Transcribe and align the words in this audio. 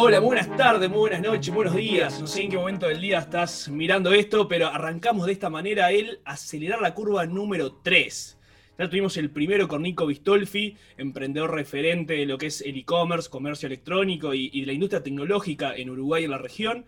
Hola, 0.00 0.20
buenas 0.20 0.56
tardes, 0.56 0.88
buenas 0.88 1.20
noches, 1.20 1.52
buenos 1.52 1.74
días. 1.74 2.20
No 2.20 2.28
sé 2.28 2.42
en 2.42 2.50
qué 2.52 2.56
momento 2.56 2.86
del 2.86 3.00
día 3.00 3.18
estás 3.18 3.68
mirando 3.68 4.12
esto, 4.12 4.46
pero 4.46 4.68
arrancamos 4.68 5.26
de 5.26 5.32
esta 5.32 5.50
manera 5.50 5.90
el 5.90 6.20
acelerar 6.24 6.80
la 6.80 6.94
curva 6.94 7.26
número 7.26 7.80
3. 7.82 8.38
Ya 8.78 8.88
tuvimos 8.88 9.16
el 9.16 9.30
primero 9.30 9.66
con 9.66 9.82
Nico 9.82 10.06
Bistolfi, 10.06 10.76
emprendedor 10.98 11.52
referente 11.52 12.14
de 12.14 12.26
lo 12.26 12.38
que 12.38 12.46
es 12.46 12.60
el 12.60 12.76
e-commerce, 12.76 13.28
comercio 13.28 13.66
electrónico 13.66 14.34
y, 14.34 14.60
de 14.60 14.66
la 14.66 14.72
industria 14.72 15.02
tecnológica 15.02 15.74
en 15.74 15.90
Uruguay 15.90 16.22
y 16.22 16.24
en 16.26 16.30
la 16.30 16.38
región. 16.38 16.84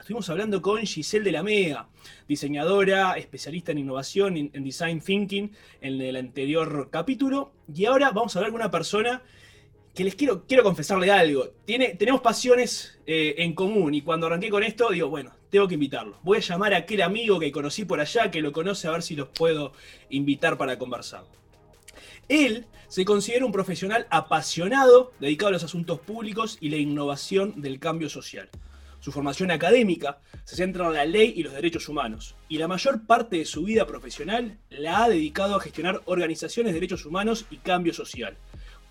Estuvimos 0.00 0.30
hablando 0.30 0.62
con 0.62 0.80
Giselle 0.86 1.22
de 1.22 1.32
la 1.32 1.42
Mega, 1.42 1.88
diseñadora, 2.26 3.12
especialista 3.18 3.72
en 3.72 3.78
innovación, 3.78 4.38
en, 4.38 4.64
design 4.64 5.02
thinking, 5.02 5.52
en 5.82 6.00
el 6.00 6.16
anterior 6.16 6.88
capítulo. 6.90 7.52
Y 7.74 7.84
ahora 7.84 8.10
vamos 8.10 8.34
a 8.34 8.38
hablar 8.38 8.52
con 8.52 8.62
una 8.62 8.70
persona 8.70 9.22
que 9.94 10.04
les 10.04 10.14
quiero, 10.16 10.44
quiero 10.46 10.64
confesarle 10.64 11.10
algo. 11.10 11.50
Tiene, 11.64 11.94
tenemos 11.94 12.20
pasiones 12.20 12.98
eh, 13.06 13.36
en 13.38 13.54
común 13.54 13.94
y 13.94 14.02
cuando 14.02 14.26
arranqué 14.26 14.50
con 14.50 14.64
esto, 14.64 14.90
digo, 14.90 15.08
bueno, 15.08 15.32
tengo 15.50 15.68
que 15.68 15.74
invitarlo. 15.74 16.18
Voy 16.22 16.38
a 16.38 16.40
llamar 16.40 16.74
a 16.74 16.78
aquel 16.78 17.02
amigo 17.02 17.38
que 17.38 17.52
conocí 17.52 17.84
por 17.84 18.00
allá, 18.00 18.30
que 18.30 18.42
lo 18.42 18.52
conoce, 18.52 18.88
a 18.88 18.90
ver 18.90 19.02
si 19.02 19.14
los 19.14 19.28
puedo 19.28 19.72
invitar 20.10 20.58
para 20.58 20.78
conversar. 20.78 21.24
Él 22.28 22.66
se 22.88 23.04
considera 23.04 23.46
un 23.46 23.52
profesional 23.52 24.06
apasionado, 24.10 25.12
dedicado 25.20 25.50
a 25.50 25.52
los 25.52 25.64
asuntos 25.64 26.00
públicos 26.00 26.58
y 26.60 26.70
la 26.70 26.76
innovación 26.76 27.60
del 27.60 27.78
cambio 27.78 28.08
social. 28.08 28.48
Su 28.98 29.12
formación 29.12 29.50
académica 29.50 30.18
se 30.44 30.56
centra 30.56 30.86
en 30.86 30.94
la 30.94 31.04
ley 31.04 31.34
y 31.36 31.42
los 31.42 31.52
derechos 31.52 31.88
humanos, 31.88 32.34
y 32.48 32.56
la 32.56 32.66
mayor 32.66 33.06
parte 33.06 33.36
de 33.36 33.44
su 33.44 33.62
vida 33.62 33.86
profesional 33.86 34.58
la 34.70 35.04
ha 35.04 35.08
dedicado 35.08 35.54
a 35.54 35.60
gestionar 35.60 36.00
organizaciones 36.06 36.72
de 36.72 36.80
derechos 36.80 37.04
humanos 37.04 37.44
y 37.50 37.58
cambio 37.58 37.92
social 37.92 38.36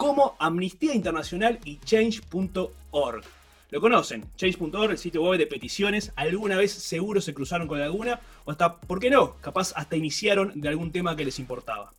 como 0.03 0.35
Amnistía 0.37 0.93
Internacional 0.93 1.59
y 1.63 1.77
Change.org. 1.77 3.23
Lo 3.69 3.79
conocen, 3.79 4.25
Change.org, 4.35 4.91
el 4.91 4.97
sitio 4.97 5.23
web 5.23 5.39
de 5.39 5.47
peticiones. 5.47 6.11
Alguna 6.17 6.57
vez 6.57 6.73
seguro 6.73 7.21
se 7.21 7.33
cruzaron 7.33 7.69
con 7.69 7.79
alguna, 7.79 8.19
o 8.43 8.51
hasta, 8.51 8.81
¿por 8.81 8.99
qué 8.99 9.09
no? 9.09 9.37
Capaz 9.37 9.71
hasta 9.77 9.95
iniciaron 9.95 10.59
de 10.59 10.67
algún 10.67 10.91
tema 10.91 11.15
que 11.15 11.23
les 11.23 11.39
importaba. 11.39 11.93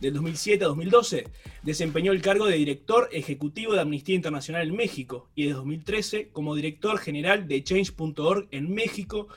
Del 0.00 0.14
2007 0.14 0.64
a 0.64 0.66
2012 0.66 1.28
desempeñó 1.62 2.10
el 2.10 2.20
cargo 2.20 2.46
de 2.46 2.56
director 2.56 3.08
ejecutivo 3.12 3.74
de 3.74 3.80
Amnistía 3.82 4.16
Internacional 4.16 4.66
en 4.66 4.74
México 4.74 5.28
y 5.36 5.46
de 5.46 5.52
2013 5.52 6.30
como 6.32 6.56
director 6.56 6.98
general 6.98 7.46
de 7.46 7.62
Change.org 7.62 8.48
en 8.50 8.74
México 8.74 9.28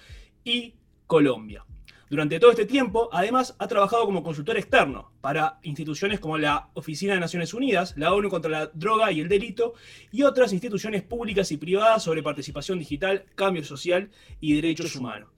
y 0.43 0.73
Colombia. 1.05 1.63
Durante 2.09 2.39
todo 2.39 2.49
este 2.49 2.65
tiempo, 2.65 3.07
además, 3.11 3.55
ha 3.59 3.67
trabajado 3.67 4.05
como 4.05 4.23
consultor 4.23 4.57
externo 4.57 5.11
para 5.21 5.59
instituciones 5.61 6.19
como 6.19 6.39
la 6.39 6.69
Oficina 6.73 7.13
de 7.13 7.19
Naciones 7.19 7.53
Unidas, 7.53 7.93
la 7.97 8.11
ONU 8.13 8.29
contra 8.29 8.49
la 8.49 8.65
Droga 8.73 9.11
y 9.11 9.19
el 9.19 9.29
Delito 9.29 9.75
y 10.11 10.23
otras 10.23 10.51
instituciones 10.51 11.03
públicas 11.03 11.51
y 11.51 11.57
privadas 11.57 12.01
sobre 12.01 12.23
participación 12.23 12.79
digital, 12.79 13.25
cambio 13.35 13.63
social 13.63 14.09
y 14.39 14.55
derechos 14.55 14.95
humanos. 14.95 15.29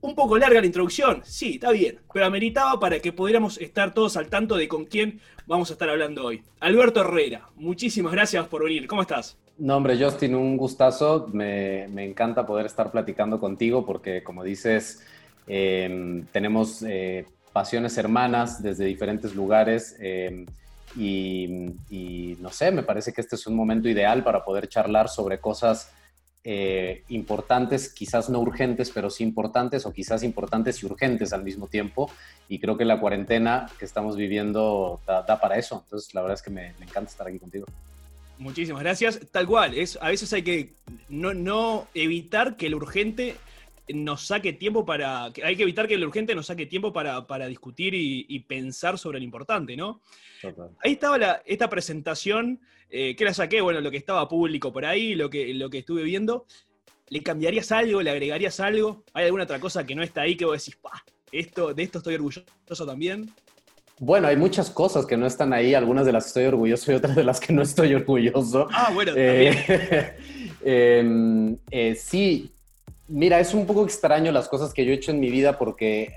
Un 0.00 0.14
poco 0.14 0.38
larga 0.38 0.60
la 0.60 0.66
introducción, 0.66 1.20
sí, 1.24 1.54
está 1.54 1.70
bien, 1.70 2.00
pero 2.14 2.24
ameritaba 2.24 2.80
para 2.80 3.00
que 3.00 3.12
pudiéramos 3.12 3.58
estar 3.58 3.92
todos 3.92 4.16
al 4.16 4.28
tanto 4.30 4.56
de 4.56 4.68
con 4.68 4.86
quién 4.86 5.20
vamos 5.46 5.68
a 5.68 5.74
estar 5.74 5.90
hablando 5.90 6.24
hoy. 6.24 6.42
Alberto 6.60 7.00
Herrera, 7.00 7.50
muchísimas 7.56 8.12
gracias 8.12 8.46
por 8.46 8.64
venir. 8.64 8.86
¿Cómo 8.86 9.02
estás? 9.02 9.36
No, 9.58 9.76
hombre, 9.76 10.02
Justin, 10.02 10.34
un 10.34 10.56
gustazo. 10.56 11.28
Me, 11.32 11.88
me 11.88 12.04
encanta 12.06 12.46
poder 12.46 12.64
estar 12.64 12.90
platicando 12.90 13.40
contigo 13.40 13.84
porque, 13.84 14.22
como 14.22 14.44
dices, 14.44 15.04
Em, 15.48 16.26
tenemos 16.26 16.82
eh, 16.82 17.24
pasiones 17.54 17.96
hermanas 17.96 18.62
desde 18.62 18.84
diferentes 18.84 19.34
lugares 19.34 19.96
em, 19.98 20.44
y, 20.94 22.36
no 22.40 22.50
sé, 22.50 22.70
me 22.70 22.82
parece 22.82 23.12
que 23.12 23.20
este 23.20 23.36
es 23.36 23.46
un 23.46 23.56
momento 23.56 23.88
ideal 23.88 24.22
para 24.22 24.44
poder 24.44 24.68
charlar 24.68 25.08
sobre 25.08 25.38
cosas 25.38 25.90
eh, 26.44 27.02
importantes, 27.08 27.92
quizás 27.92 28.28
no 28.28 28.40
urgentes, 28.40 28.90
pero 28.90 29.10
sí 29.10 29.22
importantes 29.22 29.86
o 29.86 29.92
quizás 29.92 30.22
importantes 30.22 30.82
y 30.82 30.86
urgentes 30.86 31.32
al 31.32 31.44
mismo 31.44 31.66
tiempo. 31.66 32.10
Y 32.48 32.58
creo 32.58 32.76
que 32.76 32.84
la 32.84 33.00
cuarentena 33.00 33.66
que 33.78 33.84
estamos 33.84 34.16
viviendo 34.16 35.00
da, 35.06 35.40
para 35.40 35.56
eso. 35.56 35.82
Entonces, 35.84 36.14
la 36.14 36.22
verdad 36.22 36.36
es 36.36 36.42
que 36.42 36.50
me, 36.50 36.68
encanta 36.80 37.10
estar 37.10 37.26
aquí 37.26 37.38
contigo. 37.38 37.66
Muchísimas 38.38 38.82
gracias. 38.82 39.20
Tal 39.30 39.46
cual, 39.46 39.74
es, 39.74 39.98
a 40.00 40.08
veces 40.08 40.32
hay 40.32 40.42
que 40.42 40.74
no, 41.08 41.34
no 41.34 41.86
evitar 41.94 42.56
que 42.56 42.70
lo 42.70 42.76
urgente 42.78 43.36
nos 43.94 44.26
saque 44.26 44.52
tiempo 44.52 44.84
para. 44.84 45.24
Hay 45.42 45.56
que 45.56 45.62
evitar 45.62 45.88
que 45.88 45.94
el 45.94 46.04
urgente 46.04 46.34
nos 46.34 46.46
saque 46.46 46.66
tiempo 46.66 46.92
para, 46.92 47.46
discutir 47.46 47.94
y, 47.94 48.38
pensar 48.40 48.98
sobre 48.98 49.18
lo 49.18 49.24
importante, 49.24 49.76
¿no? 49.76 50.00
Ahí 50.82 50.92
estaba 50.92 51.42
esta 51.44 51.68
presentación, 51.68 52.60
eh, 52.90 53.16
que 53.16 53.24
la 53.24 53.34
saqué, 53.34 53.60
bueno, 53.60 53.80
lo 53.80 53.90
que 53.90 53.96
estaba 53.96 54.28
público 54.28 54.72
por 54.72 54.84
ahí, 54.84 55.14
lo 55.14 55.30
que, 55.30 55.52
lo 55.54 55.70
que 55.70 55.78
estuve 55.78 56.02
viendo. 56.02 56.46
¿Le 57.10 57.22
cambiarías 57.22 57.72
algo? 57.72 58.02
¿Le 58.02 58.10
agregarías 58.10 58.60
algo? 58.60 59.04
¿Hay 59.14 59.24
alguna 59.24 59.44
otra 59.44 59.58
cosa 59.58 59.86
que 59.86 59.94
no 59.94 60.02
está 60.02 60.22
ahí 60.22 60.36
que 60.36 60.44
vos 60.44 60.58
decís, 60.58 60.76
pa, 60.76 61.02
esto, 61.32 61.72
de 61.72 61.82
esto 61.82 61.98
estoy 61.98 62.14
orgulloso 62.16 62.86
también? 62.86 63.32
Bueno, 64.00 64.28
hay 64.28 64.36
muchas 64.36 64.70
cosas 64.70 65.06
que 65.06 65.16
no 65.16 65.26
están 65.26 65.52
ahí, 65.52 65.74
algunas 65.74 66.06
de 66.06 66.12
las 66.12 66.24
que 66.24 66.28
estoy 66.28 66.44
orgulloso 66.44 66.92
y 66.92 66.94
otras 66.94 67.16
de 67.16 67.24
las 67.24 67.40
que 67.40 67.52
no 67.52 67.62
estoy 67.62 67.94
orgulloso. 67.94 68.68
Ah, 68.72 68.90
bueno, 68.94 69.12
también. 69.12 69.54
Eh, 69.68 70.16
em, 71.00 71.58
eh, 71.70 71.94
sí, 71.96 72.52
Mira, 73.08 73.40
es 73.40 73.54
un 73.54 73.66
poco 73.66 73.84
extraño 73.84 74.30
las 74.32 74.48
cosas 74.48 74.74
que 74.74 74.84
yo 74.84 74.92
he 74.92 74.94
hecho 74.94 75.10
en 75.10 75.20
mi 75.20 75.30
vida 75.30 75.58
porque 75.58 76.12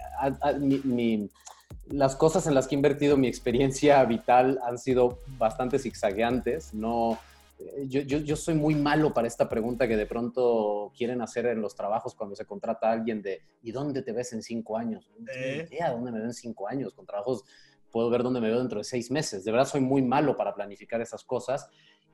las 1.87 2.15
cosas 2.15 2.47
en 2.47 2.53
las 2.53 2.67
que 2.67 2.75
he 2.75 2.77
invertido 2.77 3.17
mi 3.17 3.27
experiencia 3.27 4.03
vital 4.03 4.59
han 4.63 4.77
sido 4.77 5.19
bastante 5.37 5.79
zigzagueantes. 5.79 6.73
No, 6.73 7.17
eh, 7.59 7.87
yo, 7.87 8.35
soy 8.35 8.55
muy 8.55 8.75
malo 8.75 9.13
para 9.13 9.27
esta 9.27 9.47
pregunta 9.47 9.87
que 9.87 9.97
de 9.97 10.05
pronto 10.05 10.91
quieren 10.97 11.21
hacer 11.21 11.45
en 11.45 11.61
los 11.61 11.75
trabajos 11.75 12.15
cuando 12.15 12.35
se 12.35 12.45
contrata 12.45 12.89
a 12.89 12.93
alguien 12.93 13.21
de 13.21 13.41
¿y 13.61 13.71
dónde 13.71 14.01
te 14.01 14.11
ves 14.11 14.33
en 14.33 14.41
cinco 14.41 14.77
años? 14.77 15.09
No 15.17 15.31
eh. 15.33 15.67
idea 15.69 15.91
dónde 15.91 16.11
me 16.11 16.19
veo 16.19 16.27
en 16.27 16.33
cinco 16.33 16.67
años. 16.67 16.93
Con 16.93 17.05
trabajos 17.05 17.43
puedo 17.91 18.09
ver 18.09 18.23
dónde 18.23 18.41
me 18.41 18.49
veo 18.49 18.59
dentro 18.59 18.79
de 18.79 18.83
seis 18.83 19.11
meses. 19.11 19.43
De 19.43 19.51
verdad 19.51 19.67
soy 19.67 19.81
muy 19.81 20.01
malo 20.01 20.35
para 20.35 20.53
planificar 20.53 21.01
esas 21.01 21.23
cosas. 21.23 21.69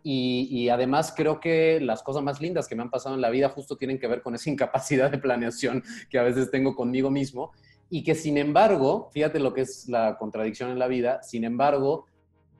Y, 0.10 0.70
además 0.70 1.14
creo 1.14 1.42
que 1.42 1.82
las 1.82 2.02
cosas 2.02 2.24
más 2.24 2.40
lindas 2.40 2.70
que 2.70 2.76
me 2.76 2.82
han 2.82 2.90
pasado 2.90 3.16
en 3.16 3.20
la 3.20 3.30
vida 3.30 3.50
justo 3.50 3.76
tienen 3.76 4.00
que 4.00 4.08
ver 4.08 4.22
con 4.22 4.36
esa 4.36 4.50
incapacidad 4.50 5.12
de 5.12 5.18
planeación 5.18 5.84
que 6.10 6.18
a 6.18 6.24
veces 6.24 6.50
tengo 6.50 6.76
conmigo 6.76 7.12
mismo 7.12 7.52
y 7.90 8.04
que 8.04 8.16
sin 8.16 8.38
embargo, 8.38 9.10
fíjate 9.12 9.40
lo 9.40 9.54
que 9.54 9.62
es 9.62 9.90
la 9.90 10.18
contradicción 10.18 10.72
en 10.72 10.80
la 10.80 10.88
vida, 10.88 11.22
sin 11.24 11.44
embargo, 11.44 12.06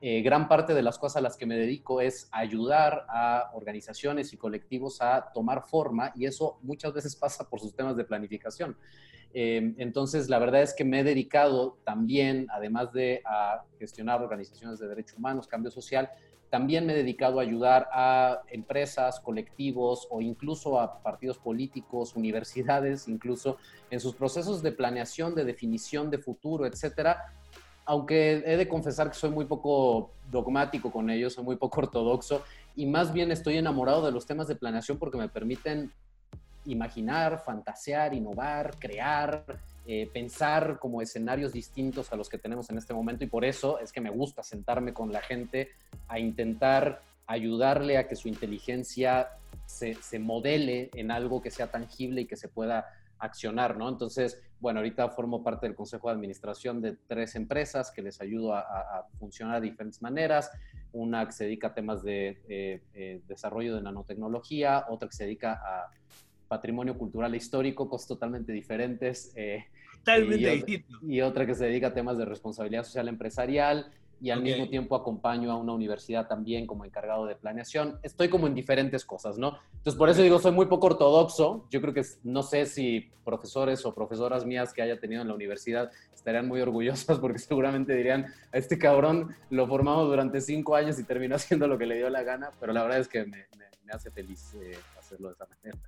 eh, 0.02 0.20
gran 0.20 0.46
parte 0.46 0.74
de 0.74 0.82
las 0.82 0.98
cosas 0.98 1.16
a 1.16 1.20
las 1.22 1.38
que 1.38 1.46
me 1.46 1.56
dedico 1.56 2.02
es 2.02 2.28
ayudar 2.32 3.06
a 3.08 3.50
organizaciones 3.54 4.34
y 4.34 4.36
colectivos 4.36 5.00
a 5.00 5.32
tomar 5.32 5.62
forma 5.66 6.12
y 6.14 6.26
eso 6.26 6.58
muchas 6.62 6.92
veces 6.92 7.16
pasa 7.16 7.48
por 7.48 7.60
sus 7.60 7.74
temas 7.74 7.96
de 7.96 8.04
planificación. 8.04 8.76
Eh, 9.32 9.74
entonces, 9.78 10.28
la 10.28 10.38
verdad 10.38 10.62
es 10.62 10.74
que 10.74 10.84
me 10.84 11.00
he 11.00 11.04
dedicado 11.04 11.78
también, 11.84 12.46
además 12.50 12.92
de 12.92 13.22
a 13.24 13.64
gestionar 13.78 14.22
organizaciones 14.22 14.78
de 14.78 14.88
derechos 14.88 15.16
humanos, 15.16 15.48
cambio 15.48 15.70
social, 15.70 16.10
también 16.50 16.86
me 16.86 16.94
he 16.94 16.96
dedicado 16.96 17.38
a 17.38 17.42
ayudar 17.42 17.88
a 17.92 18.42
empresas, 18.48 19.20
colectivos 19.20 20.06
o 20.10 20.20
incluso 20.20 20.80
a 20.80 21.02
partidos 21.02 21.38
políticos, 21.38 22.16
universidades, 22.16 23.08
incluso 23.08 23.58
en 23.90 24.00
sus 24.00 24.14
procesos 24.14 24.62
de 24.62 24.72
planeación, 24.72 25.34
de 25.34 25.44
definición 25.44 26.10
de 26.10 26.18
futuro, 26.18 26.66
etcétera. 26.66 27.34
Aunque 27.84 28.42
he 28.46 28.56
de 28.56 28.68
confesar 28.68 29.08
que 29.08 29.16
soy 29.16 29.30
muy 29.30 29.44
poco 29.44 30.12
dogmático 30.30 30.90
con 30.90 31.10
ellos, 31.10 31.34
soy 31.34 31.44
muy 31.44 31.56
poco 31.56 31.80
ortodoxo 31.82 32.42
y 32.74 32.86
más 32.86 33.12
bien 33.12 33.30
estoy 33.30 33.56
enamorado 33.56 34.04
de 34.04 34.12
los 34.12 34.26
temas 34.26 34.48
de 34.48 34.56
planeación 34.56 34.98
porque 34.98 35.18
me 35.18 35.28
permiten 35.28 35.92
imaginar, 36.64 37.38
fantasear, 37.38 38.14
innovar, 38.14 38.78
crear, 38.78 39.44
eh, 39.90 40.06
pensar 40.12 40.78
como 40.78 41.00
escenarios 41.00 41.54
distintos 41.54 42.12
a 42.12 42.16
los 42.16 42.28
que 42.28 42.36
tenemos 42.36 42.68
en 42.68 42.76
este 42.76 42.92
momento 42.92 43.24
y 43.24 43.26
por 43.26 43.42
eso 43.42 43.78
es 43.78 43.90
que 43.90 44.02
me 44.02 44.10
gusta 44.10 44.42
sentarme 44.42 44.92
con 44.92 45.10
la 45.12 45.22
gente 45.22 45.70
a 46.08 46.18
intentar 46.18 47.00
ayudarle 47.26 47.96
a 47.96 48.06
que 48.06 48.14
su 48.14 48.28
inteligencia 48.28 49.30
se, 49.64 49.94
se 49.94 50.18
modele 50.18 50.90
en 50.92 51.10
algo 51.10 51.40
que 51.40 51.50
sea 51.50 51.70
tangible 51.70 52.20
y 52.20 52.26
que 52.26 52.36
se 52.36 52.48
pueda 52.48 52.86
accionar, 53.18 53.78
¿no? 53.78 53.88
Entonces, 53.88 54.40
bueno, 54.60 54.80
ahorita 54.80 55.08
formo 55.08 55.42
parte 55.42 55.66
del 55.66 55.74
consejo 55.74 56.08
de 56.08 56.14
administración 56.14 56.82
de 56.82 56.96
tres 57.06 57.34
empresas 57.34 57.90
que 57.90 58.02
les 58.02 58.20
ayudo 58.20 58.54
a, 58.54 59.06
funcionar 59.18 59.60
de 59.60 59.70
diferentes 59.70 60.02
maneras. 60.02 60.50
Una 60.92 61.24
que 61.26 61.32
se 61.32 61.44
dedica 61.44 61.68
a 61.68 61.74
temas 61.74 62.02
de 62.02 62.40
eh, 62.48 62.82
eh, 62.94 63.22
desarrollo 63.26 63.74
de 63.74 63.82
nanotecnología, 63.82 64.84
otra 64.88 65.08
que 65.08 65.16
se 65.16 65.24
dedica 65.24 65.54
a 65.54 65.90
patrimonio 66.48 66.96
cultural 66.96 67.34
e 67.34 67.36
histórico, 67.36 67.88
cosas 67.88 68.08
totalmente 68.08 68.52
diferentes. 68.52 69.32
Eh, 69.36 69.64
totalmente 70.16 70.84
y, 71.02 71.16
y 71.16 71.20
otra 71.20 71.46
que 71.46 71.54
se 71.54 71.66
dedica 71.66 71.88
a 71.88 71.94
temas 71.94 72.18
de 72.18 72.24
responsabilidad 72.24 72.84
social 72.84 73.08
empresarial 73.08 73.92
y 74.20 74.30
al 74.30 74.42
mismo 74.42 74.68
tiempo 74.68 74.96
acompaño 74.96 75.50
a 75.52 75.56
una 75.56 75.72
universidad 75.72 76.26
también 76.26 76.66
como 76.66 76.84
encargado 76.84 77.26
de 77.26 77.36
planeación. 77.36 77.98
Estoy 78.02 78.28
como 78.28 78.46
en 78.46 78.54
diferentes 78.54 79.04
cosas, 79.04 79.38
¿no? 79.38 79.58
Entonces, 79.74 79.96
por 79.96 80.08
eso 80.08 80.22
digo, 80.22 80.38
soy 80.38 80.52
muy 80.52 80.66
poco 80.66 80.88
ortodoxo. 80.88 81.66
Yo 81.70 81.80
creo 81.80 81.94
que 81.94 82.02
no 82.24 82.42
sé 82.42 82.66
si 82.66 83.10
profesores 83.24 83.84
o 83.86 83.94
profesoras 83.94 84.44
mías 84.44 84.72
que 84.72 84.82
haya 84.82 84.98
tenido 84.98 85.22
en 85.22 85.28
la 85.28 85.34
universidad 85.34 85.90
estarían 86.12 86.48
muy 86.48 86.60
orgullosas 86.60 87.18
porque 87.20 87.38
seguramente 87.38 87.94
dirían, 87.94 88.26
a 88.52 88.58
este 88.58 88.78
cabrón 88.78 89.34
lo 89.50 89.66
formamos 89.68 90.08
durante 90.08 90.40
cinco 90.40 90.74
años 90.74 90.98
y 90.98 91.04
terminó 91.04 91.36
haciendo 91.36 91.68
lo 91.68 91.78
que 91.78 91.86
le 91.86 91.96
dio 91.96 92.10
la 92.10 92.22
gana, 92.22 92.50
pero 92.58 92.72
la 92.72 92.82
verdad 92.82 92.98
es 92.98 93.08
que 93.08 93.24
me, 93.24 93.46
hace 93.90 94.10
feliz 94.10 94.54
eh, 94.60 94.76
hacerlo 94.98 95.28
de 95.28 95.34
esa 95.34 95.46
manera. 95.46 95.78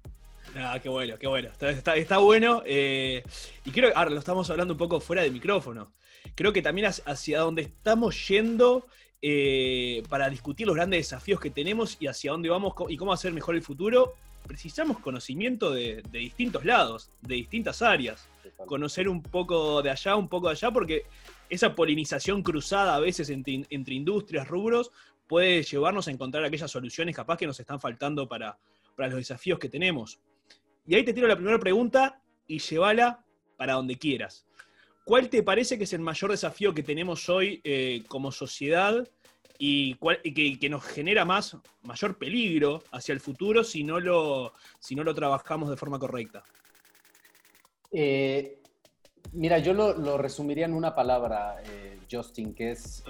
Ah, 0.56 0.78
qué 0.82 0.88
bueno, 0.88 1.16
qué 1.18 1.26
bueno. 1.26 1.50
Está, 1.60 2.18
bueno. 2.18 2.62
Eh, 2.66 3.22
y 3.64 3.70
creo 3.70 3.90
que 3.90 3.96
ahora 3.96 4.10
lo 4.10 4.18
estamos 4.18 4.48
hablando 4.50 4.74
un 4.74 4.78
poco 4.78 5.00
fuera 5.00 5.22
de 5.22 5.30
micrófono. 5.30 5.92
Creo 6.34 6.52
que 6.52 6.62
también 6.62 6.88
hacia 6.88 7.40
donde 7.40 7.62
estamos 7.62 8.28
yendo 8.28 8.86
eh, 9.22 10.02
para 10.08 10.28
discutir 10.28 10.66
los 10.66 10.76
grandes 10.76 11.00
desafíos 11.00 11.40
que 11.40 11.50
tenemos 11.50 11.96
y 12.00 12.06
hacia 12.06 12.32
dónde 12.32 12.48
vamos 12.48 12.74
y 12.88 12.96
cómo 12.96 13.12
hacer 13.12 13.32
mejor 13.32 13.54
el 13.54 13.62
futuro, 13.62 14.14
precisamos 14.46 14.98
conocimiento 14.98 15.70
de, 15.72 16.02
distintos 16.10 16.64
lados, 16.64 17.10
de 17.20 17.36
distintas 17.36 17.82
áreas. 17.82 18.28
Conocer 18.66 19.08
un 19.08 19.22
poco 19.22 19.82
de 19.82 19.90
allá, 19.90 20.16
un 20.16 20.28
poco 20.28 20.48
de 20.48 20.52
allá, 20.52 20.70
porque 20.70 21.04
esa 21.48 21.74
polinización 21.74 22.42
cruzada 22.42 22.94
a 22.94 23.00
veces 23.00 23.30
entre, 23.30 23.64
entre 23.70 23.94
industrias, 23.94 24.48
rubros, 24.48 24.90
puede 25.26 25.62
llevarnos 25.62 26.08
a 26.08 26.10
encontrar 26.10 26.44
aquellas 26.44 26.70
soluciones 26.70 27.14
capaz 27.14 27.38
que 27.38 27.46
nos 27.46 27.58
están 27.60 27.80
faltando 27.80 28.28
para, 28.28 28.58
para 28.96 29.08
los 29.08 29.18
desafíos 29.18 29.58
que 29.58 29.68
tenemos. 29.68 30.18
Y 30.90 30.96
ahí 30.96 31.04
te 31.04 31.12
tiro 31.12 31.28
la 31.28 31.36
primera 31.36 31.60
pregunta 31.60 32.20
y 32.48 32.58
llévala 32.58 33.24
para 33.56 33.74
donde 33.74 33.96
quieras. 33.96 34.44
¿Cuál 35.04 35.30
te 35.30 35.44
parece 35.44 35.78
que 35.78 35.84
es 35.84 35.92
el 35.92 36.00
mayor 36.00 36.32
desafío 36.32 36.74
que 36.74 36.82
tenemos 36.82 37.28
hoy 37.28 37.60
eh, 37.62 38.02
como 38.08 38.32
sociedad 38.32 39.08
y, 39.56 39.94
que, 40.58 40.68
nos 40.68 40.82
genera 40.82 41.24
más, 41.24 41.56
mayor 41.82 42.18
peligro 42.18 42.82
hacia 42.90 43.12
el 43.12 43.20
futuro 43.20 43.62
si 43.62 43.84
no 43.84 44.00
lo, 44.00 44.52
si 44.80 44.96
no 44.96 45.04
lo 45.04 45.14
trabajamos 45.14 45.70
de 45.70 45.76
forma 45.76 46.00
correcta? 46.00 46.42
Eh, 47.92 48.58
mira, 49.30 49.60
yo 49.60 49.72
lo, 49.74 50.18
resumiría 50.18 50.64
en 50.64 50.74
una 50.74 50.92
palabra, 50.92 51.62
eh, 51.66 52.00
Justin, 52.10 52.52
que 52.52 52.72
es 52.72 53.04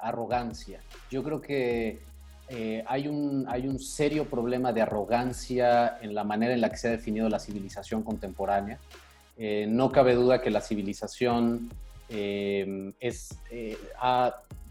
arrogancia. 0.00 0.80
Yo 1.10 1.22
creo 1.22 1.42
que 1.42 1.98
hay, 2.48 3.08
un, 3.08 3.44
hay 3.48 3.66
un 3.66 3.78
serio 3.78 4.26
problema 4.26 4.72
de 4.72 4.82
arrogancia 4.82 5.98
en 6.00 6.14
la 6.14 6.24
manera 6.24 6.54
en 6.54 6.60
la 6.60 6.70
que 6.70 6.76
se 6.76 6.88
ha 6.88 6.92
definido 6.92 7.28
la 7.28 7.38
civilización 7.38 8.02
contemporánea. 8.02 8.78
Eh, 9.38 9.66
no 9.68 9.92
cabe 9.92 10.14
duda 10.14 10.40
que 10.40 10.50
la 10.50 10.62
civilización 10.62 11.68
eh, 12.08 12.92
es, 13.00 13.38
eh, 13.50 13.76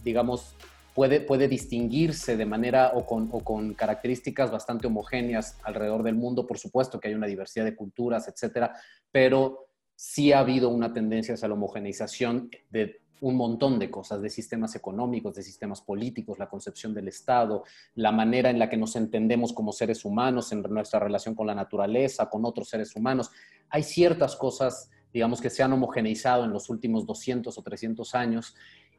digamos, 0.03 0.55
puede, 0.95 1.21
puede 1.21 1.47
distinguirse 1.47 2.35
de 2.35 2.45
manera 2.45 2.91
o 2.95 3.05
con, 3.05 3.29
o 3.31 3.41
con, 3.41 3.75
características 3.75 4.49
bastante 4.49 4.87
homogéneas 4.87 5.59
alrededor 5.63 6.01
del 6.01 6.15
mundo. 6.15 6.47
Por 6.47 6.57
supuesto 6.57 6.99
que 6.99 7.09
hay 7.09 7.13
una 7.13 7.27
diversidad 7.27 7.65
de 7.65 7.75
culturas, 7.75 8.27
etcétera, 8.27 8.73
pero 9.11 9.67
sí 9.95 10.31
ha 10.33 10.39
habido 10.39 10.69
una 10.69 10.93
tendencia 10.93 11.35
hacia 11.35 11.47
la 11.47 11.53
homogeneización 11.53 12.49
de 12.71 13.01
un 13.21 13.35
montón 13.35 13.79
de 13.79 13.89
cosas, 13.89 14.21
de 14.21 14.29
sistemas 14.29 14.75
económicos, 14.75 15.35
de 15.35 15.43
sistemas 15.43 15.81
políticos, 15.81 16.39
la 16.39 16.49
concepción 16.49 16.93
del 16.93 17.07
Estado, 17.07 17.63
la 17.95 18.11
manera 18.11 18.49
en 18.49 18.59
la 18.59 18.69
que 18.69 18.77
nos 18.77 18.95
entendemos 18.95 19.53
como 19.53 19.71
seres 19.71 20.05
humanos, 20.05 20.51
en 20.51 20.61
nuestra 20.61 20.99
relación 20.99 21.35
con 21.35 21.47
la 21.47 21.55
naturaleza, 21.55 22.29
con 22.29 22.45
otros 22.45 22.69
seres 22.69 22.95
humanos. 22.95 23.31
Hay 23.69 23.83
ciertas 23.83 24.35
cosas, 24.35 24.89
digamos, 25.13 25.41
que 25.41 25.49
se 25.49 25.63
han 25.63 25.73
homogeneizado 25.73 26.45
en 26.45 26.51
los 26.51 26.69
últimos 26.69 27.05
200 27.05 27.57
o 27.57 27.61
300 27.61 28.15
años 28.15 28.55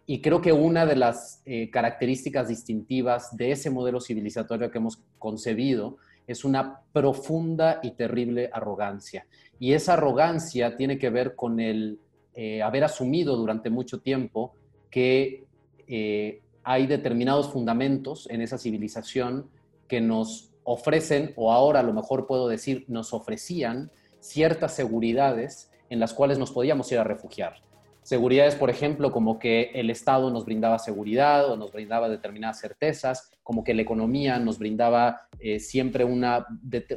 y 0.07 0.21
creo 0.21 0.41
que 0.41 0.53
una 0.53 0.87
de 0.87 0.95
las 0.95 1.43
eh, 1.45 1.69
características 1.69 2.49
distintivas 2.49 3.37
de 3.37 3.51
ese 3.51 3.71
modelo 3.71 4.01
civilizatorio 4.01 4.71
que 4.71 4.79
hemos 4.79 5.03
concebido 5.19 5.97
es 6.29 6.45
una 6.45 6.81
profunda 6.93 7.81
y 7.83 7.93
terrible 7.93 8.49
arrogancia. 8.53 9.27
Y 9.59 9.73
esa 9.73 9.95
arrogancia 9.95 10.77
tiene 10.77 10.99
que 10.99 11.11
ver 11.11 11.35
con 11.35 11.61
el 11.61 12.01
eh, 12.37 12.63
haber 12.63 12.85
asumido 12.85 13.35
durante 13.37 13.71
mucho 13.71 14.01
tiempo 14.01 14.55
que 14.91 15.47
eh, 15.89 16.43
hay 16.63 16.87
determinados 16.87 17.51
fundamentos 17.51 18.29
en 18.31 18.43
esa 18.43 18.59
civilización 18.59 19.49
que 19.89 20.03
nos 20.03 20.53
ofrecen, 20.63 21.33
o 21.37 21.51
ahora 21.51 21.81
a 21.81 21.83
lo 21.83 21.95
mejor 21.95 22.27
puedo 22.27 22.47
decir, 22.47 22.85
nos 22.89 23.15
ofrecían 23.15 23.91
ciertas 24.21 24.75
seguridades 24.75 25.71
en 25.89 25.99
las 25.99 26.13
cuales 26.13 26.39
nos 26.39 26.51
podíamos 26.51 26.91
ir 26.93 26.99
a 26.99 27.05
refugiar. 27.05 27.63
Seguridades, 28.03 28.55
por 28.55 28.71
ejemplo, 28.71 29.11
como 29.11 29.39
que 29.39 29.71
el 29.75 29.91
Estado 29.91 30.31
nos 30.31 30.45
brindaba 30.45 30.79
seguridad 30.79 31.51
o 31.51 31.57
nos 31.57 31.73
brindaba 31.73 32.09
determinadas 32.09 32.61
certezas, 32.61 33.33
como 33.43 33.65
que 33.65 33.75
la 33.75 33.83
economía 33.83 34.39
nos 34.39 34.59
brindaba 34.59 35.23
eh, 35.41 35.59
siempre 35.59 36.05
una, 36.05 36.47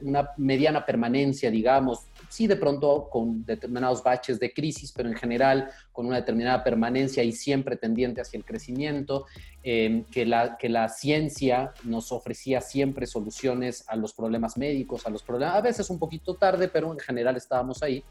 una 0.02 0.30
mediana 0.38 0.86
permanencia, 0.86 1.50
digamos, 1.50 2.08
sí 2.30 2.48
de 2.48 2.56
pronto 2.56 3.10
con 3.10 3.44
determinados 3.44 4.02
baches 4.04 4.40
de 4.40 4.54
crisis, 4.54 4.94
pero 4.94 5.10
en 5.10 5.16
general 5.16 5.70
con 5.92 6.06
una 6.06 6.18
determinada 6.18 6.64
permanencia 6.64 7.24
y 7.24 7.32
siempre 7.32 7.76
tendiente 7.76 8.22
hacia 8.22 8.38
el 8.38 8.46
crecimiento, 8.46 9.26
em, 9.64 10.06
que, 10.06 10.26
la, 10.26 10.58
que 10.58 10.70
la 10.70 10.88
ciencia 10.88 11.74
nos 11.84 12.12
ofrecía 12.12 12.62
siempre 12.62 13.08
soluciones 13.08 13.84
a 13.88 13.96
los 13.96 14.14
problemas 14.14 14.58
médicos, 14.58 15.06
a 15.06 15.10
los 15.10 15.24
problemas, 15.24 15.56
a 15.56 15.62
veces 15.62 15.90
un 15.90 16.00
poquito 16.00 16.36
tarde, 16.36 16.70
pero 16.70 16.94
en 16.94 17.00
general 17.00 17.36
estábamos 17.36 17.84
ahí. 17.84 18.04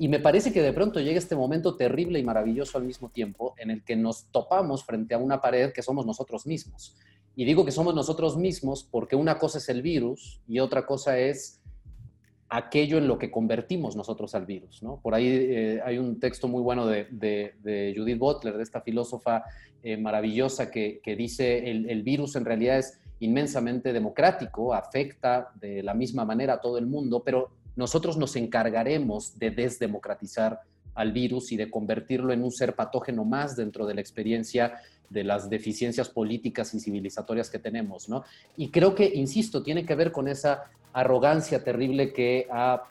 Y 0.00 0.06
me 0.06 0.20
parece 0.20 0.52
que 0.52 0.62
de 0.62 0.72
pronto 0.72 1.00
llega 1.00 1.18
este 1.18 1.34
momento 1.34 1.74
terrible 1.76 2.20
y 2.20 2.22
maravilloso 2.22 2.78
al 2.78 2.84
mismo 2.84 3.08
tiempo 3.08 3.54
en 3.58 3.70
el 3.70 3.82
que 3.82 3.96
nos 3.96 4.26
topamos 4.30 4.84
frente 4.84 5.14
a 5.14 5.18
una 5.18 5.40
pared 5.40 5.72
que 5.72 5.82
somos 5.82 6.06
nosotros 6.06 6.46
mismos. 6.46 6.96
Y 7.34 7.44
digo 7.44 7.64
que 7.64 7.72
somos 7.72 7.94
nosotros 7.94 8.36
mismos 8.36 8.84
porque 8.84 9.16
una 9.16 9.38
cosa 9.38 9.58
es 9.58 9.68
el 9.68 9.82
virus 9.82 10.40
y 10.46 10.60
otra 10.60 10.86
cosa 10.86 11.18
es 11.18 11.57
aquello 12.48 12.98
en 12.98 13.06
lo 13.06 13.18
que 13.18 13.30
convertimos 13.30 13.94
nosotros 13.96 14.34
al 14.34 14.46
virus. 14.46 14.82
¿no? 14.82 15.00
Por 15.02 15.14
ahí 15.14 15.26
eh, 15.28 15.80
hay 15.84 15.98
un 15.98 16.18
texto 16.18 16.48
muy 16.48 16.62
bueno 16.62 16.86
de, 16.86 17.94
Judith 17.96 18.18
Butler, 18.18 18.56
de 18.56 18.62
esta 18.62 18.80
filósofa 18.80 19.44
eh, 19.82 19.96
maravillosa, 19.96 20.70
que, 20.70 21.00
dice 21.16 21.70
el, 21.70 21.88
el 21.90 22.02
virus 22.02 22.36
en 22.36 22.44
realidad 22.44 22.78
es 22.78 22.98
inmensamente 23.20 23.92
democrático, 23.92 24.74
afecta 24.74 25.50
de 25.60 25.82
la 25.82 25.94
misma 25.94 26.24
manera 26.24 26.54
a 26.54 26.60
todo 26.60 26.78
el 26.78 26.86
mundo, 26.86 27.22
pero 27.24 27.50
nosotros 27.76 28.16
nos 28.16 28.34
encargaremos 28.36 29.38
de 29.38 29.50
desdemocratizar 29.50 30.60
al 30.94 31.12
virus 31.12 31.52
y 31.52 31.56
de 31.56 31.70
convertirlo 31.70 32.32
en 32.32 32.42
un 32.42 32.50
ser 32.50 32.74
patógeno 32.74 33.24
más 33.24 33.54
dentro 33.54 33.86
de 33.86 33.94
la 33.94 34.00
experiencia 34.00 34.80
de 35.10 35.24
las 35.24 35.48
deficiencias 35.48 36.08
políticas 36.08 36.74
y 36.74 36.80
civilizatorias 36.80 37.50
que 37.50 37.58
tenemos, 37.58 38.08
¿no? 38.08 38.24
Y 38.56 38.70
creo 38.70 38.94
que, 38.94 39.10
insisto, 39.14 39.62
tiene 39.62 39.86
que 39.86 39.94
ver 39.94 40.12
con 40.12 40.28
esa 40.28 40.64
arrogancia 40.92 41.64
terrible 41.64 42.12
que 42.12 42.46
ha, 42.50 42.84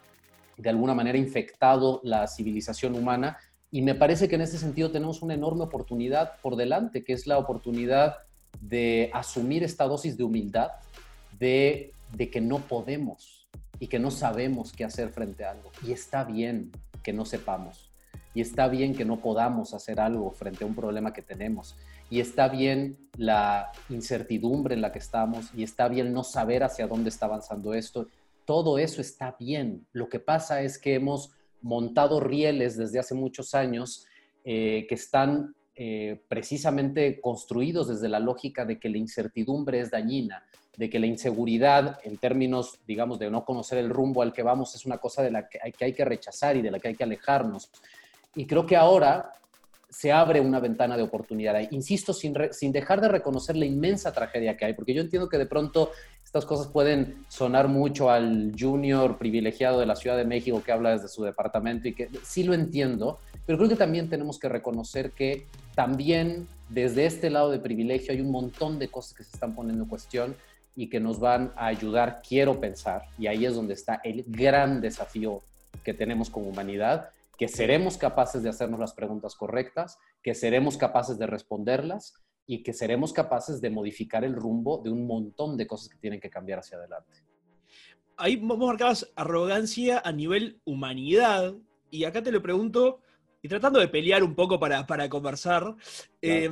de 0.57 0.69
alguna 0.69 0.93
manera, 0.93 1.17
infectado 1.17 2.01
la 2.03 2.27
civilización 2.27 2.95
humana. 2.95 3.37
Y 3.71 3.81
me 3.81 3.95
parece 3.95 4.27
que 4.27 4.35
en 4.35 4.41
ese 4.41 4.57
sentido 4.57 4.91
tenemos 4.91 5.21
una 5.21 5.33
enorme 5.33 5.63
oportunidad 5.63 6.33
por 6.41 6.55
delante, 6.55 7.03
que 7.03 7.13
es 7.13 7.27
la 7.27 7.37
oportunidad 7.37 8.17
de 8.61 9.11
asumir 9.13 9.63
esta 9.63 9.85
dosis 9.85 10.17
de 10.17 10.23
humildad, 10.23 10.71
de, 11.37 11.93
de 12.13 12.29
que 12.29 12.41
no 12.41 12.59
podemos, 12.59 13.47
y 13.79 13.87
que 13.87 13.99
no 13.99 14.11
sabemos 14.11 14.73
qué 14.73 14.85
hacer 14.85 15.09
frente 15.09 15.45
a 15.45 15.51
algo. 15.51 15.71
Y 15.85 15.91
está 15.91 16.23
bien 16.23 16.71
que 17.03 17.13
no 17.13 17.25
sepamos. 17.25 17.86
Y 18.37 18.41
está 18.41 18.67
bien 18.67 18.93
que 18.93 19.03
no 19.03 19.19
podamos 19.19 19.73
hacer 19.73 19.99
algo 19.99 20.29
frente 20.29 20.63
a 20.63 20.67
un 20.67 20.75
problema 20.75 21.11
que 21.11 21.23
tenemos. 21.23 21.75
Y 22.07 22.19
está 22.19 22.49
bien 22.49 22.95
la 23.17 23.71
incertidumbre 23.89 24.75
en 24.75 24.81
la 24.81 24.91
que 24.91 24.99
estamos. 24.99 25.49
Y 25.55 25.63
está 25.63 25.87
bien 25.87 26.13
no 26.13 26.23
saber 26.23 26.61
hacia 26.63 26.85
dónde 26.85 27.09
está 27.09 27.25
avanzando 27.25 27.73
esto. 27.73 28.09
Todo 28.45 28.77
eso 28.77 29.01
está 29.01 29.35
bien. 29.39 29.87
Lo 29.91 30.07
que 30.07 30.19
pasa 30.19 30.61
es 30.61 30.77
que 30.77 30.93
hemos 30.93 31.31
montado 31.63 32.19
rieles 32.19 32.77
desde 32.77 32.99
hace 32.99 33.15
muchos 33.15 33.55
años 33.55 34.05
eh, 34.45 34.85
que 34.87 34.93
están 34.93 35.55
eh, 35.75 36.21
precisamente 36.27 37.19
construidos 37.19 37.87
desde 37.87 38.07
la 38.07 38.19
lógica 38.19 38.65
de 38.65 38.79
que 38.79 38.89
la 38.89 38.99
incertidumbre 38.99 39.79
es 39.79 39.89
dañina, 39.89 40.43
de 40.77 40.91
que 40.91 40.99
la 40.99 41.07
inseguridad 41.07 41.97
en 42.03 42.17
términos, 42.17 42.79
digamos, 42.85 43.17
de 43.17 43.31
no 43.31 43.43
conocer 43.45 43.79
el 43.79 43.89
rumbo 43.89 44.21
al 44.21 44.31
que 44.31 44.43
vamos 44.43 44.75
es 44.75 44.85
una 44.85 44.99
cosa 44.99 45.23
de 45.23 45.31
la 45.31 45.49
que 45.49 45.57
hay 45.59 45.71
que, 45.71 45.85
hay 45.85 45.93
que 45.93 46.05
rechazar 46.05 46.55
y 46.55 46.61
de 46.61 46.69
la 46.69 46.79
que 46.79 46.89
hay 46.89 46.95
que 46.95 47.03
alejarnos. 47.03 47.71
Y 48.37 48.45
creo 48.45 48.67
que 48.67 48.75
ahora 48.75 49.33
se 49.89 50.11
abre 50.11 50.39
una 50.41 50.59
ventana 50.59 50.95
de 50.95 51.01
oportunidad. 51.01 51.59
Insisto, 51.71 52.13
sin, 52.13 52.35
sin 52.51 52.71
dejar 52.71 53.01
de 53.01 53.07
reconocer 53.07 53.55
la 53.55 53.65
inmensa 53.65 54.13
tragedia 54.13 54.55
que 54.55 54.65
hay, 54.65 54.73
porque 54.73 54.93
yo 54.93 55.01
entiendo 55.01 55.27
que 55.27 55.39
de 55.39 55.47
pronto 55.47 55.91
estas 56.23 56.45
cosas 56.45 56.67
pueden 56.67 57.25
sonar 57.29 57.67
mucho 57.67 58.11
al 58.11 58.51
junior 58.57 59.17
privilegiado 59.17 59.79
de 59.79 59.87
la 59.87 59.95
Ciudad 59.95 60.17
de 60.17 60.25
México 60.25 60.61
que 60.63 60.71
habla 60.71 60.91
desde 60.91 61.07
su 61.07 61.23
departamento 61.23 61.87
y 61.87 61.95
que 61.95 62.09
sí 62.21 62.43
lo 62.43 62.53
entiendo, 62.53 63.17
pero 63.47 63.57
creo 63.57 63.69
que 63.69 63.75
también 63.75 64.07
tenemos 64.07 64.37
que 64.37 64.49
reconocer 64.49 65.11
que 65.11 65.47
también 65.73 66.47
desde 66.69 67.07
este 67.07 67.31
lado 67.31 67.49
de 67.49 67.57
privilegio 67.57 68.13
hay 68.13 68.21
un 68.21 68.29
montón 68.29 68.77
de 68.77 68.89
cosas 68.89 69.15
que 69.15 69.23
se 69.23 69.31
están 69.31 69.55
poniendo 69.55 69.83
en 69.83 69.89
cuestión 69.89 70.35
y 70.75 70.89
que 70.89 70.99
nos 70.99 71.19
van 71.19 71.53
a 71.55 71.67
ayudar, 71.67 72.21
quiero 72.27 72.59
pensar, 72.59 73.03
y 73.17 73.25
ahí 73.25 73.47
es 73.47 73.55
donde 73.55 73.73
está 73.73 73.99
el 74.03 74.25
gran 74.27 74.79
desafío 74.79 75.41
que 75.83 75.95
tenemos 75.95 76.29
como 76.29 76.49
humanidad, 76.49 77.09
que 77.37 77.47
seremos 77.47 77.97
capaces 77.97 78.41
de 78.43 78.49
hacernos 78.49 78.79
las 78.79 78.93
preguntas 78.93 79.35
correctas, 79.35 79.99
que 80.23 80.33
seremos 80.33 80.77
capaces 80.77 81.19
de 81.19 81.27
responderlas 81.27 82.15
y 82.47 82.63
que 82.63 82.73
seremos 82.73 83.13
capaces 83.13 83.61
de 83.61 83.69
modificar 83.69 84.23
el 84.23 84.35
rumbo 84.35 84.81
de 84.83 84.89
un 84.89 85.05
montón 85.05 85.57
de 85.57 85.67
cosas 85.67 85.89
que 85.89 85.97
tienen 85.97 86.19
que 86.19 86.29
cambiar 86.29 86.59
hacia 86.59 86.77
adelante. 86.77 87.23
Ahí 88.15 88.37
vos 88.37 88.57
marcabas 88.57 89.11
arrogancia 89.15 90.01
a 90.03 90.11
nivel 90.11 90.59
humanidad, 90.65 91.53
y 91.91 92.05
acá 92.05 92.23
te 92.23 92.31
lo 92.31 92.41
pregunto 92.41 93.01
y 93.41 93.47
tratando 93.47 93.79
de 93.79 93.87
pelear 93.87 94.23
un 94.23 94.33
poco 94.33 94.59
para, 94.59 94.87
para 94.87 95.07
conversar, 95.07 95.75
eh, 96.21 96.49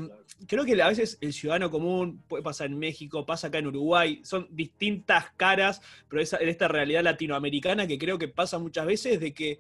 creo 0.47 0.65
que 0.65 0.79
a 0.79 0.87
veces 0.87 1.17
el 1.19 1.33
ciudadano 1.33 1.71
común 1.71 2.23
puede 2.27 2.43
pasar 2.43 2.67
en 2.67 2.77
México, 2.77 3.25
pasa 3.25 3.47
acá 3.47 3.57
en 3.57 3.67
Uruguay, 3.67 4.21
son 4.23 4.47
distintas 4.51 5.31
caras, 5.35 5.81
pero 6.07 6.21
esa, 6.21 6.37
en 6.37 6.49
esta 6.49 6.67
realidad 6.67 7.03
latinoamericana 7.03 7.87
que 7.87 7.97
creo 7.97 8.19
que 8.19 8.27
pasa 8.27 8.59
muchas 8.59 8.85
veces 8.85 9.19
de 9.19 9.33
que 9.33 9.59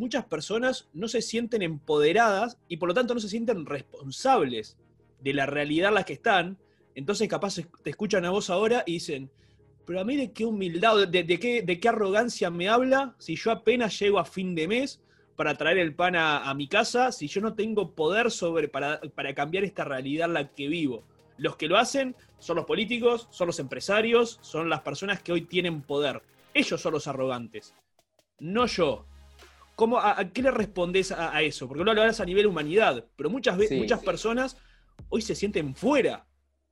muchas 0.00 0.24
personas 0.24 0.88
no 0.94 1.08
se 1.08 1.20
sienten 1.20 1.60
empoderadas 1.60 2.58
y 2.68 2.78
por 2.78 2.88
lo 2.88 2.94
tanto 2.94 3.12
no 3.12 3.20
se 3.20 3.28
sienten 3.28 3.66
responsables 3.66 4.78
de 5.20 5.34
la 5.34 5.44
realidad 5.44 5.90
en 5.90 5.94
la 5.96 6.04
que 6.04 6.14
están. 6.14 6.56
Entonces 6.94 7.28
capaz 7.28 7.56
te 7.82 7.90
escuchan 7.90 8.24
a 8.24 8.30
vos 8.30 8.48
ahora 8.48 8.82
y 8.86 8.94
dicen, 8.94 9.30
pero 9.86 10.00
a 10.00 10.04
mí 10.04 10.16
de 10.16 10.32
qué 10.32 10.46
humildad, 10.46 11.06
de, 11.06 11.38
qué, 11.38 11.62
de 11.62 11.78
qué 11.78 11.88
arrogancia 11.88 12.48
me 12.50 12.68
habla 12.68 13.14
si 13.18 13.36
yo 13.36 13.50
apenas 13.50 13.98
llego 13.98 14.18
a 14.18 14.24
fin 14.24 14.54
de 14.54 14.66
mes 14.66 15.02
para 15.36 15.54
traer 15.54 15.76
el 15.76 15.94
pan 15.94 16.16
a, 16.16 16.52
mi 16.54 16.66
casa 16.66 17.12
si 17.12 17.28
yo 17.28 17.42
no 17.42 17.54
tengo 17.54 17.94
poder 17.94 18.30
sobre, 18.30 18.68
para, 18.68 19.02
para, 19.14 19.34
cambiar 19.34 19.64
esta 19.64 19.84
realidad 19.84 20.28
en 20.28 20.34
la 20.34 20.48
que 20.48 20.68
vivo? 20.68 21.04
Los 21.36 21.56
que 21.56 21.68
lo 21.68 21.76
hacen 21.76 22.16
son 22.38 22.56
los 22.56 22.64
políticos, 22.64 23.28
son 23.30 23.48
los 23.48 23.58
empresarios, 23.58 24.38
son 24.40 24.70
las 24.70 24.80
personas 24.80 25.22
que 25.22 25.32
hoy 25.32 25.42
tienen 25.42 25.82
poder. 25.82 26.22
Ellos 26.54 26.80
son 26.80 26.94
los 26.94 27.06
arrogantes, 27.06 27.74
no 28.38 28.64
yo. 28.64 29.04
¿Cómo, 29.80 29.98
a, 29.98 30.22
qué 30.34 30.42
le 30.42 30.50
respondes 30.50 31.10
a, 31.10 31.40
eso? 31.40 31.66
Porque 31.66 31.82
no 31.82 31.94
lo 31.94 32.02
hablas 32.02 32.20
a 32.20 32.26
nivel 32.26 32.46
humanidad, 32.46 33.02
pero 33.16 33.30
muchas, 33.30 33.56
veces 33.56 33.78
muchas 33.78 34.00
personas 34.00 34.58
hoy 35.08 35.22
se 35.22 35.34
sienten 35.34 35.74
fuera 35.74 36.26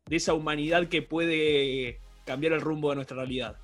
de 0.05 0.17
esa 0.17 0.35
humanidad 0.35 0.89
que 0.89 1.01
puede 1.01 2.03
cambiar 2.27 2.53
el 2.53 2.61
rumbo 2.61 2.91
de 2.91 2.97
nuestra 2.97 3.17
realidad. 3.17 3.57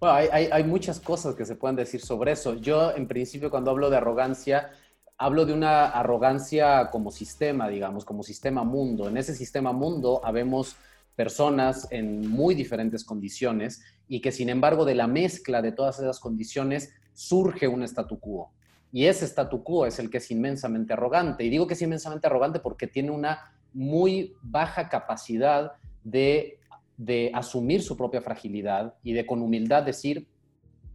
Bueno, 0.00 0.14
hay, 0.14 0.64
muchas 0.64 0.98
cosas 0.98 1.34
que 1.34 1.44
se 1.44 1.56
pueden 1.56 1.76
decir 1.76 2.00
sobre 2.00 2.32
eso. 2.32 2.54
Yo, 2.54 2.96
en 2.96 3.06
principio, 3.06 3.50
cuando 3.50 3.70
hablo 3.70 3.90
de 3.90 3.98
arrogancia, 3.98 4.70
hablo 5.18 5.44
de 5.44 5.52
una 5.52 5.84
arrogancia 5.90 6.88
como 6.90 7.10
sistema, 7.10 7.68
digamos, 7.68 8.06
como 8.06 8.22
sistema 8.22 8.64
mundo. 8.64 9.10
En 9.10 9.18
ese 9.18 9.34
sistema 9.34 9.74
mundo 9.74 10.22
habemos 10.24 10.76
personas 11.16 11.86
en 11.90 12.28
muy 12.28 12.54
diferentes 12.54 13.04
condiciones 13.04 13.82
y 14.08 14.20
que, 14.20 14.32
sin 14.32 14.48
embargo, 14.48 14.84
de 14.84 14.94
la 14.94 15.06
mezcla 15.06 15.62
de 15.62 15.72
todas 15.72 15.98
esas 15.98 16.20
condiciones 16.20 16.92
surge 17.12 17.68
un 17.68 17.82
statu 17.82 18.18
quo. 18.18 18.50
Y 18.92 19.06
ese 19.06 19.26
statu 19.26 19.62
quo 19.62 19.86
es 19.86 19.98
el 19.98 20.10
que 20.10 20.18
es 20.18 20.30
inmensamente 20.30 20.92
arrogante. 20.92 21.44
Y 21.44 21.50
digo 21.50 21.66
que 21.66 21.74
es 21.74 21.82
inmensamente 21.82 22.26
arrogante 22.26 22.60
porque 22.60 22.86
tiene 22.86 23.10
una 23.10 23.52
muy 23.72 24.34
baja 24.42 24.88
capacidad 24.88 25.72
de 26.04 26.58
de 26.96 27.30
asumir 27.34 27.82
su 27.82 27.96
propia 27.96 28.22
fragilidad 28.22 28.94
y 29.02 29.12
de 29.12 29.26
con 29.26 29.42
humildad 29.42 29.82
decir, 29.82 30.28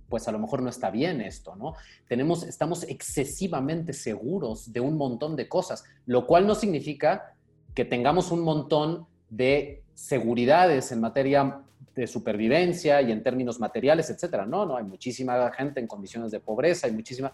pues 0.08 0.28
a 0.28 0.32
lo 0.32 0.40
mejor 0.40 0.62
no 0.62 0.70
está 0.70 0.90
bien 0.90 1.22
esto, 1.22 1.56
¿no? 1.56 1.76
Tenemos, 2.08 2.44
estamos 2.44 2.84
excesivamente 2.84 3.94
seguros 3.94 4.72
de 4.72 4.80
un 4.80 4.98
montón 4.98 5.36
de 5.36 5.48
cosas, 5.48 5.84
lo 6.06 6.26
cual 6.26 6.48
no 6.48 6.56
significa 6.56 7.36
que 7.76 7.86
tengamos 7.86 8.32
un 8.32 8.42
montón 8.42 9.08
de 9.30 9.84
seguridades 10.00 10.92
en 10.94 11.02
materia 11.02 11.60
de 11.94 12.08
supervivencia 12.08 13.02
y 13.02 13.12
en 13.12 13.22
términos 13.22 13.60
materiales, 13.60 14.10
etcétera. 14.10 14.46
No, 14.46 14.66
no, 14.66 14.78
hay 14.78 14.86
muchísima 14.86 15.52
gente 15.52 15.82
en 15.82 15.88
condiciones 15.88 16.32
de 16.32 16.40
pobreza, 16.40 16.88
hay 16.88 16.94
muchísima... 16.94 17.34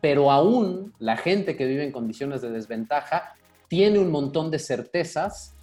Pero 0.00 0.30
aún 0.30 0.92
la 0.98 1.16
gente 1.16 1.56
que 1.56 1.64
vive 1.64 1.82
en 1.82 1.90
condiciones 1.90 2.42
de 2.42 2.50
desventaja 2.50 3.34
tiene 3.68 3.98
un 3.98 4.10
montón 4.10 4.50
de 4.50 4.58
certezas 4.58 5.54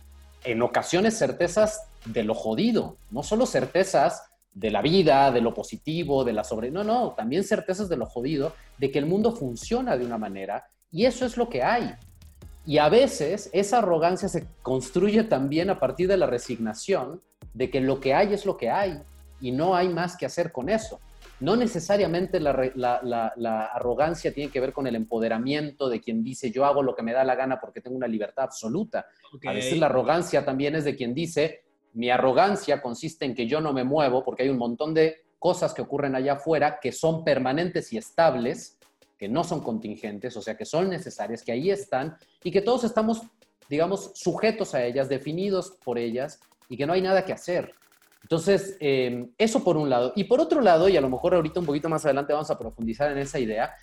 en 0.43 0.61
ocasiones 0.61 1.17
certezas 1.17 1.87
de 2.05 2.23
lo 2.23 2.33
jodido, 2.33 2.97
no 3.11 3.23
solo 3.23 3.45
certezas 3.45 4.23
de 4.51 4.71
la 4.71 4.81
vida, 4.81 5.31
de 5.31 5.41
lo 5.41 5.53
positivo, 5.53 6.23
de 6.23 6.33
la 6.33 6.43
sobre... 6.43 6.71
No, 6.71 6.83
no, 6.83 7.11
también 7.11 7.43
certezas 7.43 7.87
de 7.87 7.97
lo 7.97 8.07
jodido, 8.07 8.53
de 8.77 8.91
que 8.91 8.99
el 8.99 9.05
mundo 9.05 9.31
funciona 9.31 9.95
de 9.95 10.05
una 10.05 10.17
manera 10.17 10.65
y 10.91 11.05
eso 11.05 11.25
es 11.25 11.37
lo 11.37 11.47
que 11.47 11.63
hay. 11.63 11.93
Y 12.65 12.77
a 12.77 12.89
veces 12.89 13.49
esa 13.53 13.79
arrogancia 13.79 14.29
se 14.29 14.47
construye 14.61 15.23
también 15.23 15.69
a 15.69 15.79
partir 15.79 16.07
de 16.07 16.17
la 16.17 16.27
resignación 16.27 17.21
de 17.53 17.69
que 17.69 17.81
lo 17.81 17.99
que 17.99 18.13
hay 18.13 18.33
es 18.33 18.45
lo 18.45 18.57
que 18.57 18.69
hay 18.69 19.01
y 19.41 19.51
no 19.51 19.75
hay 19.75 19.89
más 19.89 20.15
que 20.15 20.25
hacer 20.25 20.51
con 20.51 20.69
eso. 20.69 20.99
No 21.39 21.57
necesariamente 21.57 22.39
la, 22.39 23.73
arrogancia 23.73 24.33
tiene 24.33 24.49
que 24.49 24.61
ver 24.61 24.71
con 24.71 24.87
el 24.87 24.95
empoderamiento 24.95 25.89
de 25.89 25.99
quien 25.99 26.23
dice 26.23 26.51
yo 26.51 26.63
hago 26.63 26.81
lo 26.81 26.95
que 26.95 27.03
me 27.03 27.11
da 27.11 27.25
la 27.25 27.35
gana 27.35 27.59
porque 27.59 27.81
tengo 27.81 27.97
una 27.97 28.07
libertad 28.07 28.45
absoluta. 28.45 29.07
A 29.45 29.51
veces 29.51 29.77
la 29.77 29.87
arrogancia 29.87 30.45
también 30.45 30.75
es 30.75 30.85
de 30.85 30.95
quien 30.95 31.13
dice 31.13 31.63
mi 31.93 32.09
arrogancia 32.09 32.81
consiste 32.81 33.25
en 33.25 33.35
que 33.35 33.45
yo 33.45 33.61
no 33.61 33.73
me 33.73 33.83
muevo 33.83 34.23
porque 34.23 34.43
hay 34.43 34.49
un 34.49 34.57
montón 34.57 34.93
de 34.93 35.17
cosas 35.37 35.73
que 35.73 35.81
ocurren 35.81 36.15
allá 36.15 36.33
afuera 36.33 36.79
que 36.81 36.91
son 36.91 37.23
permanentes 37.23 37.91
y 37.91 37.97
estables, 37.97 38.77
que 39.23 39.29
no 39.29 39.45
son 39.45 39.61
contingentes, 39.61 40.35
o 40.35 40.41
sea, 40.41 40.57
que 40.57 40.65
son 40.65 40.89
necesarias, 40.89 41.43
que 41.43 41.53
ahí 41.53 41.71
están 41.71 42.17
y 42.43 42.51
que 42.51 42.59
todos 42.59 42.83
estamos, 42.83 43.21
digamos, 43.69 44.11
sujetos 44.15 44.75
a 44.75 44.83
ellas, 44.83 45.07
definidos 45.07 45.77
por 45.81 45.97
ellas 45.97 46.41
y 46.67 46.75
que 46.75 46.85
no 46.85 46.91
hay 46.91 47.01
nada 47.01 47.23
que 47.23 47.31
hacer. 47.31 47.73
Entonces, 48.21 48.75
em, 48.81 49.31
eso 49.37 49.63
por 49.63 49.77
un 49.77 49.89
lado. 49.89 50.11
Y 50.17 50.25
por 50.25 50.41
otro 50.41 50.59
lado, 50.59 50.89
y 50.89 50.97
a 50.97 51.01
lo 51.01 51.09
mejor 51.09 51.35
ahorita 51.35 51.61
un 51.61 51.65
poquito 51.65 51.87
más 51.87 52.03
adelante 52.03 52.33
vamos 52.33 52.51
a 52.51 52.59
profundizar 52.59 53.13
en 53.13 53.17
esa 53.17 53.39
idea, 53.39 53.73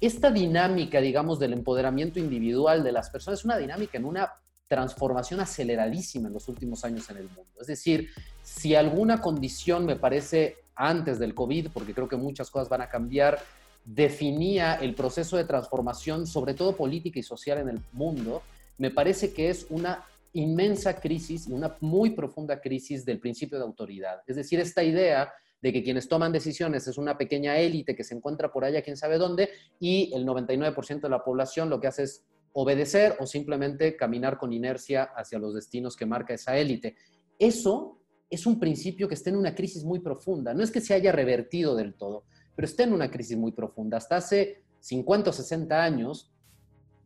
esta 0.00 0.32
dinámica, 0.32 1.00
digamos, 1.00 1.38
del 1.38 1.52
empoderamiento 1.52 2.18
individual 2.18 2.82
de 2.82 2.90
las 2.90 3.08
personas 3.08 3.38
es 3.38 3.44
una 3.44 3.56
dinámica 3.56 3.98
en 3.98 4.04
una 4.04 4.32
transformación 4.66 5.38
aceleradísima 5.38 6.26
en 6.26 6.34
los 6.34 6.48
últimos 6.48 6.84
años 6.84 7.08
en 7.10 7.18
el 7.18 7.28
mundo. 7.28 7.52
Es 7.60 7.68
decir, 7.68 8.08
si 8.42 8.74
alguna 8.74 9.20
condición 9.20 9.86
me 9.86 9.94
parece 9.94 10.56
antes 10.74 11.20
del 11.20 11.36
COVID, 11.36 11.68
porque 11.72 11.94
creo 11.94 12.08
que 12.08 12.16
muchas 12.16 12.50
cosas 12.50 12.68
van 12.68 12.82
a 12.82 12.88
cambiar, 12.88 13.38
definía 13.84 14.74
el 14.74 14.94
proceso 14.94 15.36
de 15.36 15.44
transformación, 15.44 16.26
sobre 16.26 16.54
todo 16.54 16.76
política 16.76 17.18
y 17.18 17.22
social 17.22 17.58
en 17.58 17.68
el 17.70 17.80
mundo, 17.92 18.42
me 18.76 18.90
parece 18.90 19.32
que 19.32 19.50
es 19.50 19.66
una 19.70 20.04
inmensa 20.32 21.00
crisis, 21.00 21.46
una 21.46 21.76
muy 21.80 22.10
profunda 22.10 22.60
crisis 22.60 23.04
del 23.04 23.18
principio 23.18 23.58
de 23.58 23.64
autoridad. 23.64 24.22
Es 24.26 24.36
decir, 24.36 24.60
esta 24.60 24.84
idea 24.84 25.32
de 25.60 25.72
que 25.72 25.82
quienes 25.82 26.08
toman 26.08 26.32
decisiones 26.32 26.86
es 26.86 26.98
una 26.98 27.18
pequeña 27.18 27.58
élite 27.58 27.96
que 27.96 28.04
se 28.04 28.14
encuentra 28.14 28.52
por 28.52 28.64
allá, 28.64 28.82
quién 28.82 28.96
sabe 28.96 29.18
dónde, 29.18 29.50
y 29.80 30.12
el 30.14 30.24
99% 30.26 31.00
de 31.00 31.08
la 31.08 31.24
población 31.24 31.68
lo 31.68 31.80
que 31.80 31.88
hace 31.88 32.04
es 32.04 32.24
obedecer 32.52 33.16
o 33.20 33.26
simplemente 33.26 33.96
caminar 33.96 34.38
con 34.38 34.52
inercia 34.52 35.04
hacia 35.16 35.38
los 35.38 35.54
destinos 35.54 35.96
que 35.96 36.06
marca 36.06 36.34
esa 36.34 36.56
élite. 36.56 36.96
Eso 37.38 37.98
es 38.30 38.46
un 38.46 38.60
principio 38.60 39.08
que 39.08 39.14
está 39.14 39.30
en 39.30 39.36
una 39.36 39.54
crisis 39.54 39.84
muy 39.84 40.00
profunda. 40.00 40.54
No 40.54 40.62
es 40.62 40.70
que 40.70 40.80
se 40.80 40.94
haya 40.94 41.12
revertido 41.12 41.74
del 41.74 41.94
todo, 41.94 42.24
pero 42.58 42.66
está 42.66 42.82
en 42.82 42.92
una 42.92 43.08
crisis 43.08 43.38
muy 43.38 43.52
profunda. 43.52 43.98
Hasta 43.98 44.16
hace 44.16 44.64
50 44.80 45.30
o 45.30 45.32
60 45.32 45.80
años, 45.80 46.32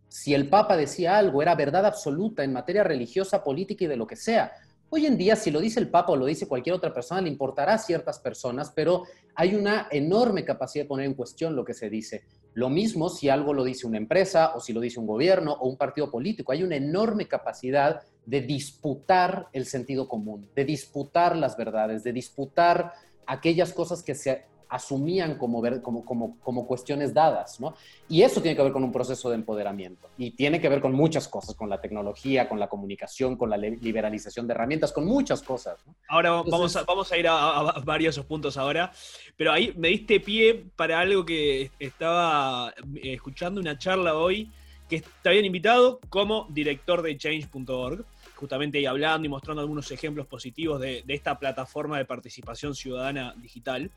si 0.09 0.33
el 0.33 0.49
Papa 0.49 0.79
decía 0.79 1.19
algo, 1.19 1.43
era 1.43 1.55
verdad 1.55 1.85
absoluta 1.85 2.43
en 2.43 2.55
materia 2.55 2.83
religiosa, 2.83 3.45
política 3.45 3.85
y 3.85 3.87
de 3.87 3.99
lo 3.99 4.07
que 4.07 4.17
sea. 4.17 4.53
Hoy 4.89 5.05
en 5.05 5.19
día, 5.19 5.37
si 5.37 5.51
lo 5.51 5.61
dice 5.61 5.79
el 5.79 5.91
Papa 5.91 6.13
o 6.13 6.17
lo 6.17 6.25
dice 6.25 6.49
cualquier 6.49 6.75
otra 6.75 6.95
persona, 6.95 7.21
le 7.21 7.29
importará 7.29 7.75
a 7.75 7.79
ciertas 7.79 8.19
personas, 8.19 8.73
pero 8.75 9.03
hay 9.35 9.55
una 9.55 9.89
enorme 9.91 10.43
capacidad 10.43 10.87
de 10.87 10.89
poner 10.89 11.05
en 11.05 11.13
cuestión 11.13 11.55
lo 11.55 11.67
que 11.67 11.75
se 11.75 11.91
dice. 11.91 12.25
Lo 12.55 12.71
mismo 12.71 13.11
si 13.11 13.29
algo 13.29 13.53
lo 13.53 13.63
dice 13.63 13.87
una 13.87 13.99
empresa 13.99 14.55
o 14.57 14.61
si 14.61 14.73
lo 14.73 14.81
dice 14.81 15.01
un 15.01 15.07
gobierno 15.07 15.53
o 15.53 15.69
un 15.69 15.77
partido 15.77 16.11
político. 16.11 16.53
Hay 16.53 16.63
una 16.63 16.77
enorme 16.77 17.29
capacidad 17.29 18.01
de 18.25 18.41
disputar 18.41 19.49
el 19.53 19.67
sentido 19.67 20.09
común, 20.09 20.49
de 20.57 20.65
disputar 20.65 21.37
las 21.37 21.59
verdades, 21.59 22.03
de 22.05 22.15
disputar 22.15 22.95
aquellas 23.27 23.75
cosas 23.75 24.03
que 24.03 24.15
se 24.15 24.47
asumían 24.73 25.37
como, 25.37 25.63
como, 25.83 26.03
como, 26.03 26.39
como, 26.41 26.67
cuestiones 26.67 27.13
dadas, 27.13 27.61
¿no? 27.61 27.75
Y 28.09 28.23
eso 28.23 28.41
tiene 28.41 28.57
que 28.57 28.63
ver 28.63 28.73
con 28.73 28.83
un 28.83 28.91
proceso 28.91 29.29
de 29.29 29.35
empoderamiento 29.35 30.09
y 30.17 30.31
tiene 30.31 30.63
que 30.63 30.69
ver 30.71 30.81
con 30.81 30.95
muchas 30.95 31.29
cosas, 31.29 31.55
con 31.55 31.69
la 31.69 31.79
tecnología, 31.79 32.49
con 32.49 32.59
la 32.59 32.69
comunicación, 32.69 33.37
con 33.37 33.51
la 33.51 33.59
liberalización 33.59 34.47
de 34.47 34.55
herramientas, 34.55 34.91
con 34.91 35.05
muchas 35.05 35.43
cosas. 35.43 35.79
Ahora 36.09 36.31
vamos, 36.31 36.75
a, 36.75 36.85
vamos 36.85 37.13
a 37.13 37.19
ir 37.19 37.29
a, 37.29 37.59
a, 37.59 37.81
varios 37.81 38.19
puntos 38.21 38.57
ahora, 38.57 38.91
pero 39.37 39.53
ahí 39.53 39.75
me 39.77 39.89
diste 39.89 40.21
pie 40.21 40.65
para 40.75 41.01
algo 41.01 41.27
que 41.27 41.71
estaba 41.79 42.71
eh, 42.71 43.13
escuchando 43.13 43.61
una 43.61 43.77
charla 43.77 44.17
hoy 44.17 44.51
que 44.89 45.05
te 45.23 45.29
habían 45.29 45.45
invitado 45.45 46.01
como 46.09 46.47
director 46.49 47.03
de 47.03 47.17
change.org 47.19 48.07
justamente 48.43 48.79
ahí 48.79 48.87
hablando 48.87 49.25
y 49.27 49.29
mostrando 49.29 49.61
algunos 49.61 49.89
ejemplos 49.93 50.27
positivos 50.27 50.81
de, 50.81 51.05
de, 51.07 51.15
esta 51.15 51.39
plataforma 51.39 51.97
de 51.99 52.05
participación 52.05 52.75
ciudadana 52.75 53.35
digital. 53.37 53.93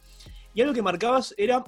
Y 0.56 0.62
algo 0.62 0.74
que 0.74 0.82
marcabas 0.82 1.36
era 1.38 1.66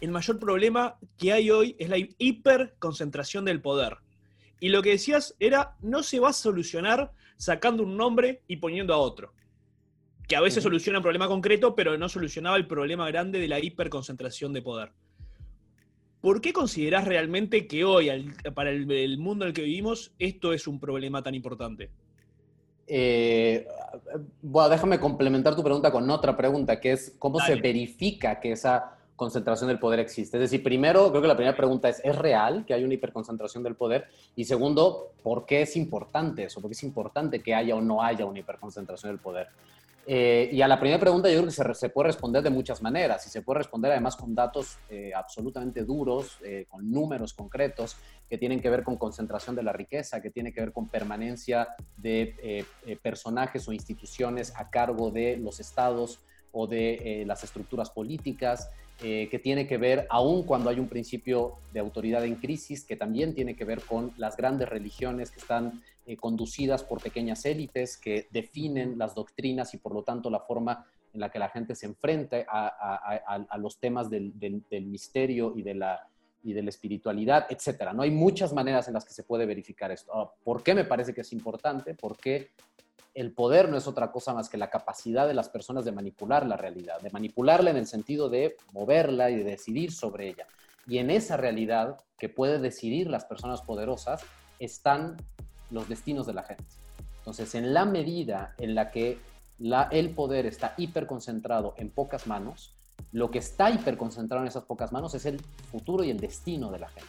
el 0.00 0.10
mayor 0.10 0.38
problema 0.38 0.96
que 1.18 1.32
hay 1.32 1.50
hoy 1.50 1.76
es 1.78 1.90
la 1.90 1.98
hiperconcentración 1.98 3.44
del 3.44 3.60
poder. 3.60 3.98
Y 4.60 4.70
lo 4.70 4.82
que 4.82 4.90
decías 4.90 5.36
era, 5.38 5.76
no 5.82 6.02
se 6.02 6.18
va 6.18 6.30
a 6.30 6.32
solucionar 6.32 7.12
sacando 7.36 7.82
un 7.82 7.98
nombre 7.98 8.42
y 8.48 8.56
poniendo 8.56 8.94
a 8.94 8.98
otro. 8.98 9.34
Que 10.26 10.36
a 10.36 10.40
veces 10.40 10.62
soluciona 10.62 10.98
un 10.98 11.02
problema 11.02 11.28
concreto, 11.28 11.74
pero 11.74 11.98
no 11.98 12.08
solucionaba 12.08 12.56
el 12.56 12.66
problema 12.66 13.06
grande 13.08 13.40
de 13.40 13.48
la 13.48 13.60
hiperconcentración 13.60 14.54
de 14.54 14.62
poder. 14.62 14.92
¿Por 16.22 16.40
qué 16.40 16.54
considerás 16.54 17.06
realmente 17.06 17.66
que 17.66 17.84
hoy, 17.84 18.32
para 18.54 18.70
el 18.70 19.18
mundo 19.18 19.44
en 19.44 19.50
el 19.50 19.54
que 19.54 19.62
vivimos, 19.62 20.12
esto 20.18 20.54
es 20.54 20.66
un 20.66 20.80
problema 20.80 21.22
tan 21.22 21.34
importante? 21.34 21.90
Eh, 22.88 23.66
bueno, 24.42 24.68
déjame 24.68 24.98
complementar 24.98 25.54
tu 25.54 25.62
pregunta 25.62 25.90
con 25.90 26.08
otra 26.10 26.36
pregunta, 26.36 26.80
que 26.80 26.92
es 26.92 27.14
cómo 27.18 27.40
se 27.40 27.56
verifica 27.56 28.40
que 28.40 28.52
esa 28.52 28.97
concentración 29.18 29.68
del 29.68 29.78
poder 29.78 29.98
existe. 29.98 30.38
Es 30.38 30.42
decir, 30.42 30.62
primero, 30.62 31.10
creo 31.10 31.20
que 31.20 31.28
la 31.28 31.36
primera 31.36 31.56
pregunta 31.56 31.88
es, 31.88 32.00
¿es 32.02 32.16
real 32.16 32.64
que 32.64 32.72
hay 32.72 32.84
una 32.84 32.94
hiperconcentración 32.94 33.62
del 33.64 33.74
poder? 33.74 34.06
Y 34.36 34.44
segundo, 34.44 35.12
¿por 35.22 35.44
qué 35.44 35.62
es 35.62 35.76
importante 35.76 36.44
eso? 36.44 36.62
¿Por 36.62 36.70
qué 36.70 36.74
es 36.74 36.84
importante 36.84 37.42
que 37.42 37.54
haya 37.54 37.74
o 37.74 37.80
no 37.82 38.02
haya 38.02 38.24
una 38.24 38.38
hiperconcentración 38.38 39.10
del 39.12 39.18
poder? 39.18 39.48
Eh, 40.06 40.48
y 40.52 40.62
a 40.62 40.68
la 40.68 40.80
primera 40.80 40.98
pregunta 40.98 41.28
yo 41.28 41.42
creo 41.42 41.50
que 41.50 41.74
se, 41.74 41.90
puede 41.90 42.06
responder 42.06 42.42
de 42.42 42.48
muchas 42.48 42.80
maneras 42.80 43.26
y 43.26 43.28
se 43.28 43.42
puede 43.42 43.58
responder 43.58 43.92
además 43.92 44.16
con 44.16 44.34
datos 44.34 44.78
eh, 44.88 45.12
absolutamente 45.14 45.84
duros, 45.84 46.38
eh, 46.42 46.64
con 46.70 46.90
números 46.90 47.34
concretos 47.34 47.96
que 48.26 48.38
tienen 48.38 48.62
que 48.62 48.70
ver 48.70 48.84
con 48.84 48.96
concentración 48.96 49.54
de 49.54 49.62
la 49.64 49.72
riqueza, 49.72 50.22
que 50.22 50.30
tiene 50.30 50.50
que 50.54 50.62
ver 50.62 50.72
con 50.72 50.88
permanencia 50.88 51.68
de 51.98 52.64
personajes 53.02 53.68
o 53.68 53.72
instituciones 53.72 54.54
a 54.56 54.70
cargo 54.70 55.10
de 55.10 55.36
los 55.36 55.60
estados 55.60 56.20
o 56.60 56.66
de 56.66 57.24
las 57.26 57.44
estructuras 57.44 57.90
políticas, 57.90 58.70
que 58.98 59.40
tiene 59.40 59.68
que 59.68 59.78
ver, 59.78 60.08
aún 60.10 60.42
cuando 60.42 60.70
hay 60.70 60.80
un 60.80 60.88
principio 60.88 61.58
de 61.72 61.78
autoridad 61.78 62.24
en 62.24 62.34
crisis, 62.34 62.84
que 62.84 62.96
también 62.96 63.32
tiene 63.32 63.54
que 63.54 63.64
ver 63.64 63.80
con 63.82 64.12
las 64.16 64.36
grandes 64.36 64.68
religiones 64.68 65.30
que 65.30 65.38
están 65.38 65.80
eh, 66.08 66.16
conducidas 66.16 66.82
por 66.84 67.02
pequeñas 67.02 67.44
élites 67.44 67.98
que 67.98 68.28
definen 68.30 68.96
las 68.96 69.14
doctrinas 69.14 69.74
y 69.74 69.76
por 69.76 69.92
lo 69.92 70.02
tanto 70.04 70.30
la 70.30 70.40
forma 70.40 70.86
en 71.12 71.20
la 71.20 71.30
que 71.30 71.38
la 71.38 71.50
gente 71.50 71.74
se 71.74 71.84
enfrenta 71.84 72.46
a, 72.48 73.58
los 73.58 73.78
temas 73.78 74.08
del, 74.08 74.32
misterio 74.86 75.52
y 75.54 75.60
de, 75.60 75.74
la, 75.74 76.08
y 76.42 76.54
de 76.54 76.62
la 76.62 76.70
espiritualidad, 76.70 77.46
etc. 77.50 77.92
¿no? 77.92 78.04
Hay 78.04 78.10
muchas 78.10 78.54
maneras 78.54 78.88
en 78.88 78.94
las 78.94 79.04
que 79.04 79.12
se 79.12 79.22
puede 79.22 79.44
verificar 79.44 79.90
esto. 79.90 80.10
Ah, 80.14 80.32
¿Por 80.42 80.62
qué 80.62 80.74
me 80.74 80.84
parece 80.84 81.12
que 81.12 81.20
es 81.20 81.32
importante? 81.34 81.92
Porque 81.92 82.52
el 83.14 83.32
poder 83.32 83.68
no 83.68 83.76
es 83.76 83.86
otra 83.86 84.12
cosa 84.12 84.32
más 84.32 84.48
que 84.48 84.56
la 84.56 84.70
capacidad 84.70 85.26
de 85.26 85.34
las 85.34 85.48
personas 85.48 85.84
de 85.84 85.92
manipular 85.92 86.46
la 86.46 86.56
realidad, 86.56 87.00
de 87.00 87.10
manipularla 87.10 87.70
en 87.70 87.76
el 87.76 87.86
sentido 87.86 88.28
de 88.28 88.56
moverla 88.72 89.30
y 89.30 89.36
de 89.36 89.44
decidir 89.44 89.92
sobre 89.92 90.28
ella. 90.28 90.46
Y 90.86 90.98
en 90.98 91.10
esa 91.10 91.36
realidad 91.36 91.98
que 92.18 92.28
puede 92.28 92.58
decidir 92.58 93.08
las 93.08 93.24
personas 93.24 93.62
poderosas 93.62 94.22
están 94.58 95.16
los 95.70 95.88
destinos 95.88 96.26
de 96.26 96.34
la 96.34 96.42
gente. 96.42 96.64
Entonces, 97.18 97.54
en 97.54 97.74
la 97.74 97.84
medida 97.84 98.54
en 98.58 98.74
la 98.74 98.90
que 98.90 99.18
el 99.90 100.10
poder 100.10 100.46
está 100.46 100.74
hiperconcentrado 100.76 101.74
en 101.76 101.90
pocas 101.90 102.26
manos, 102.26 102.74
lo 103.12 103.30
que 103.30 103.38
está 103.38 103.70
hiperconcentrado 103.70 104.42
en 104.42 104.48
esas 104.48 104.64
pocas 104.64 104.92
manos 104.92 105.14
es 105.14 105.26
el 105.26 105.40
futuro 105.70 106.04
y 106.04 106.10
el 106.10 106.20
destino 106.20 106.70
de 106.70 106.78
la 106.78 106.88
gente. 106.88 107.08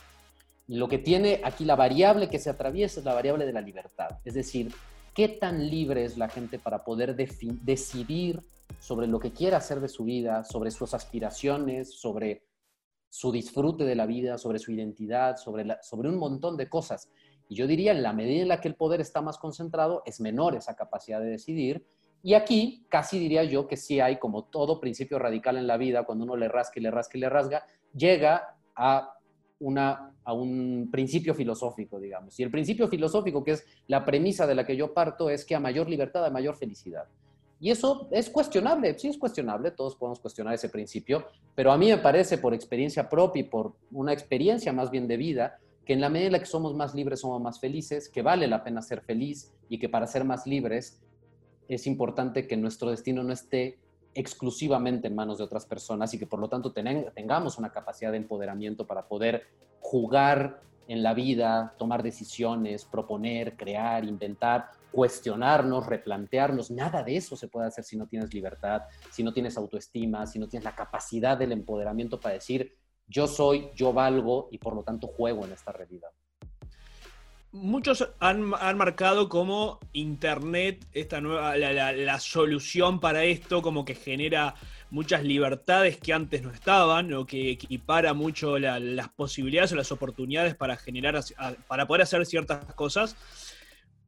Lo 0.67 0.87
que 0.87 0.97
tiene 0.97 1.41
aquí 1.43 1.65
la 1.65 1.75
variable 1.75 2.29
que 2.29 2.39
se 2.39 2.49
atraviesa 2.49 2.99
es 2.99 3.05
la 3.05 3.13
variable 3.13 3.45
de 3.45 3.53
la 3.53 3.61
libertad. 3.61 4.19
Es 4.23 4.33
decir, 4.33 4.73
qué 5.19 5.27
tan 5.27 5.69
libre 5.69 6.05
es 6.05 6.17
la 6.17 6.29
gente 6.29 6.59
para 6.59 6.85
poder 6.85 7.13
decidir 7.13 8.41
sobre 8.79 9.05
lo 9.05 9.19
que 9.19 9.33
quiere 9.33 9.57
hacer 9.57 9.81
de 9.81 9.89
su 9.89 10.05
vida, 10.05 10.45
sobre 10.45 10.71
sus 10.71 10.93
aspiraciones, 10.93 11.99
sobre 11.99 12.45
su 13.09 13.29
disfrute 13.29 13.83
de 13.83 13.95
la 13.95 14.05
vida, 14.05 14.37
sobre 14.37 14.59
su 14.59 14.71
identidad, 14.71 15.35
sobre, 15.35 15.75
sobre 15.81 16.07
un 16.07 16.15
montón 16.15 16.55
de 16.55 16.69
cosas. 16.69 17.09
Y 17.49 17.55
yo 17.55 17.67
diría, 17.67 17.91
en 17.91 18.01
la 18.01 18.13
medida 18.13 18.43
en 18.43 18.47
la 18.47 18.61
que 18.61 18.69
el 18.69 18.75
poder 18.75 19.01
está 19.01 19.21
más 19.21 19.37
concentrado, 19.37 20.03
es 20.05 20.21
menor 20.21 20.55
esa 20.55 20.77
capacidad 20.77 21.19
de 21.19 21.31
decidir. 21.31 21.85
Y 22.23 22.33
aquí 22.33 22.85
casi 22.87 23.19
diría 23.19 23.43
yo 23.43 23.67
que 23.67 23.75
sí 23.75 23.99
hay, 23.99 24.19
como 24.19 24.45
todo 24.45 24.79
principio 24.79 25.19
radical 25.19 25.57
en 25.57 25.67
la 25.67 25.75
vida, 25.75 26.05
cuando 26.05 26.23
uno 26.23 26.37
le 26.37 26.47
rasca 26.47 26.79
y 26.79 26.83
le 26.83 26.91
rasca 26.91 27.17
y 27.17 27.19
le 27.19 27.27
rasga, 27.27 27.65
llega 27.93 28.55
a, 28.73 29.18
una, 29.59 30.13
a 30.23 30.33
un 30.33 30.89
principio 30.91 31.33
filosófico, 31.33 31.99
digamos. 31.99 32.39
Y 32.39 32.43
el 32.43 32.51
principio 32.51 32.87
filosófico, 32.87 33.43
que 33.43 33.51
es 33.51 33.65
la 33.87 34.05
premisa 34.05 34.47
de 34.47 34.55
la 34.55 34.65
que 34.65 34.75
yo 34.75 34.93
parto, 34.93 35.29
es 35.29 35.45
que 35.45 35.55
a 35.55 35.59
mayor 35.59 35.89
libertad, 35.89 36.25
a 36.25 36.29
mayor 36.29 36.55
felicidad. 36.55 37.05
Y 37.61 37.71
eso 37.71 38.07
es 38.11 38.29
cuestionable, 38.29 38.97
sí 38.97 39.09
es 39.09 39.17
cuestionable, 39.17 39.71
todos 39.71 39.95
podemos 39.95 40.19
cuestionar 40.19 40.53
ese 40.53 40.69
principio, 40.69 41.25
pero 41.55 41.73
a 41.73 41.77
mí 41.77 41.89
me 41.89 41.97
parece 41.97 42.37
por 42.37 42.53
experiencia 42.53 43.09
propia 43.09 43.41
y 43.41 43.43
por 43.43 43.73
una 43.91 44.13
experiencia 44.13 44.71
más 44.71 44.89
bien 44.89 45.07
de 45.07 45.17
vida, 45.17 45.59
que 45.85 45.93
en 45.93 45.99
la 45.99 46.09
medida 46.09 46.27
en 46.27 46.33
la 46.33 46.39
que 46.39 46.45
somos 46.45 46.73
más 46.73 46.95
libres 46.95 47.19
somos 47.19 47.41
más 47.41 47.59
felices, 47.59 48.07
que 48.07 48.21
vale 48.21 48.47
la 48.47 48.63
pena 48.63 48.81
ser 48.81 49.01
feliz 49.01 49.51
y 49.67 49.77
que 49.77 49.89
para 49.89 50.07
ser 50.07 50.23
más 50.23 50.47
libres 50.47 51.01
es 51.67 51.85
importante 51.85 52.47
que 52.47 52.55
nuestro 52.55 52.91
destino 52.91 53.23
no 53.23 53.33
esté 53.33 53.77
exclusivamente 54.19 55.07
en 55.07 55.15
manos 55.15 55.37
de 55.37 55.45
otras 55.45 55.65
personas 55.65 56.13
y 56.13 56.19
que 56.19 56.27
por 56.27 56.39
lo 56.39 56.49
tanto 56.49 56.73
tengamos 56.73 57.57
una 57.57 57.71
capacidad 57.71 58.11
de 58.11 58.17
empoderamiento 58.17 58.85
para 58.85 59.07
poder 59.07 59.43
jugar 59.79 60.61
en 60.89 61.03
la 61.03 61.13
vida, 61.13 61.73
tomar 61.77 62.03
decisiones, 62.03 62.83
proponer, 62.83 63.55
crear, 63.55 64.03
inventar, 64.03 64.71
cuestionarnos, 64.91 65.85
replantearnos. 65.85 66.69
Nada 66.69 67.01
de 67.03 67.15
eso 67.15 67.37
se 67.37 67.47
puede 67.47 67.67
hacer 67.67 67.85
si 67.85 67.95
no 67.95 68.07
tienes 68.07 68.33
libertad, 68.33 68.81
si 69.09 69.23
no 69.23 69.31
tienes 69.31 69.55
autoestima, 69.55 70.25
si 70.25 70.37
no 70.37 70.49
tienes 70.49 70.65
la 70.65 70.75
capacidad 70.75 71.37
del 71.37 71.53
empoderamiento 71.53 72.19
para 72.19 72.33
decir, 72.33 72.75
yo 73.07 73.27
soy, 73.27 73.69
yo 73.73 73.93
valgo 73.93 74.49
y 74.51 74.57
por 74.57 74.75
lo 74.75 74.83
tanto 74.83 75.07
juego 75.07 75.45
en 75.45 75.53
esta 75.53 75.71
realidad. 75.71 76.09
Muchos 77.51 78.07
han, 78.19 78.43
marcado 78.43 79.27
como 79.27 79.79
Internet, 79.93 80.85
esta 80.93 81.19
nueva, 81.19 81.57
la, 81.57 82.19
solución 82.19 82.99
para 82.99 83.23
esto, 83.23 83.63
como 83.63 83.85
que 83.85 83.95
genera 83.95 84.53
muchas 84.91 85.23
libertades 85.23 85.97
que 85.97 86.13
antes 86.13 86.43
no 86.43 86.51
estaban, 86.51 87.11
o 87.11 87.25
que 87.25 87.49
equipara 87.49 88.13
mucho 88.13 88.59
las 88.59 89.09
posibilidades 89.09 89.71
o 89.71 89.77
las 89.77 89.91
oportunidades 89.91 90.53
para 90.53 90.77
generar, 90.77 91.19
para 91.67 91.87
poder 91.87 92.03
hacer 92.03 92.23
ciertas 92.27 92.71
cosas. 92.75 93.15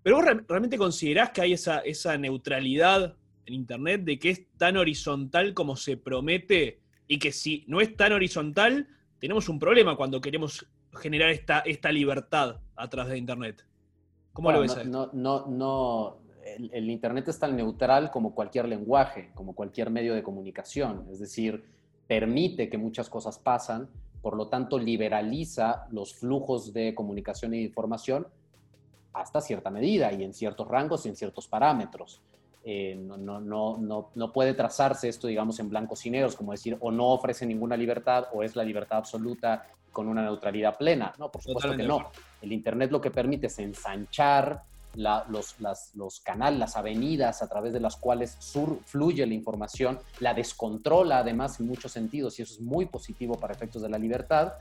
Pero 0.04 0.18
vos 0.18 0.26
realmente 0.48 0.78
considerás 0.78 1.32
que 1.32 1.42
hay 1.42 1.54
esa, 1.54 1.80
esa 1.80 2.16
neutralidad 2.20 3.16
en 3.48 3.54
Internet, 3.56 4.04
de 4.04 4.20
que 4.20 4.30
es 4.30 4.44
tan 4.58 4.78
horizontal 4.78 5.56
como 5.56 5.76
se 5.78 5.98
promete 5.98 6.80
y 7.08 7.18
que 7.18 7.32
si 7.32 7.66
no 7.68 7.82
es 7.82 7.96
tan 7.96 8.14
horizontal, 8.14 8.88
tenemos 9.18 9.50
un 9.50 9.58
problema 9.58 9.96
cuando 9.96 10.22
queremos 10.22 10.68
generar 10.94 11.32
esta, 11.32 11.62
esta 11.62 11.92
libertad 11.92 12.60
a 12.82 12.90
través 12.90 13.12
de 13.12 13.18
Internet. 13.18 13.66
¿Cómo 14.34 14.52
lo 14.52 14.62
ves? 14.62 14.86
No, 14.86 15.10
no, 15.14 15.46
no, 15.48 16.18
el, 16.44 16.90
Internet 16.90 17.28
es 17.28 17.40
tan 17.40 17.56
neutral 17.56 18.12
como 18.12 18.34
cualquier 18.34 18.68
lenguaje, 18.68 19.32
como 19.36 19.54
cualquier 19.54 19.90
medio 19.90 20.14
de 20.14 20.24
comunicación. 20.24 21.06
Es 21.12 21.20
decir, 21.20 21.64
permite 22.08 22.70
que 22.70 22.78
muchas 22.78 23.10
cosas 23.10 23.38
pasan, 23.38 23.90
por 24.22 24.36
lo 24.36 24.48
tanto 24.48 24.80
liberaliza 24.80 25.88
los 25.92 26.16
flujos 26.16 26.74
de 26.74 26.96
comunicación 26.96 27.54
e 27.54 27.62
información 27.62 28.28
hasta 29.14 29.42
cierta 29.42 29.70
medida 29.70 30.12
y 30.14 30.24
en 30.24 30.34
ciertos 30.34 30.68
rangos 30.68 31.06
y 31.06 31.10
en 31.10 31.16
ciertos 31.16 31.48
parámetros. 31.48 32.22
Eh, 32.64 32.96
no, 32.96 33.18
no, 33.18 33.42
no, 33.78 34.12
no, 34.14 34.32
puede 34.32 34.54
trazarse 34.54 35.10
esto, 35.10 35.28
digamos, 35.28 35.60
en 35.60 35.70
blancos 35.70 36.06
y 36.06 36.12
negros, 36.12 36.36
como 36.36 36.52
decir, 36.52 36.78
o 36.80 36.92
no 36.92 37.10
ofrece 37.10 37.46
ninguna 37.46 37.76
libertad, 37.76 38.28
o 38.34 38.44
es 38.44 38.56
la 38.56 38.64
libertad 38.64 39.00
absoluta 39.00 39.68
con 39.92 40.08
una 40.08 40.22
neutralidad 40.22 40.78
plena. 40.78 41.12
No, 41.18 41.32
por 41.32 41.42
supuesto 41.42 41.76
que 41.76 41.84
no. 41.84 42.12
El 42.42 42.52
Internet 42.52 42.92
lo 42.92 43.02
que 43.02 43.12
permite 43.12 43.48
es 43.48 43.60
ensanchar 43.60 44.64
los, 44.96 45.56
los, 45.94 46.20
canales, 46.20 46.60
las 46.60 46.76
avenidas 46.76 47.42
a 47.42 47.48
través 47.48 47.74
de 47.74 47.80
las 47.80 47.96
cuales 47.96 48.36
sur, 48.40 48.80
fluye 48.86 49.26
la 49.26 49.34
información, 49.34 50.00
la 50.20 50.34
descontrola 50.34 51.20
además 51.20 51.60
en 51.60 51.68
muchos 51.68 51.92
sentidos, 51.92 52.40
y 52.40 52.42
eso 52.42 52.56
es 52.56 52.62
muy 52.62 52.86
positivo 52.86 53.40
para 53.40 53.54
efectos 53.54 53.82
de 53.82 53.90
la 53.90 53.98
libertad. 53.98 54.54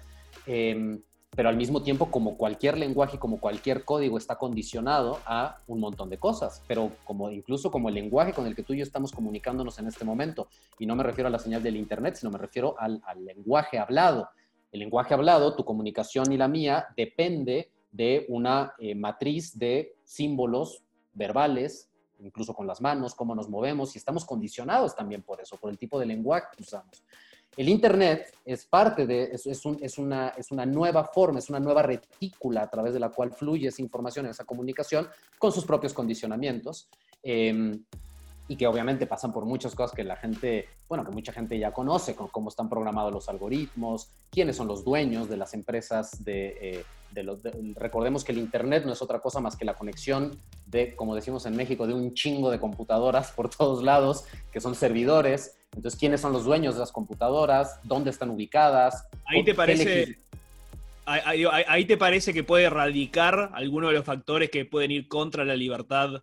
Em, 0.47 1.01
pero 1.35 1.49
al 1.49 1.57
mismo 1.57 1.83
tiempo, 1.83 2.11
como 2.11 2.37
cualquier 2.37 2.77
lenguaje, 2.77 3.19
como 3.19 3.39
cualquier 3.39 3.85
código, 3.85 4.19
está 4.19 4.37
condicionado 4.37 5.21
a 5.25 5.59
un 5.69 5.79
montón 5.79 6.11
de 6.11 6.19
cosas, 6.19 6.63
pero 6.67 6.91
como 7.05 7.31
incluso 7.31 7.71
como 7.71 7.89
el 7.89 7.95
lenguaje 7.95 8.33
con 8.33 8.47
el 8.47 8.57
que 8.57 8.65
tú 8.65 8.73
y 8.73 8.79
yo 8.79 8.83
estamos 8.83 9.13
comunicándonos 9.13 9.79
en 9.79 9.87
este 9.87 10.05
momento, 10.05 10.49
y 10.79 10.87
no 10.87 10.97
me 10.97 11.05
refiero 11.05 11.29
a 11.29 11.31
la 11.31 11.39
señal 11.39 11.63
del 11.63 11.77
Internet, 11.77 12.17
sino 12.17 12.33
me 12.33 12.39
refiero 12.39 12.75
al, 12.79 13.01
lenguaje 13.25 13.79
hablado. 13.79 14.29
El 14.73 14.81
lenguaje 14.81 15.15
hablado, 15.15 15.57
tu 15.57 15.65
comunicación 15.65 16.33
y 16.33 16.37
la 16.37 16.49
mía, 16.49 16.89
depende 16.97 17.71
de 17.91 18.27
una 18.29 18.75
eh, 18.79 18.95
matriz 18.95 19.59
de 19.59 19.97
símbolos 20.05 20.83
verbales, 21.13 21.89
incluso 22.21 22.55
con 22.55 22.67
las 22.67 22.81
manos, 22.81 23.15
cómo 23.15 23.35
nos 23.35 23.49
movemos, 23.49 23.95
y 23.95 23.99
estamos 23.99 24.25
condicionados 24.25 24.95
también 24.95 25.23
por 25.23 25.41
eso, 25.41 25.57
por 25.57 25.71
el 25.71 25.79
tipo 25.79 25.99
de 25.99 26.07
lenguaje 26.07 26.49
que 26.57 26.63
usamos. 26.63 27.03
El 27.57 27.69
Internet 27.69 28.33
es 28.45 28.65
parte 28.65 29.07
de, 29.07 29.33
es, 29.33 29.99
una, 29.99 30.29
es 30.29 30.51
una 30.53 30.67
nueva 30.67 31.05
forma, 31.05 31.41
es 31.41 31.51
una 31.51 31.59
nueva 31.59 31.83
retícula 31.83 32.63
a 32.63 32.71
través 32.71 32.95
de 32.95 33.01
la 33.01 33.11
cual 33.11 33.33
fluye 33.33 33.69
esa 33.69 33.83
información, 33.83 34.27
esa 34.27 34.45
comunicación, 34.45 35.09
con 35.39 35.51
sus 35.51 35.65
propios 35.65 35.93
condicionamientos. 35.93 36.89
Em, 37.23 37.85
y 38.51 38.57
que 38.57 38.67
obviamente 38.67 39.07
pasan 39.07 39.33
por 39.33 39.45
muchas 39.45 39.77
cosas 39.77 39.95
que 39.95 40.03
la 40.03 40.17
gente, 40.17 40.67
bueno, 40.89 41.05
que 41.05 41.13
mucha 41.13 41.33
gente 41.33 41.57
ya 41.57 41.71
conoce, 41.71 42.17
con 42.17 42.27
cómo 42.27 42.49
están 42.49 42.69
programados 42.69 43.13
los 43.13 43.29
algoritmos, 43.29 44.11
quiénes 44.29 44.57
son 44.57 44.67
los 44.67 44.85
dueños 44.85 45.29
de 45.29 45.37
las 45.37 45.55
empresas 45.55 46.25
de, 46.25 46.57
eh, 46.61 46.85
de 47.13 47.23
los... 47.23 47.39
recordemos 47.77 48.25
que 48.25 48.33
el 48.33 48.39
Internet 48.39 48.83
no 48.85 48.93
es 48.93 49.03
otra 49.03 49.21
cosa 49.21 49.39
más 49.39 49.55
que 49.55 49.65
la 49.65 49.75
conexión 49.75 50.37
de, 50.67 50.97
como 50.97 51.15
decimos 51.15 51.47
en 51.47 51.55
México, 51.55 51.87
de 51.87 51.95
un 51.95 52.13
chingo 52.13 52.51
de 52.51 52.59
computadoras 52.59 53.31
por 53.31 53.51
todos 53.51 53.85
lados, 53.85 54.25
que 54.53 54.61
son 54.61 54.75
servidores. 54.75 55.57
Entonces, 55.77 56.01
¿quiénes 56.01 56.21
son 56.21 56.33
los 56.33 56.45
dueños 56.45 56.75
de 56.75 56.81
las 56.81 56.91
computadoras? 56.91 57.79
¿Dónde 57.85 58.11
están 58.11 58.31
ubicadas? 58.31 59.07
Ahí 59.27 59.45
te 59.45 59.55
parece... 59.55 60.19
Ahí, 61.07 61.85
te 61.87 61.97
parece 61.97 62.33
que 62.33 62.45
puede 62.45 62.65
erradicar 62.65 63.51
alguno 63.55 63.89
de 63.89 63.95
los 63.95 64.05
factores 64.05 64.51
que 64.51 64.65
pueden 64.65 64.91
ir 64.93 65.09
contra 65.09 65.45
la 65.45 65.57
libertad 65.57 66.23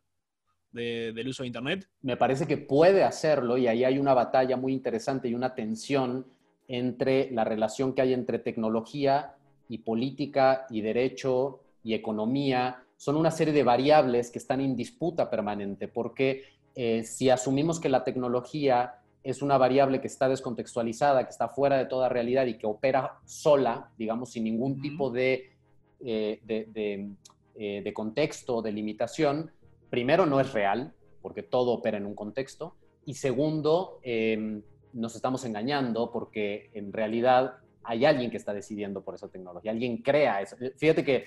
del 0.84 1.28
uso 1.28 1.44
de 1.44 1.48
Internet? 1.48 1.88
Me 2.02 2.18
parece 2.18 2.48
que 2.48 2.58
puede 2.58 3.04
hacerlo 3.04 3.58
y 3.58 3.68
ahí 3.68 3.84
hay 3.84 4.00
una 4.00 4.14
batalla 4.14 4.58
muy 4.58 4.74
interesante 4.74 5.28
y 5.28 5.34
una 5.34 5.56
tensión 5.56 6.26
entre 6.68 7.32
la 7.32 7.44
relación 7.44 7.94
que 7.94 8.02
hay 8.02 8.14
entre 8.14 8.40
tecnología 8.40 9.36
y 9.70 9.80
política 9.80 10.66
y 10.70 10.82
derecho 10.82 11.62
y 11.84 11.94
economía. 11.94 12.84
Son 12.96 13.16
una 13.16 13.32
serie 13.32 13.54
de 13.54 13.64
variables 13.64 14.32
que 14.32 14.40
están 14.40 14.62
en 14.62 14.76
disputa 14.76 15.30
permanente, 15.30 15.88
porque 15.88 16.44
eh, 16.76 17.04
si 17.04 17.30
asumimos 17.30 17.80
que 17.80 17.90
la 17.90 18.04
tecnología 18.04 19.00
es 19.24 19.42
una 19.42 19.58
variable 19.58 20.00
que 20.00 20.08
está 20.08 20.30
descontextualizada, 20.30 21.24
que 21.24 21.32
está 21.32 21.50
fuera 21.50 21.78
de 21.78 21.86
toda 21.86 22.08
realidad 22.08 22.46
y 22.46 22.58
que 22.58 22.66
opera 22.66 23.20
sola, 23.26 23.92
digamos, 23.98 24.32
sin 24.32 24.46
ningún 24.46 24.80
tipo 24.82 25.10
de, 25.10 25.52
eh, 26.00 26.40
de, 26.46 27.10
eh, 27.56 27.82
de 27.84 27.94
contexto, 27.94 28.62
de 28.62 28.72
limitación, 28.72 29.52
primero 29.90 30.26
no 30.26 30.40
es 30.40 30.54
real, 30.54 30.94
porque 31.22 31.44
todo 31.44 31.72
opera 31.72 31.98
en 31.98 32.06
un 32.06 32.16
contexto, 32.16 32.76
y 33.06 33.14
segundo, 33.14 34.00
em, 34.04 34.62
nos 34.94 35.16
estamos 35.16 35.46
engañando 35.46 36.12
porque 36.12 36.70
en 36.74 36.92
realidad 36.92 37.56
hay 37.84 38.04
alguien 38.06 38.30
que 38.30 38.38
está 38.38 38.54
decidiendo 38.54 39.02
por 39.02 39.16
esa 39.16 39.30
tecnología, 39.30 39.72
alguien 39.72 39.98
crea 39.98 40.42
eso. 40.42 40.58
Fíjate 40.76 41.06
que 41.06 41.26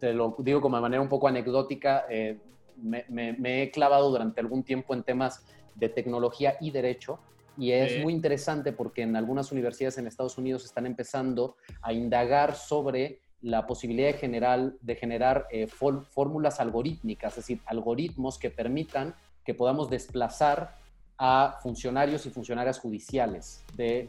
te, 0.00 0.12
lo 0.12 0.34
digo 0.38 0.60
como 0.60 0.76
de 0.76 0.82
manera 0.82 1.00
un 1.00 1.08
poco 1.08 1.28
anecdótica, 1.28 2.04
eh, 2.10 2.38
me, 2.76 3.62
he 3.62 3.70
clavado 3.70 4.10
durante 4.10 4.40
algún 4.40 4.64
tiempo 4.64 4.92
en 4.92 5.04
temas 5.04 5.46
de 5.76 5.88
tecnología 5.88 6.56
y 6.60 6.72
derecho 6.72 7.20
y 7.56 7.70
es 7.70 8.02
muy 8.02 8.12
interesante 8.12 8.72
porque 8.72 9.02
en 9.02 9.14
algunas 9.14 9.52
universidades 9.52 9.96
en 9.98 10.08
Estados 10.08 10.36
Unidos 10.38 10.64
están 10.64 10.86
empezando 10.86 11.56
a 11.82 11.92
indagar 11.92 12.56
sobre 12.56 13.20
la 13.44 13.66
posibilidad 13.66 14.08
de 14.08 14.14
generar, 14.14 14.72
de 14.80 14.96
generar 14.96 15.46
eh, 15.50 15.66
fórmulas 15.66 16.60
algorítmicas, 16.60 17.32
es 17.32 17.36
decir, 17.36 17.60
algoritmos 17.66 18.38
que 18.38 18.50
permitan 18.50 19.14
que 19.44 19.52
podamos 19.52 19.90
desplazar 19.90 20.76
a 21.18 21.58
funcionarios 21.62 22.24
y 22.24 22.30
funcionarias 22.30 22.80
judiciales 22.80 23.62
de, 23.76 24.08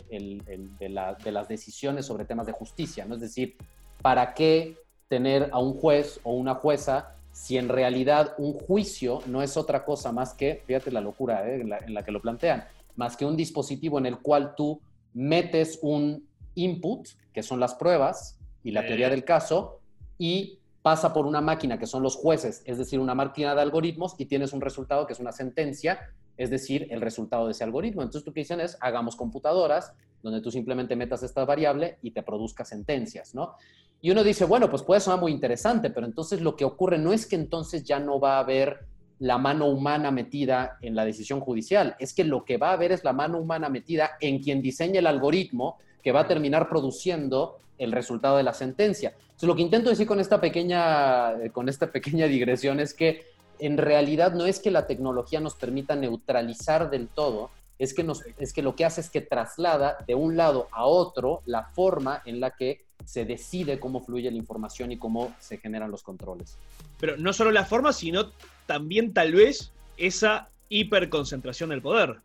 de, 0.79 1.31
las 1.31 1.47
decisiones 1.49 2.05
sobre 2.05 2.23
temas 2.23 2.47
de 2.47 2.53
justicia. 2.53 3.05
¿no? 3.05 3.15
Es 3.15 3.21
decir, 3.21 3.57
¿para 4.01 4.33
qué 4.33 4.77
tener 5.09 5.49
a 5.51 5.59
un 5.59 5.73
juez 5.73 6.21
o 6.23 6.31
una 6.31 6.55
jueza 6.55 7.15
si 7.33 7.57
en 7.57 7.67
realidad 7.67 8.33
un 8.37 8.53
juicio 8.53 9.19
no 9.27 9.43
es 9.43 9.57
otra 9.57 9.83
cosa 9.83 10.13
más 10.13 10.33
que, 10.33 10.63
fíjate 10.65 10.91
la 10.91 11.01
locura 11.01 11.47
¿eh? 11.47 11.59
en 11.59 11.93
la 11.93 12.03
que 12.05 12.11
lo 12.13 12.21
plantean, 12.21 12.63
más 12.95 13.17
que 13.17 13.25
un 13.25 13.35
dispositivo 13.35 13.99
en 13.99 14.05
el 14.05 14.19
cual 14.19 14.55
tú 14.55 14.79
metes 15.13 15.77
un 15.81 16.25
input, 16.55 17.09
que 17.33 17.43
son 17.43 17.59
las 17.59 17.75
pruebas 17.75 18.39
y 18.65 18.71
la 18.71 18.85
teoría 18.85 19.09
del 19.09 19.23
caso, 19.23 19.79
y 20.17 20.59
pasa 20.81 21.13
por 21.13 21.25
una 21.25 21.39
máquina 21.39 21.79
que 21.79 21.87
son 21.87 22.03
los 22.03 22.17
jueces, 22.17 22.61
es 22.65 22.77
decir, 22.77 22.99
una 22.99 23.15
máquina 23.15 23.55
de 23.55 23.61
algoritmos, 23.61 24.15
y 24.17 24.25
tienes 24.25 24.51
un 24.51 24.59
resultado 24.59 25.07
que 25.07 25.13
es 25.13 25.19
una 25.21 25.31
sentencia 25.31 25.99
es 26.37 26.49
decir, 26.49 26.87
el 26.89 27.01
resultado 27.01 27.45
de 27.45 27.51
ese 27.51 27.63
algoritmo. 27.63 28.01
Entonces, 28.01 28.25
lo 28.25 28.33
que 28.33 28.41
dicen 28.41 28.59
es, 28.59 28.77
hagamos 28.81 29.15
computadoras 29.15 29.93
donde 30.21 30.41
tú 30.41 30.49
simplemente 30.49 30.95
metas 30.95 31.21
esta 31.23 31.45
variable 31.45 31.97
y 32.01 32.11
te 32.11 32.23
produzca 32.23 32.65
sentencias, 32.65 33.35
¿no? 33.35 33.53
Y 34.01 34.09
uno 34.09 34.23
dice, 34.23 34.45
bueno, 34.45 34.69
pues 34.69 34.81
puede 34.81 34.99
sonar 34.99 35.19
muy 35.19 35.31
interesante, 35.31 35.91
pero 35.91 36.05
entonces 36.05 36.41
lo 36.41 36.55
que 36.55 36.65
ocurre 36.65 36.97
no 36.97 37.13
es 37.13 37.27
que 37.27 37.35
entonces 37.35 37.83
ya 37.83 37.99
no 37.99 38.19
va 38.19 38.37
a 38.37 38.39
haber 38.39 38.87
la 39.19 39.37
mano 39.37 39.67
humana 39.67 40.11
metida 40.11 40.77
en 40.81 40.95
la 40.95 41.05
decisión 41.05 41.39
judicial, 41.39 41.95
es 41.99 42.13
que 42.13 42.23
lo 42.23 42.43
que 42.43 42.57
va 42.57 42.71
a 42.71 42.73
haber 42.73 42.91
es 42.91 43.03
la 43.03 43.13
mano 43.13 43.37
humana 43.37 43.69
metida 43.69 44.11
en 44.19 44.41
quien 44.41 44.61
diseña 44.61 44.99
el 44.99 45.07
algoritmo 45.07 45.77
que 46.05 46.11
va 46.11 46.19
a 46.21 46.27
terminar 46.27 46.69
produciendo 46.69 47.57
el 47.79 47.91
resultado 47.91 48.37
de 48.37 48.43
la 48.43 48.53
sentencia. 48.53 49.15
Entonces, 49.19 49.47
lo 49.47 49.55
que 49.55 49.63
intento 49.63 49.89
decir 49.89 50.05
con 50.05 50.19
esta 50.19 50.39
pequeña, 50.39 51.33
con 51.51 51.67
esta 51.67 51.91
pequeña 51.91 52.27
digresión 52.27 52.79
es 52.79 52.93
que 52.93 53.25
en 53.57 53.75
realidad 53.79 54.31
no 54.33 54.45
es 54.45 54.59
que 54.59 54.69
la 54.69 54.85
tecnología 54.85 55.39
nos 55.39 55.55
permita 55.55 55.95
neutralizar 55.95 56.91
del 56.91 57.07
todo, 57.07 57.49
es 57.79 57.95
que, 57.95 58.03
nos, 58.03 58.21
es 58.37 58.53
que 58.53 58.61
lo 58.61 58.75
que 58.75 58.85
hace 58.85 59.01
es 59.01 59.09
que 59.09 59.21
traslada 59.21 59.97
de 60.05 60.13
un 60.13 60.37
lado 60.37 60.67
a 60.71 60.85
otro 60.85 61.41
la 61.47 61.63
forma 61.73 62.21
en 62.25 62.39
la 62.39 62.51
que 62.51 62.85
se 63.03 63.25
decide 63.25 63.79
cómo 63.79 63.99
fluye 63.99 64.29
la 64.29 64.37
información 64.37 64.91
y 64.91 64.97
cómo 64.97 65.33
se 65.39 65.57
generan 65.57 65.89
los 65.89 66.03
controles. 66.03 66.59
Pero 66.99 67.17
no 67.17 67.33
solo 67.33 67.49
la 67.49 67.65
forma, 67.65 67.93
sino 67.93 68.31
también 68.67 69.11
tal 69.11 69.33
vez 69.33 69.71
esa 69.97 70.49
hiperconcentración 70.69 71.71
del 71.71 71.81
poder. 71.81 72.19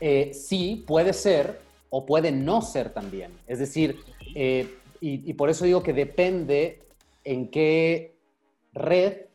Eh, 0.00 0.32
sí, 0.34 0.84
puede 0.84 1.12
ser 1.12 1.65
o 1.90 2.06
puede 2.06 2.32
no 2.32 2.62
ser 2.62 2.90
también. 2.90 3.32
Es 3.46 3.58
decir, 3.58 3.98
eh, 4.34 4.78
y 5.00 5.34
por 5.34 5.50
eso 5.50 5.64
digo 5.64 5.82
que 5.82 5.92
depende 5.92 6.80
en 7.22 7.48
qué 7.50 8.16
red 8.72 9.26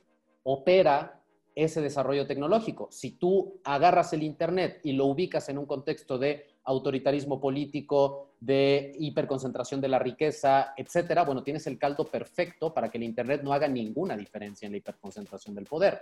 opera 0.43 1.21
ese 1.55 1.81
desarrollo 1.81 2.27
tecnológico. 2.27 2.87
Si 2.91 3.11
tú 3.11 3.59
agarras 3.63 4.13
el 4.13 4.23
Internet 4.23 4.79
y 4.83 4.93
lo 4.93 5.05
ubicas 5.05 5.49
en 5.49 5.57
un 5.57 5.65
contexto 5.65 6.17
de 6.17 6.47
autoritarismo 6.63 7.41
político, 7.41 8.33
de 8.39 8.93
hiperconcentración 8.97 9.81
de 9.81 9.87
la 9.87 9.99
riqueza, 9.99 10.73
etcétera, 10.77 11.23
bueno, 11.23 11.43
tienes 11.43 11.67
el 11.67 11.77
caldo 11.77 12.05
perfecto 12.05 12.73
para 12.73 12.89
que 12.89 12.97
el 12.97 13.03
Internet 13.03 13.41
no 13.43 13.53
haga 13.53 13.67
ninguna 13.67 14.15
diferencia 14.15 14.65
en 14.65 14.71
la 14.71 14.77
hiperconcentración 14.77 15.55
del 15.55 15.65
poder. 15.65 16.01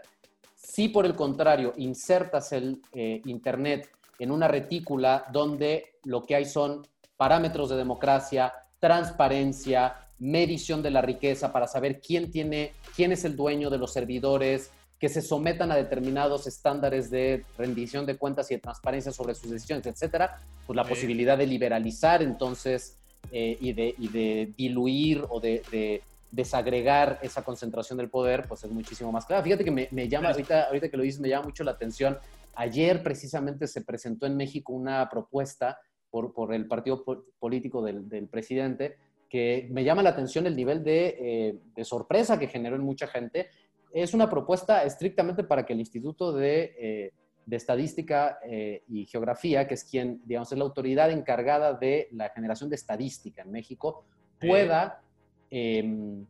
Si 0.56 0.90
por 0.90 1.06
el 1.06 1.16
contrario 1.16 1.74
insertas 1.78 2.52
el 2.52 2.82
eh, 2.94 3.22
Internet 3.26 3.90
en 4.20 4.32
una 4.32 4.48
retícula 4.48 5.26
donde 5.32 5.96
lo 6.04 6.26
que 6.26 6.36
hay 6.36 6.46
son 6.46 6.86
parámetros 7.18 7.70
de 7.70 7.78
democracia, 7.78 8.54
transparencia, 8.80 9.96
medición 10.20 10.84
de 10.84 10.92
la 10.92 11.02
riqueza 11.02 11.52
para 11.52 11.68
saber 11.68 12.02
quién 12.02 12.32
tiene, 12.32 12.74
quién 12.96 13.12
es 13.12 13.26
el 13.26 13.36
dueño 13.36 13.70
de 13.70 13.78
los 13.78 13.94
servidores, 13.94 14.72
que 15.00 15.08
se 15.08 15.22
sometan 15.22 15.72
a 15.72 15.76
determinados 15.76 16.46
estándares 16.46 17.10
de 17.10 17.46
rendición 17.58 18.06
de 18.06 18.18
cuentas 18.18 18.52
y 18.52 18.56
de 18.56 18.62
transparencia 18.62 19.14
sobre 19.14 19.34
sus 19.34 19.50
decisiones, 19.50 19.86
etcétera, 19.86 20.42
pues 20.68 20.76
la 20.76 20.84
posibilidad 20.84 21.38
de 21.38 21.48
liberalizar 21.48 22.22
entonces 22.22 23.00
eh, 23.32 23.58
y, 23.62 23.72
de, 23.72 23.96
de, 23.98 24.54
diluir 24.58 25.26
o 25.30 25.40
de, 25.40 26.02
desagregar 26.32 27.18
esa 27.24 27.44
concentración 27.44 27.98
del 27.98 28.10
poder, 28.10 28.46
pues 28.48 28.64
es 28.64 28.70
muchísimo 28.70 29.12
más 29.12 29.26
clara. 29.26 29.42
Fíjate 29.42 29.64
que 29.64 29.72
me, 29.72 30.10
llama, 30.10 30.30
ahorita, 30.30 30.66
ahorita 30.66 30.90
que 30.90 30.98
lo 30.98 31.04
dices, 31.04 31.20
me 31.20 31.30
llama 31.30 31.46
mucho 31.46 31.64
la 31.64 31.72
atención. 31.72 32.18
Ayer 32.60 33.02
precisamente 33.02 33.68
se 33.68 33.86
presentó 33.86 34.26
en 34.26 34.36
México 34.36 34.74
una 34.74 35.08
propuesta 35.10 35.80
por, 36.10 36.34
por 36.34 36.54
el 36.54 36.68
partido 36.68 37.06
político 37.40 37.82
del, 37.82 38.10
del 38.10 38.28
presidente 38.28 38.98
que 39.30 39.70
me 39.72 39.86
llama 39.86 40.04
la 40.04 40.10
atención 40.10 40.46
el 40.46 40.58
nivel 40.58 40.84
eh, 40.86 41.58
de, 41.74 41.86
sorpresa 41.86 42.38
que 42.38 42.48
generó 42.48 42.76
en 42.76 42.82
mucha 42.82 43.08
gente. 43.08 43.48
Es 43.94 44.14
una 44.14 44.30
propuesta 44.30 44.84
estrictamente 44.84 45.46
para 45.46 45.66
que 45.66 45.72
el 45.72 45.80
Instituto 45.80 46.34
de, 46.34 46.76
eh, 46.78 47.14
Estadística 47.50 48.40
eh, 48.44 48.84
y 48.90 49.06
Geografía, 49.06 49.68
que 49.68 49.76
es 49.76 49.86
quien, 49.86 50.22
digamos, 50.26 50.52
es 50.52 50.58
la 50.58 50.66
autoridad 50.66 51.10
encargada 51.12 51.74
de 51.74 52.10
la 52.12 52.30
generación 52.30 52.70
de 52.70 52.76
estadística 52.76 53.42
en 53.42 53.52
México, 53.52 54.04
pueda, 54.40 55.02
em, 55.50 56.26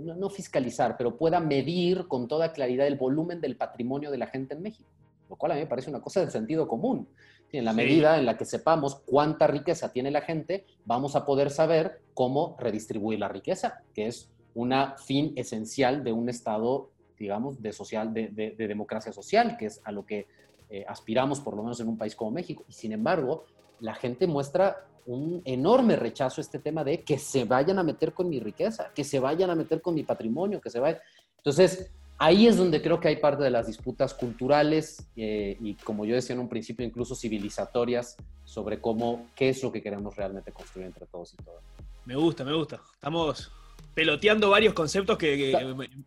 no 0.00 0.28
fiscalizar, 0.28 0.96
pero 0.98 1.16
pueda 1.16 1.40
medir 1.40 2.08
con 2.08 2.28
toda 2.28 2.52
claridad 2.52 2.86
el 2.86 2.96
volumen 2.96 3.40
del 3.40 3.56
patrimonio 3.56 4.10
de 4.10 4.18
la 4.18 4.26
gente 4.26 4.52
en 4.54 4.60
México, 4.60 4.90
lo 5.32 5.36
cual 5.36 5.52
a 5.52 5.54
mí 5.54 5.62
me 5.62 5.66
parece 5.66 5.88
una 5.88 6.02
cosa 6.02 6.24
de 6.24 6.30
sentido 6.30 6.68
común 6.68 7.08
en 7.52 7.64
la 7.64 7.72
medida 7.72 8.18
en 8.18 8.26
la 8.26 8.36
que 8.36 8.44
sepamos 8.44 8.96
cuánta 9.06 9.46
riqueza 9.46 9.92
tiene 9.92 10.10
la 10.10 10.20
gente, 10.20 10.64
vamos 10.84 11.16
a 11.16 11.24
poder 11.26 11.50
saber 11.50 12.00
cómo 12.14 12.56
redistribuir 12.58 13.18
la 13.18 13.28
riqueza, 13.28 13.82
que 13.94 14.06
es 14.06 14.30
una 14.54 14.96
fin 14.96 15.32
esencial 15.36 16.04
de 16.04 16.12
un 16.12 16.28
Estado, 16.28 16.90
digamos, 17.18 17.60
de, 17.62 17.72
social, 17.72 18.12
de, 18.12 18.54
democracia 18.56 19.12
social, 19.12 19.56
que 19.58 19.66
es 19.66 19.80
a 19.84 19.92
lo 19.92 20.04
que 20.04 20.26
eh, 20.70 20.84
aspiramos 20.86 21.40
por 21.40 21.56
lo 21.56 21.62
menos 21.62 21.80
en 21.80 21.88
un 21.88 21.98
país 21.98 22.14
como 22.14 22.30
México. 22.30 22.64
Y 22.68 22.72
sin 22.72 22.92
embargo, 22.92 23.44
la 23.80 23.94
gente 23.94 24.26
muestra 24.26 24.86
un 25.06 25.42
enorme 25.44 25.96
rechazo 25.96 26.40
a 26.40 26.42
este 26.42 26.58
tema 26.58 26.84
de 26.84 27.02
que 27.02 27.18
se 27.18 27.44
vayan 27.44 27.78
a 27.78 27.82
meter 27.82 28.12
con 28.12 28.28
mi 28.28 28.38
riqueza, 28.38 28.92
que 28.94 29.04
se 29.04 29.18
vayan 29.18 29.50
a 29.50 29.54
meter 29.54 29.80
con 29.80 29.94
mi 29.94 30.04
patrimonio, 30.04 30.60
que 30.60 30.70
se 30.70 30.78
vayan. 30.78 31.00
Entonces, 31.38 31.90
ahí 32.22 32.46
es 32.46 32.56
donde 32.56 32.80
creo 32.80 33.00
que 33.00 33.08
hay 33.08 33.16
parte 33.16 33.42
de 33.42 33.50
las 33.50 33.66
disputas 33.66 34.14
culturales 34.14 35.08
eh, 35.16 35.56
y, 35.60 35.74
como 35.74 36.04
yo 36.04 36.14
decía 36.14 36.34
en 36.34 36.40
un 36.40 36.48
principio, 36.48 36.86
incluso 36.86 37.16
civilizatorias 37.16 38.16
sobre 38.44 38.80
cómo, 38.80 39.28
qué 39.34 39.48
es 39.48 39.62
lo 39.62 39.72
que 39.72 39.82
queremos 39.82 40.14
realmente 40.14 40.52
construir 40.52 40.86
entre 40.86 41.06
todos 41.06 41.34
y 41.34 41.36
todas. 41.38 41.62
Me 42.04 42.14
gusta, 42.14 42.44
me 42.44 42.54
gusta. 42.54 42.80
Estamos 42.94 43.50
peloteando 43.94 44.50
varios 44.50 44.72
conceptos 44.72 45.18
que, 45.18 45.52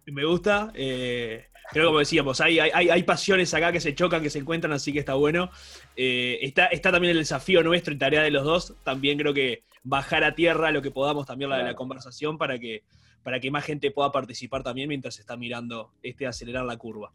me, 0.06 0.26
gusta. 0.26 0.72
Eh, 0.74 1.48
creo 1.72 1.88
como 1.88 2.00
decíamos, 2.00 2.40
hay, 2.40 2.60
hay, 2.60 3.04
pasiones 3.04 3.54
acá 3.54 3.74
que 3.74 3.82
se 3.82 3.94
chocan, 3.94 4.24
que 4.24 4.30
se 4.30 4.40
encuentran, 4.40 4.72
así 4.72 4.94
que 4.94 5.00
está 5.00 5.16
bueno. 5.16 5.50
Eh, 5.98 6.40
está, 6.42 6.68
está 6.68 6.94
también 6.94 7.12
el 7.12 7.20
desafío 7.20 7.62
nuestro 7.62 7.94
y 7.94 7.98
tarea 7.98 8.22
de 8.22 8.32
los 8.32 8.46
dos. 8.46 8.74
También 8.84 9.18
creo 9.18 9.34
que 9.34 9.64
bajar 9.84 10.24
a 10.24 10.34
tierra 10.34 10.72
lo 10.72 10.82
que 10.82 10.92
podamos 10.92 11.26
también 11.26 11.50
la, 11.50 11.58
de 11.58 11.64
la 11.64 11.76
conversación 11.76 12.38
para 12.38 12.58
que 12.58 12.84
para 13.26 13.40
que 13.40 13.50
más 13.50 13.66
gente 13.66 13.90
pueda 13.90 14.12
participar 14.12 14.62
también 14.62 14.88
mientras 14.88 15.18
está 15.18 15.36
mirando 15.36 15.92
este 16.04 16.28
acelerar 16.28 16.64
la 16.64 16.78
curva. 16.78 17.12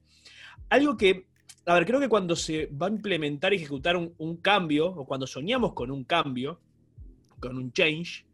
Algo 0.69 0.97
que, 0.97 1.29
a 1.67 1.75
ver, 1.75 1.87
creo 1.87 2.01
que 2.01 2.09
cuando 2.09 2.35
se 2.35 2.67
va 2.67 2.89
a 2.89 2.91
implementar 2.91 3.53
y 3.53 3.59
ejecutar 3.59 3.97
un, 3.97 4.37
cambio, 4.39 4.89
o 4.89 5.07
cuando 5.07 5.29
soñamos 5.29 5.73
con 5.73 5.93
un 5.93 6.03
cambio, 6.03 6.61
con 7.39 7.57
un 7.57 7.71
change, 7.71 8.27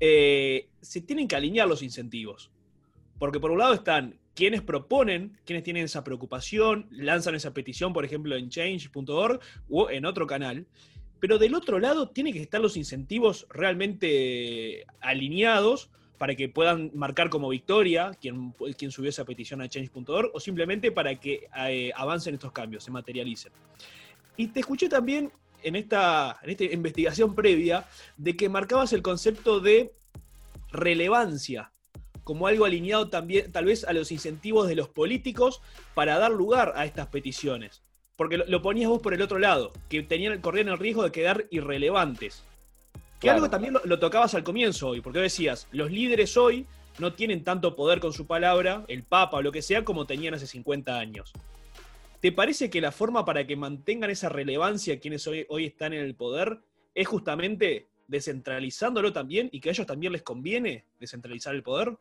eh, 0.00 0.70
se 0.80 1.02
tienen 1.02 1.28
que 1.28 1.36
alinear 1.36 1.68
los 1.68 1.82
incentivos. 1.82 2.50
Porque 3.18 3.40
por 3.40 3.50
un 3.50 3.58
lado 3.58 3.74
están 3.74 4.18
quienes 4.32 4.62
proponen, 4.62 5.38
quienes 5.44 5.64
tienen 5.64 5.84
esa 5.84 6.04
preocupación, 6.04 6.86
lanzan 6.90 7.34
esa 7.34 7.52
petición, 7.52 7.92
por 7.92 8.06
ejemplo, 8.06 8.36
en 8.36 8.48
change.org 8.48 9.38
o 9.68 9.90
en 9.90 10.06
otro 10.06 10.26
canal. 10.26 10.66
pero 11.20 11.36
del 11.36 11.54
otro 11.54 11.78
lado 11.78 12.08
tiene 12.08 12.32
que 12.32 12.40
estar 12.40 12.58
los 12.58 12.78
incentivos 12.78 13.46
realmente 13.50 14.86
alineados 15.00 15.90
para 16.18 16.34
que 16.34 16.48
puedan 16.48 16.90
marcar 16.94 17.30
como 17.30 17.48
victoria 17.48 18.10
quien, 18.20 18.52
quien 18.76 18.90
subió 18.90 19.08
esa 19.08 19.24
petición 19.24 19.62
a 19.62 19.68
change.org 19.68 20.30
o 20.34 20.40
simplemente 20.40 20.92
para 20.92 21.14
que 21.14 21.48
eh, 21.68 21.92
avancen 21.94 22.34
estos 22.34 22.52
cambios, 22.52 22.84
se 22.84 22.90
materialicen. 22.90 23.52
Y 24.36 24.48
te 24.48 24.60
escuché 24.60 24.88
también 24.88 25.32
en 25.62 25.76
esta, 25.76 26.38
en 26.42 26.50
esta 26.50 26.64
investigación 26.64 27.34
previa 27.34 27.86
de 28.16 28.36
que 28.36 28.48
marcabas 28.48 28.92
el 28.92 29.02
concepto 29.02 29.60
de 29.60 29.92
relevancia 30.70 31.72
como 32.28 32.46
algo 32.46 32.66
alineado 32.66 33.08
también 33.08 33.50
tal 33.50 33.64
vez 33.64 33.84
a 33.84 33.94
los 33.94 34.12
incentivos 34.12 34.68
de 34.68 34.74
los 34.74 34.88
políticos 34.90 35.62
para 35.94 36.18
dar 36.18 36.30
lugar 36.30 36.74
a 36.76 36.84
estas 36.84 37.06
peticiones. 37.06 37.82
Porque 38.16 38.36
lo, 38.36 38.60
ponías 38.60 38.90
vos 38.90 39.00
por 39.00 39.14
el 39.14 39.22
otro 39.22 39.38
lado, 39.38 39.72
que 39.88 40.02
tenían, 40.02 40.40
corrían 40.42 40.68
el 40.68 40.78
riesgo 40.78 41.04
de 41.04 41.10
quedar 41.10 41.46
irrelevantes. 41.50 42.44
Que 43.20 43.30
algo 43.30 43.50
también 43.50 43.74
lo, 43.84 43.98
tocabas 43.98 44.34
al 44.34 44.44
comienzo 44.44 44.88
hoy, 44.88 45.00
porque 45.00 45.18
decías, 45.18 45.66
los 45.72 45.90
líderes 45.90 46.36
hoy 46.36 46.66
no 46.98 47.14
tienen 47.14 47.42
tanto 47.42 47.74
poder 47.74 47.98
con 47.98 48.12
su 48.12 48.26
palabra, 48.26 48.84
el 48.88 49.02
Papa 49.02 49.38
o 49.38 49.42
lo 49.42 49.50
que 49.50 49.62
sea, 49.62 49.84
como 49.84 50.06
tenían 50.06 50.34
hace 50.34 50.46
50 50.46 50.96
años. 50.96 51.32
¿Te 52.20 52.32
parece 52.32 52.70
que 52.70 52.80
la 52.80 52.92
forma 52.92 53.24
para 53.24 53.46
que 53.46 53.56
mantengan 53.56 54.10
esa 54.10 54.28
relevancia 54.28 55.00
quienes 55.00 55.26
hoy, 55.26 55.46
hoy 55.48 55.66
están 55.66 55.92
en 55.92 56.00
el 56.00 56.14
poder 56.14 56.60
es 56.94 57.06
justamente 57.06 57.86
descentralizándolo 58.08 59.12
también 59.12 59.48
y 59.52 59.60
que 59.60 59.68
a 59.68 59.72
ellos 59.72 59.86
también 59.86 60.12
les 60.12 60.22
conviene 60.22 60.84
descentralizar 60.98 61.54
el 61.54 61.62
poder? 61.62 61.96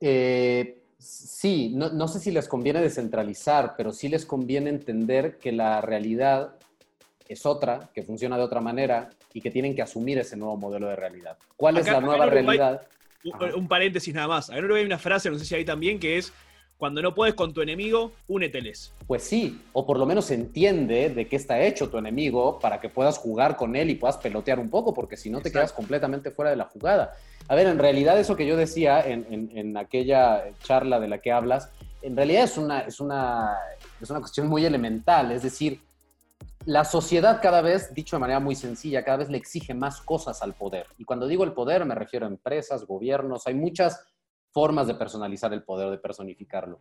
Eh, 0.00 0.82
sí, 0.98 1.72
no, 1.74 1.90
no, 1.90 2.08
sé 2.08 2.20
si 2.20 2.30
les 2.30 2.48
conviene 2.48 2.80
descentralizar, 2.80 3.74
pero 3.76 3.92
sí 3.92 4.08
les 4.08 4.24
conviene 4.24 4.70
entender 4.70 5.38
que 5.38 5.52
la 5.52 5.80
realidad 5.80 6.56
es 7.28 7.44
otra, 7.44 7.90
que 7.92 8.02
funciona 8.02 8.36
de 8.36 8.44
otra 8.44 8.60
manera 8.60 9.10
y 9.34 9.40
que 9.40 9.50
tienen 9.50 9.74
que 9.74 9.82
asumir 9.82 10.16
ese 10.18 10.36
nuevo 10.36 10.56
modelo 10.56 10.88
de 10.88 10.96
realidad. 10.96 11.36
¿Cuál 11.56 11.76
es 11.76 11.86
la 11.86 12.00
nueva 12.00 12.26
realidad? 12.26 12.86
Un, 13.56 13.66
paréntesis 13.66 14.14
nada 14.14 14.28
más. 14.28 14.48
Acá 14.48 14.60
no 14.62 14.74
hay 14.76 14.84
una 14.84 14.98
frase, 14.98 15.28
no 15.28 15.38
sé 15.38 15.44
si 15.44 15.54
hay 15.56 15.64
también, 15.64 15.98
que 15.98 16.18
es 16.18 16.32
cuando 16.76 17.02
no 17.02 17.14
puedes 17.14 17.34
con 17.34 17.52
tu 17.52 17.60
enemigo, 17.60 18.12
úneteles. 18.28 18.92
Pues 19.06 19.24
sí, 19.24 19.60
o 19.72 19.86
por 19.86 19.98
lo 19.98 20.06
menos 20.06 20.30
entiende 20.30 21.10
de 21.10 21.26
qué 21.26 21.34
está 21.34 21.60
hecho 21.60 21.88
tu 21.88 21.98
enemigo 21.98 22.60
para 22.60 22.80
que 22.80 22.88
puedas 22.88 23.18
jugar 23.18 23.56
con 23.56 23.74
él 23.74 23.90
y 23.90 23.96
puedas 23.96 24.18
pelotear 24.18 24.60
un 24.60 24.70
poco, 24.70 24.94
porque 24.94 25.16
si 25.16 25.30
no 25.30 25.40
te 25.40 25.50
quedas 25.50 25.72
completamente 25.72 26.30
fuera 26.30 26.50
de 26.50 26.56
la 26.56 26.66
jugada. 26.66 27.14
A 27.48 27.56
ver, 27.56 27.66
en 27.66 27.78
realidad 27.78 28.18
eso 28.20 28.36
que 28.36 28.46
yo 28.46 28.56
decía 28.56 29.02
en, 29.04 29.76
aquella 29.76 30.44
charla 30.62 31.00
de 31.00 31.08
la 31.08 31.18
que 31.18 31.32
hablas, 31.32 31.70
en 32.02 32.16
realidad 32.16 32.44
es 32.44 32.56
una, 32.56 32.80
es, 32.80 33.00
una, 33.00 33.56
es 34.00 34.10
una 34.10 34.20
cuestión 34.20 34.46
muy 34.46 34.64
elemental, 34.64 35.32
es 35.32 35.42
decir, 35.42 35.80
la 36.66 36.84
sociedad 36.84 37.40
cada 37.42 37.60
vez, 37.60 37.92
dicho 37.92 38.16
de 38.16 38.20
manera 38.20 38.40
muy 38.40 38.54
sencilla, 38.54 39.04
cada 39.04 39.18
vez 39.18 39.28
le 39.28 39.38
exige 39.38 39.74
más 39.74 40.00
cosas 40.00 40.42
al 40.42 40.54
poder. 40.54 40.86
Y 40.96 41.04
cuando 41.04 41.26
digo 41.26 41.44
el 41.44 41.52
poder 41.52 41.84
me 41.84 41.94
refiero 41.94 42.26
a 42.26 42.28
empresas, 42.28 42.86
gobiernos, 42.86 43.46
hay 43.46 43.54
muchas 43.54 44.06
formas 44.50 44.86
de 44.86 44.94
personalizar 44.94 45.52
el 45.52 45.62
poder, 45.62 45.90
de 45.90 45.98
personificarlo. 45.98 46.80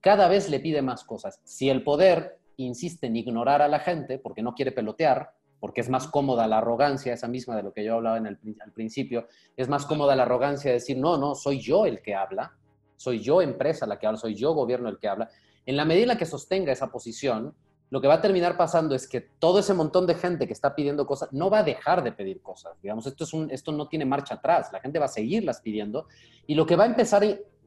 Cada 0.00 0.28
vez 0.28 0.48
le 0.50 0.60
pide 0.60 0.82
más 0.82 1.04
cosas. 1.04 1.40
Si 1.44 1.68
el 1.68 1.82
poder 1.82 2.38
insiste 2.56 3.06
en 3.06 3.16
ignorar 3.16 3.62
a 3.62 3.68
la 3.68 3.80
gente 3.80 4.18
porque 4.18 4.42
no 4.42 4.54
quiere 4.54 4.70
pelotear, 4.70 5.32
porque 5.58 5.80
es 5.80 5.88
más 5.88 6.06
cómoda 6.06 6.46
la 6.46 6.58
arrogancia, 6.58 7.14
esa 7.14 7.26
misma 7.26 7.56
de 7.56 7.62
lo 7.62 7.72
que 7.72 7.84
yo 7.84 7.94
hablaba 7.94 8.18
en 8.18 8.26
el, 8.26 8.38
al 8.60 8.72
principio, 8.72 9.26
es 9.56 9.68
más 9.68 9.86
cómoda 9.86 10.14
la 10.14 10.24
arrogancia 10.24 10.70
de 10.70 10.74
decir, 10.74 10.98
no, 10.98 11.16
no, 11.16 11.34
soy 11.34 11.58
yo 11.58 11.86
el 11.86 12.02
que 12.02 12.14
habla, 12.14 12.56
soy 12.96 13.20
yo 13.20 13.40
empresa 13.40 13.86
la 13.86 13.98
que 13.98 14.06
habla, 14.06 14.18
soy 14.18 14.34
yo 14.34 14.52
gobierno 14.52 14.88
el 14.88 14.98
que 14.98 15.08
habla. 15.08 15.30
En 15.66 15.76
la 15.76 15.86
medida 15.86 16.02
en 16.02 16.08
la 16.08 16.18
que 16.18 16.26
sostenga 16.26 16.70
esa 16.70 16.88
posición, 16.88 17.54
lo 17.90 18.00
que 18.00 18.08
va 18.08 18.14
a 18.14 18.20
terminar 18.20 18.56
pasando 18.56 18.94
es 18.94 19.06
que 19.06 19.20
todo 19.20 19.58
ese 19.58 19.74
montón 19.74 20.06
de 20.06 20.14
gente 20.14 20.46
que 20.46 20.52
está 20.52 20.74
pidiendo 20.74 21.06
cosas 21.06 21.32
no 21.32 21.50
va 21.50 21.58
a 21.60 21.62
dejar 21.62 22.02
de 22.02 22.12
pedir 22.12 22.40
cosas. 22.40 22.72
Digamos, 22.82 23.06
esto, 23.06 23.24
es 23.24 23.32
un, 23.32 23.50
esto 23.50 23.72
no 23.72 23.88
tiene 23.88 24.04
marcha 24.04 24.34
atrás, 24.34 24.70
la 24.72 24.80
gente 24.80 24.98
va 24.98 25.04
a 25.04 25.08
seguirlas 25.08 25.60
pidiendo 25.60 26.08
y 26.46 26.54
lo 26.54 26.66
que 26.66 26.76
va 26.76 26.84
a 26.84 26.86
empezar 26.86 27.24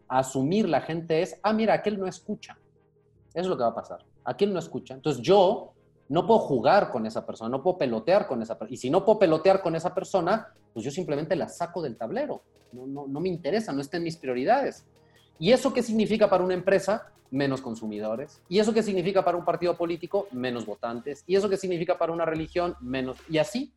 a 0.08 0.20
asumir 0.20 0.68
la 0.68 0.82
gente 0.82 1.22
es, 1.22 1.40
ah, 1.44 1.54
mira, 1.54 1.74
aquel 1.74 2.00
no 2.00 2.08
escucha. 2.08 2.58
Eso 3.30 3.42
es 3.42 3.48
lo 3.48 3.58
que 3.58 3.64
va 3.64 3.70
a 3.70 3.76
pasar. 3.76 4.04
Aquel 4.26 4.52
no 4.52 4.60
escucha. 4.60 4.96
Entonces 4.96 5.22
yo 5.22 5.74
no 6.10 6.26
puedo 6.26 6.40
jugar 6.40 6.90
con 6.90 7.06
esa 7.06 7.26
persona, 7.26 7.50
no 7.50 7.62
puedo 7.62 7.78
pelotear 7.78 8.28
con 8.28 8.42
esa 8.42 8.58
persona. 8.58 8.74
Y 8.74 8.78
si 8.78 8.90
no 8.90 9.06
puedo 9.06 9.20
pelotear 9.20 9.62
con 9.62 9.76
esa 9.76 9.94
persona, 9.94 10.48
pues 10.74 10.84
yo 10.84 10.92
simplemente 10.92 11.36
la 11.36 11.48
saco 11.48 11.82
del 11.82 11.98
tablero. 11.98 12.42
No, 12.72 12.88
no, 12.88 13.08
no 13.08 13.20
me 13.20 13.30
interesa, 13.30 13.72
no 13.72 13.82
está 13.82 13.98
en 13.98 14.04
mis 14.04 14.18
prioridades. 14.18 14.86
¿Y 15.40 15.52
eso 15.52 15.74
qué 15.74 15.84
significa 15.84 16.30
para 16.30 16.44
una 16.44 16.54
empresa? 16.54 17.12
menos 17.32 17.62
consumidores. 17.62 18.42
¿Y 18.50 18.60
eso 18.60 18.74
qué 18.74 18.84
significa 18.84 19.24
para 19.24 19.38
un 19.38 19.46
partido 19.46 19.76
político? 19.76 20.28
Menos 20.32 20.66
votantes. 20.66 21.24
¿Y 21.28 21.36
eso 21.36 21.50
qué 21.50 21.58
significa 21.58 21.98
para 21.98 22.12
una 22.12 22.26
religión? 22.26 22.76
Menos. 22.82 23.18
Y 23.30 23.38
así. 23.38 23.74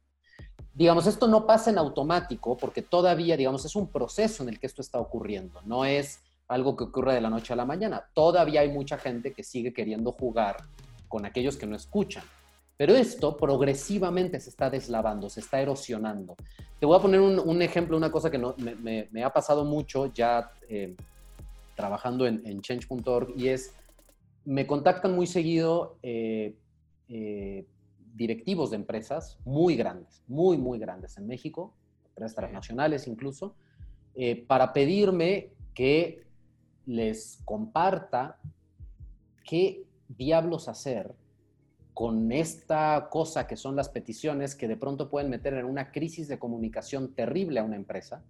Digamos, 0.73 1.07
esto 1.07 1.27
no 1.27 1.47
pasa 1.47 1.71
en 1.71 1.79
automático 1.79 2.57
porque 2.57 2.83
todavía, 2.83 3.37
digamos, 3.37 3.65
es 3.65 3.75
un 3.75 3.89
proceso 3.89 4.43
en 4.43 4.51
el 4.51 4.61
que 4.61 4.67
esto 4.67 4.83
está 4.83 4.99
ocurriendo. 4.99 5.61
No 5.65 5.85
es 5.85 6.21
algo 6.49 6.77
que 6.77 6.85
ocurre 6.85 7.15
de 7.15 7.21
la 7.21 7.31
noche 7.31 7.53
a 7.53 7.57
la 7.57 7.65
mañana. 7.65 8.05
Todavía 8.15 8.61
hay 8.61 8.71
mucha 8.71 8.97
gente 8.97 9.33
que 9.33 9.43
sigue 9.43 9.73
queriendo 9.73 10.13
jugar 10.13 10.57
con 11.09 11.27
aquellos 11.27 11.57
que 11.57 11.67
no 11.67 11.77
escuchan. 11.77 12.25
Pero 12.77 12.95
esto 12.95 13.37
progresivamente 13.37 14.41
se 14.41 14.49
está 14.49 14.71
deslavando, 14.71 15.29
se 15.29 15.41
está 15.41 15.61
erosionando. 15.61 16.35
Te 16.79 16.87
voy 16.87 16.97
a 16.97 17.03
poner 17.03 17.21
un, 17.21 17.63
ejemplo, 17.63 17.95
una 17.95 18.11
cosa 18.11 18.31
que 18.31 18.39
no, 18.39 18.55
me, 18.57 19.09
ha 19.23 19.31
pasado 19.31 19.65
mucho 19.65 20.07
ya 20.07 20.51
eh, 20.67 20.97
trabajando 21.81 22.27
en, 22.27 22.61
change.org 22.61 23.33
y 23.39 23.49
es, 23.49 23.75
me 24.45 24.67
contactan 24.67 25.15
muy 25.15 25.27
seguido 25.27 25.97
eh, 26.03 26.55
eh, 27.09 27.67
directivos 28.15 28.71
de 28.71 28.77
empresas 28.77 29.39
muy 29.47 29.77
grandes, 29.77 30.23
muy, 30.29 30.59
muy 30.59 30.79
grandes 30.79 31.17
en 31.17 31.27
México, 31.27 31.73
empresas 32.11 32.37
transnacionales 32.37 33.07
incluso, 33.07 33.55
eh, 34.15 34.45
para 34.47 34.75
pedirme 34.75 35.53
que 35.73 36.23
les 36.85 37.41
comparta 37.47 38.39
qué 39.43 39.87
diablos 40.09 40.69
hacer 40.69 41.15
con 41.95 42.31
esta 42.31 43.09
cosa 43.11 43.47
que 43.47 43.57
son 43.57 43.75
las 43.75 43.89
peticiones 43.89 44.55
que 44.55 44.69
de 44.69 44.77
pronto 44.77 45.09
pueden 45.09 45.31
meter 45.31 45.55
en 45.55 45.65
una 45.65 45.93
crisis 45.93 46.29
de 46.29 46.39
comunicación 46.39 47.15
terrible 47.15 47.61
a 47.61 47.65
una 47.65 47.77
empresa 47.77 48.23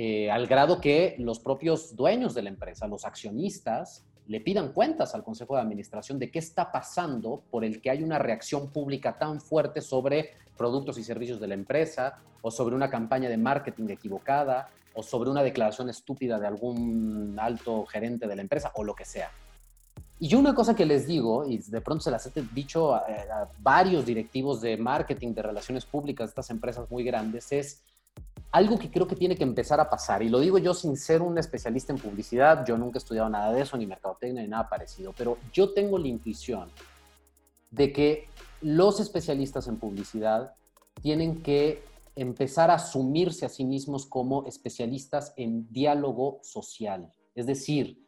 eh, 0.00 0.30
al 0.30 0.46
grado 0.46 0.80
que 0.80 1.16
los 1.18 1.40
propios 1.40 1.96
dueños 1.96 2.32
de 2.32 2.42
la 2.42 2.50
empresa, 2.50 2.86
los 2.86 3.04
accionistas, 3.04 4.04
le 4.28 4.40
pidan 4.40 4.72
cuentas 4.72 5.12
al 5.12 5.24
Consejo 5.24 5.56
de 5.56 5.62
Administración 5.62 6.20
de 6.20 6.30
qué 6.30 6.38
está 6.38 6.70
pasando 6.70 7.42
por 7.50 7.64
el 7.64 7.80
que 7.80 7.90
hay 7.90 8.04
una 8.04 8.20
reacción 8.20 8.70
pública 8.70 9.18
tan 9.18 9.40
fuerte 9.40 9.80
sobre 9.80 10.34
productos 10.56 10.98
y 10.98 11.02
servicios 11.02 11.40
de 11.40 11.48
la 11.48 11.54
empresa 11.54 12.20
o 12.42 12.52
sobre 12.52 12.76
una 12.76 12.88
campaña 12.88 13.28
de 13.28 13.38
marketing 13.38 13.88
equivocada 13.88 14.68
o 14.94 15.02
sobre 15.02 15.30
una 15.30 15.42
declaración 15.42 15.90
estúpida 15.90 16.38
de 16.38 16.46
algún 16.46 17.36
alto 17.36 17.84
gerente 17.86 18.28
de 18.28 18.36
la 18.36 18.42
empresa 18.42 18.70
o 18.76 18.84
lo 18.84 18.94
que 18.94 19.04
sea. 19.04 19.32
Y 20.20 20.28
yo 20.28 20.38
una 20.38 20.54
cosa 20.54 20.76
que 20.76 20.86
les 20.86 21.08
digo, 21.08 21.44
y 21.44 21.58
de 21.58 21.80
pronto 21.80 22.04
se 22.04 22.12
las 22.12 22.24
he 22.24 22.42
dicho 22.54 22.94
a, 22.94 22.98
a 22.98 23.48
varios 23.58 24.06
directivos 24.06 24.60
de 24.60 24.76
marketing, 24.76 25.34
de 25.34 25.42
relaciones 25.42 25.84
públicas 25.84 26.28
de 26.28 26.30
estas 26.30 26.50
empresas 26.50 26.88
muy 26.88 27.02
grandes, 27.02 27.50
es 27.50 27.82
algo 28.50 28.78
que 28.78 28.90
creo 28.90 29.06
que 29.06 29.16
tiene 29.16 29.36
que 29.36 29.42
empezar 29.42 29.78
a 29.80 29.90
pasar, 29.90 30.22
y 30.22 30.28
lo 30.28 30.40
digo 30.40 30.58
yo 30.58 30.72
sin 30.74 30.96
ser 30.96 31.20
un 31.22 31.38
especialista 31.38 31.92
en 31.92 31.98
publicidad, 31.98 32.64
yo 32.66 32.78
nunca 32.78 32.98
he 32.98 33.00
estudiado 33.00 33.28
nada 33.28 33.52
de 33.52 33.62
eso, 33.62 33.76
ni 33.76 33.86
mercadotecnia, 33.86 34.42
ni 34.42 34.48
nada 34.48 34.68
parecido, 34.68 35.12
pero 35.16 35.38
yo 35.52 35.72
tengo 35.72 35.98
la 35.98 36.08
intuición 36.08 36.70
de 37.70 37.92
que 37.92 38.28
los 38.62 39.00
especialistas 39.00 39.68
en 39.68 39.76
publicidad 39.76 40.54
tienen 41.02 41.42
que 41.42 41.82
empezar 42.16 42.70
a 42.70 42.74
asumirse 42.74 43.46
a 43.46 43.48
sí 43.48 43.64
mismos 43.64 44.06
como 44.06 44.46
especialistas 44.46 45.32
en 45.36 45.70
diálogo 45.70 46.40
social. 46.42 47.12
Es 47.34 47.46
decir, 47.46 48.04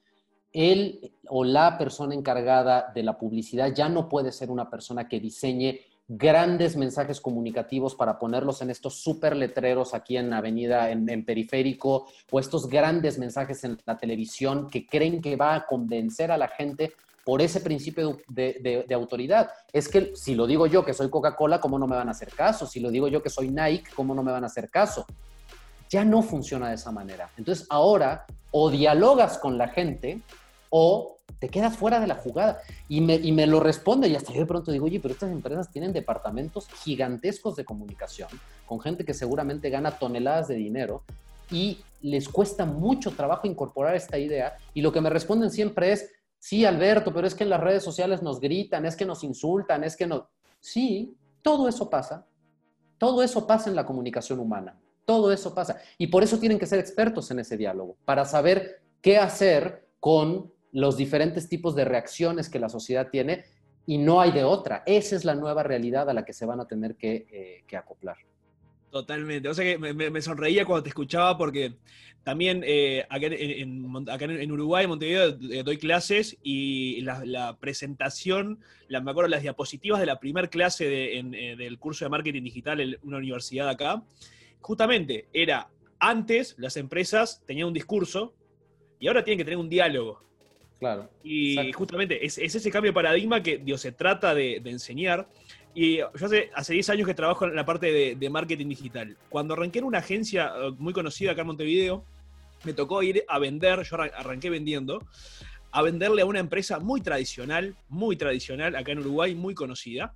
él 0.53 1.12
o 1.29 1.44
la 1.44 1.79
persona 1.79 2.14
encargada 2.14 2.90
de 2.92 3.05
la 3.05 3.18
publicidad 3.18 3.72
ya 3.72 3.88
no 3.88 4.09
puede 4.09 4.33
ser 4.33 4.50
una 4.50 4.68
persona 4.68 5.09
que 5.09 5.20
diseñe 5.20 5.81
grandes 6.12 6.77
mensajes 6.77 7.20
comunicativos 7.20 7.94
para 7.94 8.18
ponerlos 8.18 8.62
en 8.62 8.70
estos 8.70 8.96
super 8.96 9.37
letreros 9.37 9.94
aquí 9.94 10.16
en 10.16 10.33
Avenida, 10.33 10.90
en, 10.90 11.25
Periférico, 11.25 12.09
o 12.33 12.40
estos 12.40 12.68
grandes 12.68 13.16
mensajes 13.16 13.62
en 13.62 13.79
la 13.87 13.96
televisión 13.96 14.68
que 14.68 14.88
creen 14.88 15.23
que 15.23 15.37
va 15.37 15.55
a 15.55 15.66
convencer 15.66 16.33
a 16.33 16.37
la 16.37 16.49
gente 16.49 16.94
por 17.25 17.40
ese 17.40 17.61
principio 17.61 18.18
de, 18.27 18.85
autoridad. 18.92 19.51
Es 19.73 19.87
que 19.87 20.11
si 20.16 20.35
lo 20.35 20.49
digo 20.49 20.66
yo 20.66 20.85
que 20.85 20.94
soy 20.94 21.09
Coca-Cola, 21.09 21.61
¿cómo 21.61 21.79
no 21.79 21.87
me 21.87 21.94
van 21.94 22.09
a 22.09 22.11
hacer 22.11 22.31
caso? 22.31 22.66
Si 22.66 22.81
lo 22.81 22.90
digo 22.90 23.07
yo 23.07 23.23
que 23.23 23.31
soy 23.31 23.49
Nike, 23.49 23.92
¿cómo 23.94 24.12
no 24.12 24.25
me 24.25 24.33
van 24.33 24.42
a 24.42 24.49
hacer 24.49 24.68
caso? 24.68 25.07
Ya 25.88 26.05
no 26.05 26.23
funciona 26.23 26.70
de 26.70 26.75
esa 26.75 26.90
manera. 26.90 27.31
Entonces 27.37 27.68
ahora 27.70 28.27
o 28.51 28.68
dialogas 28.68 29.38
con 29.38 29.57
la 29.57 29.68
gente 29.68 30.20
o 30.70 31.18
te 31.40 31.48
quedas 31.48 31.76
fuera 31.76 31.98
de 31.98 32.07
la 32.07 32.14
jugada. 32.14 32.61
Y 32.88 33.00
me, 33.00 33.16
y 33.16 33.33
me 33.33 33.46
lo 33.46 33.59
responde 33.59 34.09
y 34.09 34.14
hasta 34.14 34.33
yo 34.33 34.40
de 34.40 34.46
pronto 34.46 34.70
digo, 34.70 34.85
oye, 34.85 35.00
pero 35.00 35.14
estas 35.14 35.33
empresas 35.33 35.70
tienen 35.70 35.92
departamentos 35.92 36.68
gigantescos 36.85 37.57
de 37.57 37.64
comunicación, 37.64 38.29
con 38.66 38.79
gente 38.81 39.05
que 39.05 39.14
seguramente 39.14 39.70
gana 39.70 39.98
toneladas 39.98 40.48
de 40.48 40.57
dinero 40.57 41.03
y 41.50 41.81
les 42.03 42.29
cuesta 42.29 42.64
mucho 42.64 43.11
trabajo 43.12 43.46
incorporar 43.46 43.96
esta 43.96 44.18
idea. 44.18 44.57
Y 44.74 44.83
lo 44.83 44.92
que 44.92 45.00
me 45.00 45.11
responden 45.11 45.50
siempre 45.50 45.92
es, 45.92 46.12
sí, 46.38 46.64
Alberto, 46.64 47.12
pero 47.12 47.26
es 47.26 47.35
que 47.35 47.44
en 47.44 47.50
las 47.50 47.61
redes 47.61 47.83
sociales 47.83 48.22
nos 48.22 48.38
gritan, 48.38 48.85
es 48.85 48.94
que 48.94 49.07
nos 49.07 49.24
insultan, 49.24 49.83
es 49.83 49.96
que 49.96 50.07
no... 50.07 50.29
Sí, 50.61 51.16
todo 51.42 51.68
eso 51.68 51.88
pasa, 51.88 52.26
Todo 52.98 53.22
eso 53.22 53.46
pasa 53.46 53.70
en 53.70 53.76
la 53.76 53.87
comunicación 53.87 54.40
humana. 54.40 54.79
Todo 55.07 55.33
eso 55.33 55.55
pasa. 55.55 55.81
Y 55.96 56.09
por 56.09 56.22
eso 56.22 56.38
tienen 56.38 56.59
que 56.59 56.66
ser 56.66 56.79
expertos 56.79 57.31
en 57.31 57.38
ese 57.38 57.57
diálogo, 57.57 57.96
para 58.05 58.26
saber 58.26 58.83
qué 59.00 59.16
hacer 59.16 59.88
con 59.98 60.53
los 60.72 60.96
diferentes 60.96 61.48
tipos 61.48 61.74
de 61.74 61.85
reacciones 61.85 62.48
que 62.48 62.59
la 62.59 62.68
sociedad 62.68 63.09
tiene 63.11 63.44
y 63.87 63.98
no 63.98 64.20
hay 64.20 64.30
de 64.30 64.44
otra. 64.44 64.83
Esa 64.87 65.16
es 65.16 65.24
la 65.24 65.35
nueva 65.35 65.62
realidad 65.62 66.09
a 66.09 66.14
la 66.14 66.24
que 66.24 66.33
se 66.33 66.46
van 66.46 66.61
a 66.61 66.66
tener 66.66 66.96
que, 66.96 67.26
eh, 67.70 67.76
acoplar. 67.76 68.16
Totalmente. 68.90 69.48
O 69.48 69.54
sea 69.54 69.64
que 69.64 69.78
me, 69.78 70.20
sonreía 70.20 70.64
cuando 70.64 70.83
te 70.83 70.88
escuchaba 70.88 71.38
porque 71.38 71.74
también 72.24 72.62
eh, 72.66 73.06
acá, 73.09 73.26
en, 73.26 74.52
Uruguay, 74.52 74.85
en 74.85 74.90
Montevideo, 74.90 75.38
eh, 75.50 75.62
doy 75.62 75.78
clases 75.78 76.37
y 76.42 77.00
la, 77.02 77.56
presentación, 77.61 78.59
la, 78.88 79.00
me 79.00 79.12
acuerdo 79.12 79.28
las 79.28 79.42
diapositivas 79.42 80.00
de 80.00 80.06
la 80.06 80.18
primera 80.18 80.48
clase 80.48 80.87
del 80.87 81.78
curso 81.78 82.04
de 82.04 82.11
marketing 82.11 82.42
digital 82.42 82.80
en 82.80 82.96
una 83.02 83.18
universidad 83.18 83.68
acá, 83.68 84.02
justamente 84.61 85.28
era 85.33 85.68
antes 86.00 86.56
las 86.59 86.76
empresas 86.76 87.42
tenían 87.46 87.68
un 87.68 87.74
discurso 87.74 88.35
y 88.98 89.06
ahora 89.06 89.22
tienen 89.22 89.38
que 89.38 89.44
tener 89.44 89.59
un 89.59 89.68
diálogo. 89.68 90.29
Claro. 90.80 91.10
Y 91.22 91.72
justamente 91.72 92.24
es, 92.24 92.38
ese 92.38 92.70
cambio 92.70 92.90
de 92.90 92.94
paradigma 92.94 93.42
que 93.42 93.58
Dios, 93.58 93.82
se 93.82 93.92
trata 93.92 94.34
de, 94.34 94.56
enseñar. 94.64 95.28
Y 95.74 95.98
yo 95.98 96.10
hace, 96.14 96.50
hace 96.54 96.72
10 96.72 96.90
años 96.90 97.06
que 97.06 97.14
trabajo 97.14 97.44
en 97.44 97.54
la 97.54 97.66
parte 97.66 98.16
de, 98.16 98.30
marketing 98.30 98.68
digital. 98.68 99.16
Cuando 99.28 99.54
arranqué 99.54 99.80
en 99.80 99.84
una 99.84 99.98
agencia 99.98 100.52
eh, 100.56 100.72
muy 100.78 100.94
conocida 100.94 101.32
acá 101.32 101.42
en 101.42 101.48
Montevideo, 101.48 102.04
me 102.64 102.72
tocó 102.72 103.02
ir 103.02 103.24
a 103.28 103.38
vender, 103.38 103.82
yo 103.82 103.96
arranqué 104.00 104.48
vendiendo, 104.48 105.06
a 105.70 105.82
venderle 105.82 106.22
a 106.22 106.26
una 106.26 106.40
empresa 106.40 106.80
muy 106.80 107.02
tradicional, 107.02 107.76
muy 107.88 108.16
tradicional, 108.16 108.74
acá 108.74 108.92
en 108.92 109.00
Uruguay, 109.00 109.34
muy 109.34 109.54
conocida, 109.54 110.14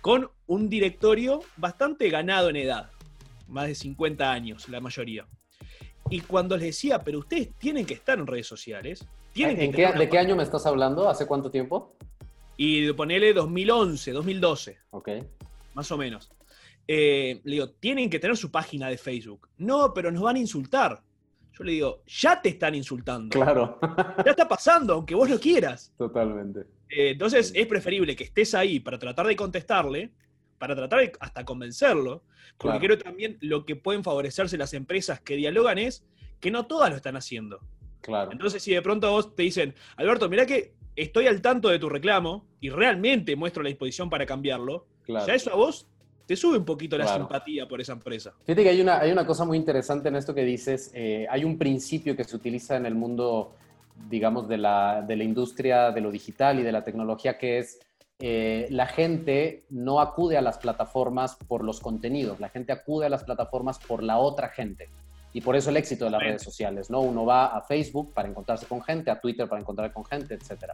con 0.00 0.30
un 0.46 0.70
directorio 0.70 1.40
bastante 1.56 2.08
ganado 2.08 2.48
en 2.48 2.56
edad, 2.56 2.90
más 3.48 3.68
de 3.68 3.74
50 3.74 4.32
años 4.32 4.68
la 4.70 4.80
mayoría. 4.80 5.26
Y 6.08 6.22
cuando 6.22 6.56
les 6.56 6.66
decía, 6.66 7.04
pero 7.04 7.18
ustedes 7.18 7.50
tienen 7.58 7.84
que 7.84 7.94
estar 7.94 8.18
en 8.18 8.26
redes 8.26 8.46
sociales, 8.46 9.06
¿De 9.34 10.08
qué 10.10 10.18
año 10.18 10.36
me 10.36 10.42
estás 10.42 10.66
hablando? 10.66 11.08
¿Hace 11.08 11.26
cuánto 11.26 11.50
tiempo? 11.50 11.96
Y 12.56 12.92
ponele 12.92 13.32
2011, 13.32 14.12
2012. 14.12 14.78
Ok. 14.90 15.08
Más 15.74 15.90
o 15.90 15.96
menos. 15.96 16.30
Eh, 16.86 17.40
le 17.44 17.52
digo, 17.52 17.70
tienen 17.70 18.10
que 18.10 18.18
tener 18.18 18.36
su 18.36 18.50
página 18.50 18.88
de 18.88 18.98
Facebook. 18.98 19.48
No, 19.58 19.94
pero 19.94 20.10
nos 20.10 20.22
van 20.22 20.36
a 20.36 20.40
insultar. 20.40 21.00
Yo 21.52 21.64
le 21.64 21.72
digo, 21.72 22.02
ya 22.06 22.42
te 22.42 22.50
están 22.50 22.74
insultando. 22.74 23.30
Claro. 23.30 23.78
ya 24.24 24.32
está 24.32 24.48
pasando, 24.48 24.94
aunque 24.94 25.14
vos 25.14 25.30
lo 25.30 25.38
quieras. 25.38 25.92
Totalmente. 25.96 26.60
Eh, 26.88 27.10
entonces 27.10 27.52
es 27.54 27.66
preferible 27.66 28.16
que 28.16 28.24
estés 28.24 28.54
ahí 28.54 28.80
para 28.80 28.98
tratar 28.98 29.26
de 29.26 29.36
contestarle, 29.36 30.10
para 30.58 30.74
tratar 30.74 31.00
de 31.00 31.12
hasta 31.20 31.44
convencerlo, 31.44 32.24
porque 32.58 32.78
creo 32.78 32.98
también 32.98 33.38
lo 33.40 33.64
que 33.64 33.76
pueden 33.76 34.02
favorecerse 34.02 34.58
las 34.58 34.74
empresas 34.74 35.20
que 35.20 35.36
dialogan 35.36 35.78
es 35.78 36.04
que 36.40 36.50
no 36.50 36.66
todas 36.66 36.90
lo 36.90 36.96
están 36.96 37.16
haciendo. 37.16 37.60
Claro. 38.00 38.32
Entonces, 38.32 38.62
si 38.62 38.72
de 38.72 38.82
pronto 38.82 39.10
vos 39.10 39.34
te 39.34 39.42
dicen, 39.42 39.74
Alberto, 39.96 40.28
mira 40.28 40.46
que 40.46 40.72
estoy 40.96 41.26
al 41.26 41.40
tanto 41.40 41.68
de 41.68 41.78
tu 41.78 41.88
reclamo 41.88 42.44
y 42.60 42.70
realmente 42.70 43.36
muestro 43.36 43.62
la 43.62 43.68
disposición 43.68 44.10
para 44.10 44.26
cambiarlo, 44.26 44.86
ya 45.06 45.34
eso 45.34 45.52
a 45.52 45.56
vos 45.56 45.86
te 46.26 46.36
sube 46.36 46.58
un 46.58 46.64
poquito 46.64 46.96
la 46.96 47.08
simpatía 47.08 47.66
por 47.66 47.80
esa 47.80 47.92
empresa. 47.92 48.32
Fíjate 48.44 48.62
que 48.62 48.68
hay 48.68 48.80
una, 48.80 49.00
hay 49.00 49.10
una 49.10 49.26
cosa 49.26 49.44
muy 49.44 49.58
interesante 49.58 50.08
en 50.08 50.16
esto 50.16 50.32
que 50.32 50.44
dices. 50.44 50.92
Eh, 50.94 51.26
hay 51.28 51.44
un 51.44 51.58
principio 51.58 52.16
que 52.16 52.22
se 52.22 52.36
utiliza 52.36 52.76
en 52.76 52.86
el 52.86 52.94
mundo, 52.94 53.56
digamos, 54.08 54.48
de 54.48 54.58
la, 54.58 55.02
de 55.02 55.16
la 55.16 55.24
industria 55.24 55.90
de 55.90 56.00
lo 56.00 56.12
digital 56.12 56.60
y 56.60 56.62
de 56.62 56.70
la 56.70 56.84
tecnología, 56.84 57.36
que 57.36 57.58
es 57.58 57.80
eh, 58.20 58.68
la 58.70 58.86
gente 58.86 59.64
no 59.70 59.98
acude 59.98 60.36
a 60.36 60.42
las 60.42 60.58
plataformas 60.58 61.36
por 61.48 61.64
los 61.64 61.80
contenidos, 61.80 62.38
la 62.38 62.50
gente 62.50 62.70
acude 62.70 63.06
a 63.06 63.08
las 63.08 63.24
plataformas 63.24 63.78
por 63.78 64.02
la 64.02 64.18
otra 64.18 64.50
gente. 64.50 64.88
Y 65.32 65.40
por 65.40 65.54
eso 65.56 65.70
el 65.70 65.76
éxito 65.76 66.06
de 66.06 66.10
las 66.10 66.22
redes 66.22 66.42
sociales, 66.42 66.90
¿no? 66.90 67.00
Uno 67.00 67.24
va 67.24 67.46
a 67.46 67.62
Facebook 67.62 68.12
para 68.12 68.28
encontrarse 68.28 68.66
con 68.66 68.82
gente, 68.82 69.10
a 69.10 69.20
Twitter 69.20 69.48
para 69.48 69.60
encontrar 69.60 69.92
con 69.92 70.04
gente, 70.04 70.34
etc. 70.34 70.72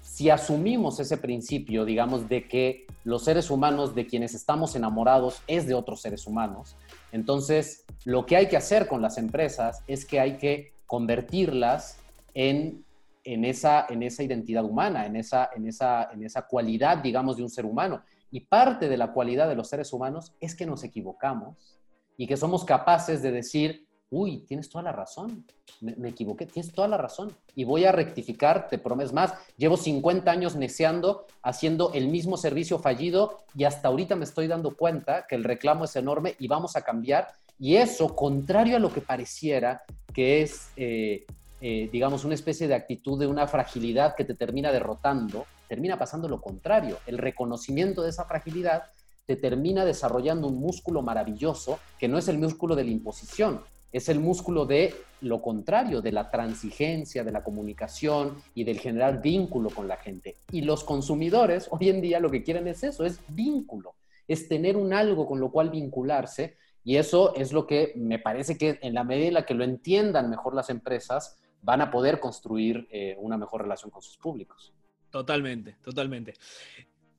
Si 0.00 0.30
asumimos 0.30 1.00
ese 1.00 1.18
principio, 1.18 1.84
digamos, 1.84 2.28
de 2.28 2.46
que 2.46 2.86
los 3.04 3.24
seres 3.24 3.50
humanos 3.50 3.94
de 3.94 4.06
quienes 4.06 4.34
estamos 4.34 4.76
enamorados 4.76 5.42
es 5.46 5.66
de 5.66 5.74
otros 5.74 6.00
seres 6.00 6.26
humanos, 6.26 6.76
entonces 7.10 7.84
lo 8.04 8.24
que 8.24 8.36
hay 8.36 8.48
que 8.48 8.56
hacer 8.56 8.86
con 8.86 9.02
las 9.02 9.18
empresas 9.18 9.82
es 9.86 10.04
que 10.04 10.20
hay 10.20 10.38
que 10.38 10.72
convertirlas 10.86 11.98
en, 12.34 12.84
en, 13.24 13.44
esa, 13.44 13.86
en 13.88 14.02
esa 14.02 14.22
identidad 14.22 14.64
humana, 14.64 15.06
en 15.06 15.16
esa, 15.16 15.50
en, 15.54 15.66
esa, 15.66 16.08
en 16.12 16.24
esa 16.24 16.42
cualidad, 16.42 16.98
digamos, 16.98 17.36
de 17.36 17.42
un 17.42 17.50
ser 17.50 17.66
humano. 17.66 18.02
Y 18.30 18.40
parte 18.40 18.88
de 18.88 18.96
la 18.96 19.12
cualidad 19.12 19.48
de 19.48 19.56
los 19.56 19.68
seres 19.68 19.92
humanos 19.92 20.32
es 20.40 20.54
que 20.54 20.66
nos 20.66 20.84
equivocamos 20.84 21.78
y 22.16 22.26
que 22.26 22.36
somos 22.36 22.64
capaces 22.64 23.22
de 23.22 23.30
decir, 23.30 23.87
uy, 24.10 24.38
tienes 24.46 24.68
toda 24.70 24.82
la 24.84 24.92
razón, 24.92 25.44
me, 25.80 26.08
equivoqué, 26.08 26.46
tienes 26.46 26.72
toda 26.72 26.88
la 26.88 26.96
razón 26.96 27.36
y 27.54 27.64
voy 27.64 27.84
a 27.84 27.92
rectificar, 27.92 28.68
te 28.68 28.78
prometo 28.78 29.12
más, 29.12 29.34
llevo 29.56 29.76
50 29.76 30.30
años 30.30 30.56
neceando, 30.56 31.26
haciendo 31.42 31.92
el 31.92 32.08
mismo 32.08 32.36
servicio 32.36 32.78
fallido 32.78 33.38
y 33.54 33.64
hasta 33.64 33.88
ahorita 33.88 34.16
me 34.16 34.24
estoy 34.24 34.46
dando 34.46 34.76
cuenta 34.76 35.26
que 35.28 35.34
el 35.34 35.44
reclamo 35.44 35.84
es 35.84 35.94
enorme 35.96 36.34
y 36.38 36.48
vamos 36.48 36.76
a 36.76 36.82
cambiar. 36.82 37.28
Y 37.58 37.76
eso, 37.76 38.14
contrario 38.14 38.76
a 38.76 38.80
lo 38.80 38.92
que 38.92 39.00
pareciera, 39.00 39.82
que 40.14 40.42
es, 40.42 40.70
eh, 40.76 41.26
eh, 41.60 41.88
digamos, 41.92 42.24
una 42.24 42.34
especie 42.34 42.68
de 42.68 42.74
actitud 42.74 43.18
de 43.18 43.26
una 43.26 43.46
fragilidad 43.46 44.14
que 44.14 44.24
te 44.24 44.34
termina 44.34 44.70
derrotando, 44.70 45.44
termina 45.68 45.98
pasando 45.98 46.28
lo 46.28 46.40
contrario. 46.40 46.98
El 47.06 47.18
reconocimiento 47.18 48.02
de 48.02 48.10
esa 48.10 48.24
fragilidad 48.24 48.84
te 49.26 49.36
termina 49.36 49.84
desarrollando 49.84 50.46
un 50.46 50.58
músculo 50.58 51.02
maravilloso 51.02 51.78
que 51.98 52.08
no 52.08 52.16
es 52.16 52.28
el 52.28 52.38
músculo 52.38 52.74
de 52.74 52.84
la 52.84 52.90
imposición, 52.90 53.60
es 53.92 54.08
el 54.08 54.20
músculo 54.20 54.66
de 54.66 54.94
lo 55.20 55.42
contrario, 55.42 56.00
de 56.00 56.12
la 56.12 56.30
transigencia, 56.30 57.24
de 57.24 57.32
la 57.32 57.42
comunicación 57.42 58.36
y 58.54 58.64
del 58.64 58.78
generar 58.78 59.20
vínculo 59.20 59.70
con 59.70 59.88
la 59.88 59.96
gente. 59.96 60.36
Y 60.52 60.62
los 60.62 60.84
consumidores 60.84 61.68
hoy 61.70 61.88
en 61.88 62.00
día 62.00 62.20
lo 62.20 62.30
que 62.30 62.42
quieren 62.42 62.68
es 62.68 62.84
eso, 62.84 63.04
es 63.04 63.20
vínculo, 63.28 63.94
es 64.26 64.48
tener 64.48 64.76
un 64.76 64.92
algo 64.92 65.26
con 65.26 65.40
lo 65.40 65.50
cual 65.50 65.70
vincularse. 65.70 66.56
Y 66.84 66.96
eso 66.96 67.34
es 67.34 67.52
lo 67.52 67.66
que 67.66 67.92
me 67.96 68.18
parece 68.18 68.56
que 68.56 68.78
en 68.80 68.94
la 68.94 69.04
medida 69.04 69.28
en 69.28 69.34
la 69.34 69.46
que 69.46 69.54
lo 69.54 69.64
entiendan 69.64 70.30
mejor 70.30 70.54
las 70.54 70.70
empresas, 70.70 71.36
van 71.62 71.80
a 71.80 71.90
poder 71.90 72.20
construir 72.20 72.86
eh, 72.90 73.16
una 73.18 73.36
mejor 73.36 73.62
relación 73.62 73.90
con 73.90 74.00
sus 74.00 74.16
públicos. 74.16 74.72
Totalmente, 75.10 75.76
totalmente. 75.82 76.34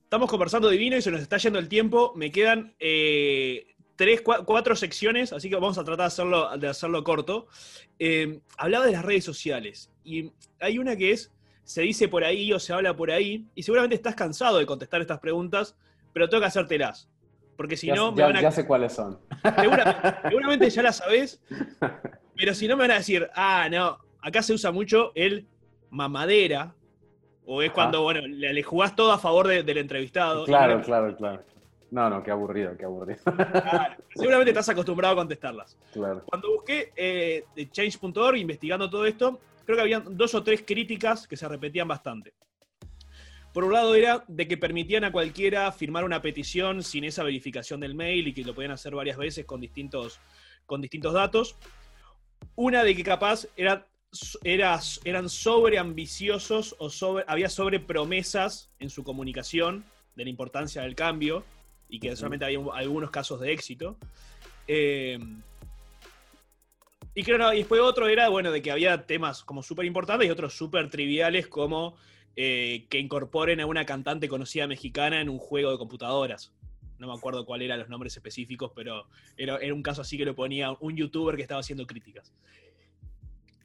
Estamos 0.04 0.30
conversando 0.30 0.70
divino 0.70 0.98
y 0.98 1.02
se 1.02 1.12
nos 1.12 1.22
está 1.22 1.38
yendo 1.38 1.60
el 1.60 1.68
tiempo. 1.68 2.14
Me 2.16 2.32
quedan 2.32 2.74
eh, 2.80 3.76
tres, 4.00 4.22
cuatro 4.22 4.78
secciones, 4.78 5.34
así 5.34 5.50
que 5.50 5.56
vamos 5.56 5.78
a 5.78 5.84
tratar 5.84 6.04
de 6.04 6.08
hacerlo, 6.08 6.58
de 6.58 6.70
hacerlo 6.70 7.04
corto. 7.04 7.48
Eh, 8.00 8.40
hablaba 8.58 8.86
de 8.86 8.94
las 8.94 9.04
redes 9.04 9.26
sociales 9.26 9.92
y 10.06 10.32
hay 10.62 10.80
una 10.80 10.96
que 10.96 11.12
es, 11.12 11.34
se 11.66 11.82
dice 11.82 12.08
por 12.08 12.24
ahí 12.24 12.54
o 12.54 12.60
se 12.60 12.72
habla 12.72 12.96
por 12.96 13.12
ahí, 13.12 13.46
y 13.56 13.64
seguramente 13.64 13.96
estás 13.96 14.16
cansado 14.16 14.58
de 14.58 14.66
contestar 14.66 15.02
estas 15.02 15.20
preguntas, 15.20 15.76
pero 16.14 16.30
tengo 16.30 16.40
que 16.40 16.48
hacértelas. 16.48 17.10
Porque 17.58 17.76
si 17.76 17.92
no, 17.92 18.14
me 18.14 18.24
van 18.24 18.38
a... 18.38 18.42
ya 18.42 18.52
sé 18.52 18.66
cuáles 18.66 18.94
son. 18.94 19.20
Seguramente, 20.30 20.70
ya 20.70 20.82
las 20.82 20.96
sabés, 20.96 21.42
pero 22.38 22.54
si 22.54 22.70
no 22.70 22.78
me 22.78 22.84
van 22.84 22.92
a 22.92 23.00
decir, 23.00 23.30
ah, 23.36 23.68
no, 23.70 23.98
acá 24.22 24.42
se 24.42 24.54
usa 24.54 24.72
mucho 24.72 25.12
el 25.14 25.46
mamadera, 25.90 26.74
o 27.46 27.62
es 27.62 27.72
cuando, 27.72 28.04
bueno, 28.04 28.22
le, 28.26 28.64
jugás 28.64 28.96
todo 28.96 29.12
a 29.12 29.20
favor 29.20 29.50
del 29.50 29.78
entrevistado. 29.78 30.46
Claro, 30.46 30.82
claro, 30.82 31.18
claro. 31.18 31.44
No, 31.92 32.10
no, 32.10 32.22
qué 32.24 32.32
aburrido, 32.32 32.78
qué 32.78 32.86
aburrido. 32.86 33.20
seguramente 34.16 34.52
estás 34.52 34.70
acostumbrado 34.70 35.14
a 35.14 35.18
contestarlas. 35.18 35.78
Claro. 35.92 36.24
Cuando 36.26 36.52
busqué 36.52 36.92
eh, 36.96 37.46
change.org, 37.72 38.38
investigando 38.38 38.90
todo 38.90 39.06
esto, 39.06 39.40
creo 39.66 39.76
que 39.76 39.82
había 39.82 40.00
dos 40.00 40.36
o 40.36 40.44
tres 40.44 40.64
críticas 40.66 41.28
que 41.28 41.36
se 41.36 41.48
repetían 41.48 41.88
bastante. 41.88 42.34
Por 43.54 43.64
un 43.64 43.74
lado 43.74 43.96
era 43.96 44.24
de 44.28 44.48
que 44.48 44.58
permitían 44.58 45.04
a 45.04 45.12
cualquiera 45.12 45.72
firmar 45.72 46.04
una 46.04 46.22
petición 46.22 46.84
sin 46.84 47.04
esa 47.04 47.24
verificación 47.24 47.80
del 47.80 47.96
mail 47.96 48.28
y 48.28 48.34
que 48.34 48.44
lo 48.44 48.54
podían 48.54 48.72
hacer 48.72 48.94
varias 48.94 49.18
veces 49.18 49.46
con 49.46 49.60
distintos, 49.60 50.20
con 50.68 50.82
distintos 50.82 51.14
datos. 51.14 51.56
Una 52.56 52.84
de 52.84 52.96
que 52.96 53.04
capaz 53.04 53.48
era, 53.58 53.88
era, 54.44 54.80
eran 55.04 55.30
sobreambiciosos 55.30 56.76
o 56.78 56.92
sobre, 56.92 57.26
había 57.28 57.50
sobre 57.50 57.80
promesas 57.80 58.70
en 58.78 58.92
su 58.92 59.04
comunicación 59.04 59.84
de 60.16 60.26
la 60.26 60.30
importancia 60.30 60.84
del 60.84 60.94
cambio 60.94 61.44
y 61.90 62.00
que 62.00 62.16
solamente 62.16 62.46
había 62.46 62.60
algunos 62.74 63.10
casos 63.10 63.42
de 63.42 63.52
éxito. 63.52 63.98
Eh, 64.68 65.20
y 67.16 67.24
creo, 67.24 67.52
y 67.54 67.58
después 67.58 67.82
otro 67.82 68.08
era, 68.08 68.30
bueno, 68.30 68.52
de 68.52 68.62
que 68.62 68.72
había 68.72 69.06
temas 69.06 69.44
como 69.44 69.64
súper 69.64 69.86
importantes 69.86 70.28
y 70.28 70.32
otros 70.32 70.56
súper 70.56 70.90
triviales 70.90 71.48
como 71.48 71.96
eh, 72.36 72.86
que 72.90 73.00
incorporen 73.00 73.60
a 73.60 73.66
una 73.66 73.86
cantante 73.86 74.30
conocida 74.30 74.68
mexicana 74.68 75.20
en 75.20 75.28
un 75.28 75.40
juego 75.40 75.72
de 75.72 75.78
computadoras. 75.78 76.54
No 77.00 77.08
me 77.08 77.14
acuerdo 77.14 77.46
cuál 77.46 77.64
eran 77.64 77.80
los 77.80 77.90
nombres 77.90 78.16
específicos, 78.16 78.72
pero 78.76 79.08
era, 79.36 79.58
un 79.74 79.82
caso 79.82 80.02
así 80.02 80.18
que 80.18 80.26
lo 80.26 80.36
ponía 80.36 80.72
un 80.80 80.96
youtuber 80.96 81.36
que 81.36 81.42
estaba 81.42 81.62
haciendo 81.62 81.88
críticas. 81.88 82.34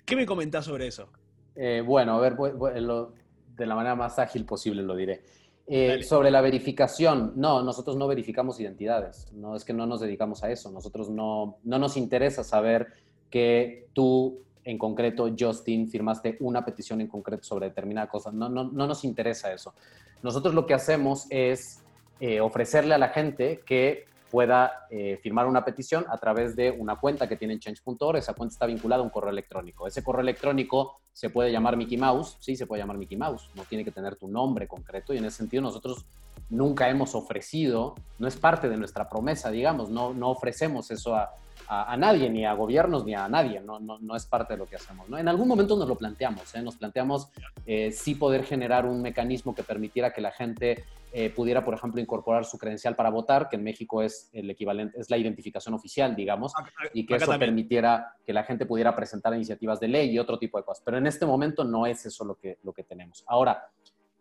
¿Qué 0.07 0.17
me 0.17 0.25
comentás 0.25 0.65
sobre 0.65 0.87
eso? 0.87 1.09
Eh, 1.55 1.83
bueno, 1.85 2.17
a 2.17 2.21
ver, 2.21 2.35
de 2.35 3.67
la 3.67 3.75
manera 3.75 3.95
más 3.95 4.19
ágil 4.19 4.45
posible 4.45 4.83
lo 4.83 4.97
diré. 4.97 5.23
Eh, 5.67 6.03
sobre 6.03 6.31
la 6.31 6.43
verificación, 6.43 7.33
no, 7.37 7.63
nosotros 7.63 7.97
no 7.97 8.07
verificamos 8.07 8.61
identidades, 8.61 9.33
no 9.33 9.57
es 9.57 9.65
que 9.65 9.73
no 9.73 9.87
nos 9.87 10.01
dedicamos 10.01 10.45
a 10.45 10.51
eso, 10.51 10.71
nosotros 10.71 11.09
no, 11.09 11.57
no 11.65 11.79
nos 11.79 11.97
interesa 11.97 12.45
saber 12.45 12.89
que 13.31 13.87
tú 13.95 14.45
en 14.65 14.79
concreto, 14.79 15.31
Justin, 15.39 15.89
firmaste 15.89 16.37
una 16.41 16.65
petición 16.65 17.01
en 17.01 17.09
concreto 17.09 17.45
sobre 17.45 17.69
determinada 17.69 18.09
cosa, 18.09 18.31
no, 18.31 18.49
no, 18.49 18.65
no 18.65 18.87
nos 18.87 19.05
interesa 19.05 19.53
eso. 19.53 19.75
Nosotros 20.23 20.55
lo 20.55 20.67
que 20.67 20.75
hacemos 20.75 21.27
es 21.31 21.83
eh, 22.21 22.41
ofrecerle 22.41 22.95
a 22.95 22.99
la 22.99 23.09
gente 23.09 23.63
que 23.67 24.05
pueda 24.35 24.89
eh, 24.91 25.21
firmar 25.23 25.47
una 25.47 25.65
petición 25.65 26.07
a 26.09 26.19
través 26.19 26.57
de 26.57 26.73
una 26.73 26.97
cuenta 26.97 27.29
que 27.29 27.37
tiene 27.37 27.55
en 27.55 27.61
change.org. 27.61 28.17
Esa 28.17 28.35
cuenta 28.35 28.53
está 28.53 28.67
vinculada 28.67 29.01
a 29.01 29.05
un 29.05 29.11
correo 29.11 29.31
electrónico. 29.31 29.87
Ese 29.87 30.03
correo 30.03 30.23
electrónico 30.23 31.03
se 31.13 31.31
puede 31.31 31.53
llamar 31.53 31.77
Mickey 31.77 31.97
Mouse, 31.97 32.37
sí, 32.41 32.57
se 32.57 32.67
puede 32.67 32.83
llamar 32.83 32.99
Mickey 32.99 33.17
Mouse, 33.17 33.49
no 33.55 33.63
tiene 33.63 33.85
que 33.85 33.93
tener 33.93 34.17
tu 34.17 34.27
nombre 34.27 34.67
concreto 34.67 35.15
y 35.15 35.19
en 35.19 35.27
ese 35.27 35.37
sentido 35.37 35.63
nosotros 35.63 36.05
nunca 36.51 36.89
hemos 36.91 37.15
ofrecido, 37.15 37.95
no 38.19 38.27
es 38.27 38.35
parte 38.35 38.69
de 38.69 38.77
nuestra 38.77 39.09
promesa, 39.09 39.53
digamos, 39.53 39.89
no, 39.91 40.13
no 40.13 40.31
ofrecemos 40.31 40.91
eso 40.91 41.15
a, 41.15 41.31
a, 41.69 41.97
nadie, 41.97 42.31
ni 42.31 42.45
a 42.45 42.53
gobiernos, 42.53 43.05
ni 43.05 43.15
a 43.15 43.29
nadie, 43.29 43.61
no, 43.61 43.81
no, 43.81 43.99
no, 43.99 44.17
es 44.17 44.27
parte 44.27 44.55
de 44.55 44.59
lo 44.59 44.67
que 44.67 44.77
hacemos. 44.77 45.09
¿no? 45.09 45.19
En 45.19 45.29
algún 45.29 45.49
momento 45.49 45.77
nos 45.77 45.89
lo 45.89 45.97
planteamos, 45.97 46.55
¿eh? 46.55 46.63
nos 46.63 46.77
planteamos 46.77 47.29
eh, 47.67 47.91
sí 47.93 48.15
poder 48.15 48.45
generar 48.45 48.87
un 48.87 49.03
mecanismo 49.03 49.55
que 49.55 49.63
permitiera 49.63 50.13
que 50.13 50.21
la 50.21 50.31
gente 50.31 50.85
eh, 51.17 51.31
pudiera, 51.31 51.63
por 51.63 51.75
ejemplo, 51.75 52.01
incorporar 52.01 52.45
su 52.45 52.59
credencial 52.59 52.97
para 52.97 53.09
votar, 53.09 53.49
que 53.49 53.55
en 53.55 53.63
México 53.63 54.03
es 54.03 54.29
el 54.33 54.51
equivalente, 54.51 54.99
es 54.99 55.09
la 55.11 55.17
identificación 55.17 55.73
oficial, 55.73 56.17
digamos, 56.17 56.53
y 56.93 57.07
que 57.07 57.15
eso 57.15 57.39
permitiera 57.39 58.17
que 58.27 58.33
la 58.33 58.43
gente 58.43 58.67
pudiera 58.67 58.97
presentar 58.97 59.33
iniciativas 59.33 59.79
de 59.79 59.87
ley 59.87 60.11
y 60.11 60.19
otro 60.19 60.41
tipo 60.41 60.59
de 60.59 60.65
cosas. 60.65 60.83
Pero 60.85 60.99
en 60.99 61.07
este 61.07 61.25
momento 61.25 61.63
no 61.63 61.87
es 61.87 62.05
eso 62.05 62.25
lo 62.25 62.35
que, 62.35 62.59
lo 62.65 62.73
que 62.73 62.83
tenemos. 62.83 63.23
Ahora, 63.29 63.65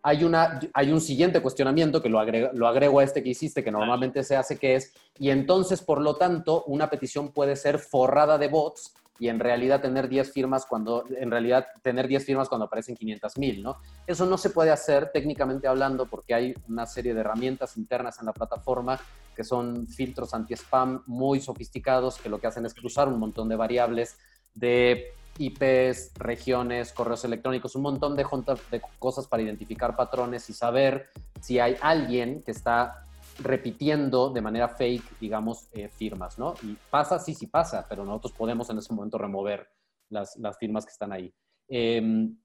hay, 0.03 0.25
una, 0.25 0.59
hay 0.73 0.91
un 0.91 0.99
siguiente 0.99 1.41
cuestionamiento 1.41 2.01
que 2.01 2.09
lo 2.09 2.19
agrego, 2.19 2.49
lo 2.53 2.67
agrego 2.67 2.99
a 2.99 3.03
este 3.05 3.23
que 3.23 3.29
hiciste, 3.29 3.63
que 3.63 3.71
normalmente 3.71 4.23
se 4.23 4.35
hace, 4.35 4.57
que 4.57 4.75
es, 4.75 4.93
y 5.17 5.29
entonces, 5.29 5.81
por 5.81 6.01
lo 6.01 6.17
tanto, 6.17 6.65
una 6.65 6.89
petición 6.89 7.31
puede 7.31 7.55
ser 7.55 7.79
forrada 7.79 8.37
de 8.37 8.49
bots 8.49 8.93
y 9.17 9.29
en 9.29 9.39
realidad 9.39 9.81
tener 9.81 10.09
10 10.09 10.33
firmas 10.33 10.65
cuando, 10.65 11.05
en 11.09 11.31
realidad, 11.31 11.67
tener 11.81 12.07
10 12.09 12.25
firmas 12.25 12.49
cuando 12.49 12.65
aparecen 12.65 12.95
500 12.95 13.37
mil, 13.37 13.63
¿no? 13.63 13.77
Eso 14.05 14.25
no 14.25 14.37
se 14.37 14.49
puede 14.49 14.71
hacer 14.71 15.11
técnicamente 15.13 15.67
hablando 15.67 16.07
porque 16.07 16.33
hay 16.33 16.53
una 16.67 16.85
serie 16.85 17.13
de 17.13 17.21
herramientas 17.21 17.77
internas 17.77 18.19
en 18.19 18.25
la 18.25 18.33
plataforma 18.33 18.99
que 19.35 19.45
son 19.45 19.87
filtros 19.87 20.33
anti-spam 20.33 21.03
muy 21.05 21.39
sofisticados 21.39 22.17
que 22.17 22.29
lo 22.29 22.39
que 22.39 22.47
hacen 22.47 22.65
es 22.65 22.73
cruzar 22.73 23.07
un 23.07 23.19
montón 23.19 23.47
de 23.47 23.55
variables 23.55 24.17
de 24.53 25.13
IPs, 25.37 26.13
regiones, 26.15 26.93
correos 26.93 27.25
electrónicos, 27.25 27.75
un 27.75 27.83
montón 27.83 28.15
de, 28.15 28.25
de 28.71 28.81
cosas 28.99 29.27
para 29.27 29.43
identificar 29.43 29.95
patrones 29.95 30.49
y 30.49 30.53
saber 30.53 31.09
si 31.41 31.59
hay 31.59 31.75
alguien 31.81 32.43
que 32.43 32.51
está 32.51 33.05
repitiendo 33.39 34.29
de 34.29 34.41
manera 34.41 34.69
fake, 34.69 35.19
digamos, 35.19 35.67
eh, 35.73 35.89
firmas, 35.89 36.37
¿no? 36.37 36.53
Y 36.61 36.77
pasa, 36.89 37.19
sí, 37.19 37.33
sí 37.33 37.47
pasa, 37.47 37.85
pero 37.89 38.05
nosotros 38.05 38.33
podemos 38.33 38.69
en 38.69 38.77
ese 38.77 38.93
momento 38.93 39.17
remover 39.17 39.67
las, 40.09 40.37
firmas 40.59 40.85
que 40.85 40.91
están 40.91 41.11
ahí. 41.11 41.33
Em, 41.67 42.37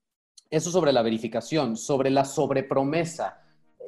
eso 0.50 0.70
sobre 0.70 0.92
la 0.92 1.02
verificación, 1.02 1.76
sobre 1.76 2.10
la 2.10 2.24
sobrepromesa. 2.24 3.42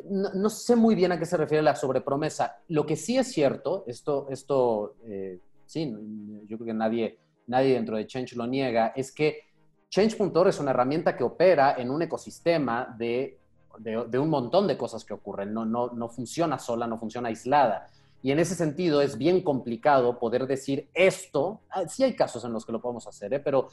No, 0.05 0.33
no, 0.35 0.51
sé 0.51 0.77
muy 0.77 0.95
bien 0.95 1.13
a 1.13 1.19
qué 1.19 1.25
se 1.25 1.39
refiere 1.39 1.63
la 1.63 1.75
sobrepromesa. 1.75 2.59
Lo 2.69 2.85
que 2.85 2.97
sí 2.97 3.17
es 3.17 3.33
cierto, 3.33 3.85
esto, 3.87 4.27
esto 4.31 4.97
eh, 5.05 5.41
sí, 5.65 5.91
yo 6.47 6.59
creo 6.59 6.67
que 6.67 6.75
nadie 6.75 7.19
nadie 7.51 7.75
dentro 7.75 7.97
de 7.97 8.07
Change 8.07 8.37
lo 8.37 8.47
niega, 8.47 8.93
es 8.97 9.13
que 9.13 9.51
Change.org 9.91 10.49
es 10.49 10.61
una 10.61 10.71
herramienta 10.71 11.17
que 11.17 11.25
opera 11.25 11.75
en 11.77 11.91
un 11.91 12.01
ecosistema 12.03 12.95
de, 12.97 13.41
de, 13.79 14.19
un 14.19 14.31
montón 14.31 14.69
de 14.69 14.79
cosas 14.79 15.05
que 15.05 15.13
ocurren. 15.13 15.53
No, 15.53 15.65
no, 15.65 15.89
no 15.89 16.09
funciona 16.09 16.59
sola, 16.59 16.87
no 16.87 16.99
funciona 16.99 17.29
aislada. 17.29 17.89
Y 18.23 18.31
en 18.33 18.39
ese 18.39 18.55
sentido 18.55 19.01
es 19.01 19.17
bien 19.17 19.43
complicado 19.43 20.19
poder 20.19 20.47
decir 20.47 20.91
esto, 20.93 21.63
ah, 21.71 21.89
sí 21.89 22.05
hay 22.05 22.15
casos 22.15 22.45
en 22.45 22.53
los 22.53 22.67
que 22.67 22.73
lo 22.73 22.81
podemos 22.81 23.07
hacer, 23.07 23.33
¿eh? 23.33 23.41
pero, 23.41 23.69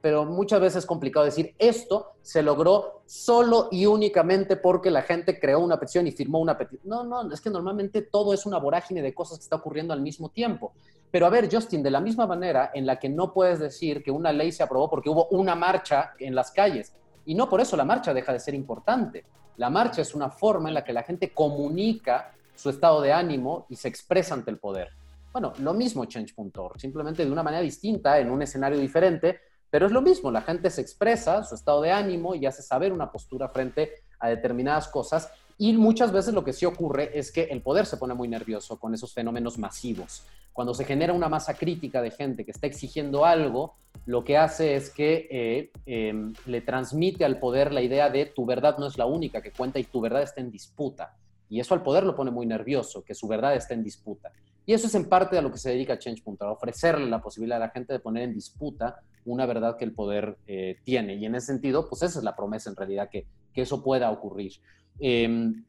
pero 0.00 0.24
muchas 0.24 0.58
veces 0.58 0.78
es 0.78 0.86
complicado 0.86 1.26
decir 1.26 1.54
esto 1.58 2.12
se 2.22 2.42
logró 2.42 3.02
solo 3.04 3.68
y 3.70 3.84
únicamente 3.84 4.56
porque 4.56 4.90
la 4.90 5.02
gente 5.02 5.38
creó 5.38 5.60
una 5.60 5.78
petición 5.78 6.06
y 6.06 6.12
firmó 6.12 6.40
una 6.40 6.56
petición. 6.56 6.80
No, 6.88 7.04
no, 7.04 7.30
es 7.30 7.42
que 7.42 7.50
normalmente 7.50 8.00
todo 8.00 8.32
es 8.32 8.46
una 8.46 8.58
vorágine 8.58 9.02
de 9.02 9.12
cosas 9.12 9.38
que 9.38 9.42
está 9.42 9.56
ocurriendo 9.56 9.92
al 9.92 10.00
mismo 10.00 10.30
tiempo. 10.30 10.72
Pero 11.10 11.26
a 11.26 11.30
ver, 11.30 11.48
Justin, 11.52 11.82
de 11.82 11.90
la 11.90 12.00
misma 12.00 12.26
manera 12.26 12.70
en 12.72 12.86
la 12.86 12.98
que 12.98 13.08
no 13.08 13.32
puedes 13.32 13.58
decir 13.58 14.02
que 14.02 14.10
una 14.10 14.32
ley 14.32 14.52
se 14.52 14.62
aprobó 14.62 14.88
porque 14.88 15.10
hubo 15.10 15.26
una 15.30 15.54
marcha 15.54 16.12
en 16.18 16.34
las 16.34 16.52
calles, 16.52 16.94
y 17.24 17.34
no 17.34 17.48
por 17.48 17.60
eso 17.60 17.76
la 17.76 17.84
marcha 17.84 18.14
deja 18.14 18.32
de 18.32 18.40
ser 18.40 18.54
importante. 18.54 19.24
La 19.56 19.70
marcha 19.70 20.02
es 20.02 20.14
una 20.14 20.30
forma 20.30 20.68
en 20.68 20.74
la 20.74 20.84
que 20.84 20.92
la 20.92 21.02
gente 21.02 21.32
comunica 21.32 22.32
su 22.54 22.70
estado 22.70 23.00
de 23.00 23.12
ánimo 23.12 23.66
y 23.68 23.76
se 23.76 23.88
expresa 23.88 24.34
ante 24.34 24.50
el 24.50 24.58
poder. 24.58 24.90
Bueno, 25.32 25.52
lo 25.58 25.74
mismo 25.74 26.04
Change.org, 26.04 26.80
simplemente 26.80 27.24
de 27.24 27.30
una 27.30 27.42
manera 27.42 27.62
distinta, 27.62 28.18
en 28.18 28.30
un 28.30 28.42
escenario 28.42 28.78
diferente, 28.78 29.40
pero 29.70 29.86
es 29.86 29.92
lo 29.92 30.02
mismo, 30.02 30.30
la 30.30 30.42
gente 30.42 30.68
se 30.70 30.80
expresa 30.80 31.44
su 31.44 31.54
estado 31.54 31.80
de 31.82 31.92
ánimo 31.92 32.34
y 32.34 32.46
hace 32.46 32.62
saber 32.62 32.92
una 32.92 33.12
postura 33.12 33.48
frente 33.48 33.92
a 34.18 34.28
determinadas 34.28 34.88
cosas 34.88 35.32
y 35.60 35.74
muchas 35.74 36.10
veces 36.10 36.32
lo 36.32 36.42
que 36.42 36.54
sí 36.54 36.64
ocurre 36.64 37.10
es 37.18 37.30
que 37.30 37.42
el 37.42 37.60
poder 37.60 37.84
se 37.84 37.98
pone 37.98 38.14
muy 38.14 38.28
nervioso 38.28 38.80
con 38.80 38.94
esos 38.94 39.12
fenómenos 39.12 39.58
masivos. 39.58 40.22
Cuando 40.54 40.72
se 40.72 40.86
genera 40.86 41.12
una 41.12 41.28
masa 41.28 41.52
crítica 41.52 42.00
de 42.00 42.10
gente 42.10 42.46
que 42.46 42.50
está 42.50 42.66
exigiendo 42.66 43.26
algo, 43.26 43.74
lo 44.06 44.24
que 44.24 44.38
hace 44.38 44.74
es 44.74 44.88
que 44.88 45.28
eh, 45.30 45.70
em, 45.84 46.32
le 46.46 46.62
transmite 46.62 47.26
al 47.26 47.38
poder 47.38 47.74
la 47.74 47.82
idea 47.82 48.08
de 48.08 48.24
tu 48.24 48.46
verdad 48.46 48.78
no 48.78 48.86
es 48.86 48.96
la 48.96 49.04
única 49.04 49.42
que 49.42 49.52
cuenta 49.52 49.78
y 49.78 49.84
tu 49.84 50.00
verdad 50.00 50.22
está 50.22 50.40
en 50.40 50.50
disputa. 50.50 51.14
Y 51.50 51.60
eso 51.60 51.74
al 51.74 51.82
poder 51.82 52.04
lo 52.04 52.16
pone 52.16 52.30
muy 52.30 52.46
nervioso, 52.46 53.04
que 53.04 53.14
su 53.14 53.28
verdad 53.28 53.54
está 53.54 53.74
en 53.74 53.84
disputa. 53.84 54.32
Y 54.64 54.72
eso 54.72 54.86
es 54.86 54.94
en 54.94 55.10
parte 55.10 55.36
a 55.36 55.42
lo 55.42 55.52
que 55.52 55.58
se 55.58 55.68
dedica 55.68 55.98
Change.org, 55.98 56.52
ofrecerle 56.52 57.04
la 57.04 57.20
posibilidad 57.20 57.58
a 57.58 57.66
la 57.66 57.70
gente 57.70 57.92
de 57.92 57.98
poner 57.98 58.22
en 58.22 58.32
disputa 58.32 58.98
una 59.26 59.44
verdad 59.44 59.76
que 59.76 59.84
el 59.84 59.92
poder 59.92 60.38
eh, 60.46 60.78
tiene. 60.84 61.16
Y 61.16 61.26
en 61.26 61.34
ese 61.34 61.48
sentido, 61.48 61.86
pues 61.86 62.02
esa 62.02 62.18
es 62.18 62.24
la 62.24 62.34
promesa 62.34 62.70
en 62.70 62.76
realidad, 62.76 63.10
que, 63.10 63.26
que 63.52 63.60
eso 63.60 63.82
pueda 63.82 64.10
ocurrir. 64.10 64.52
Em, 64.98 65.64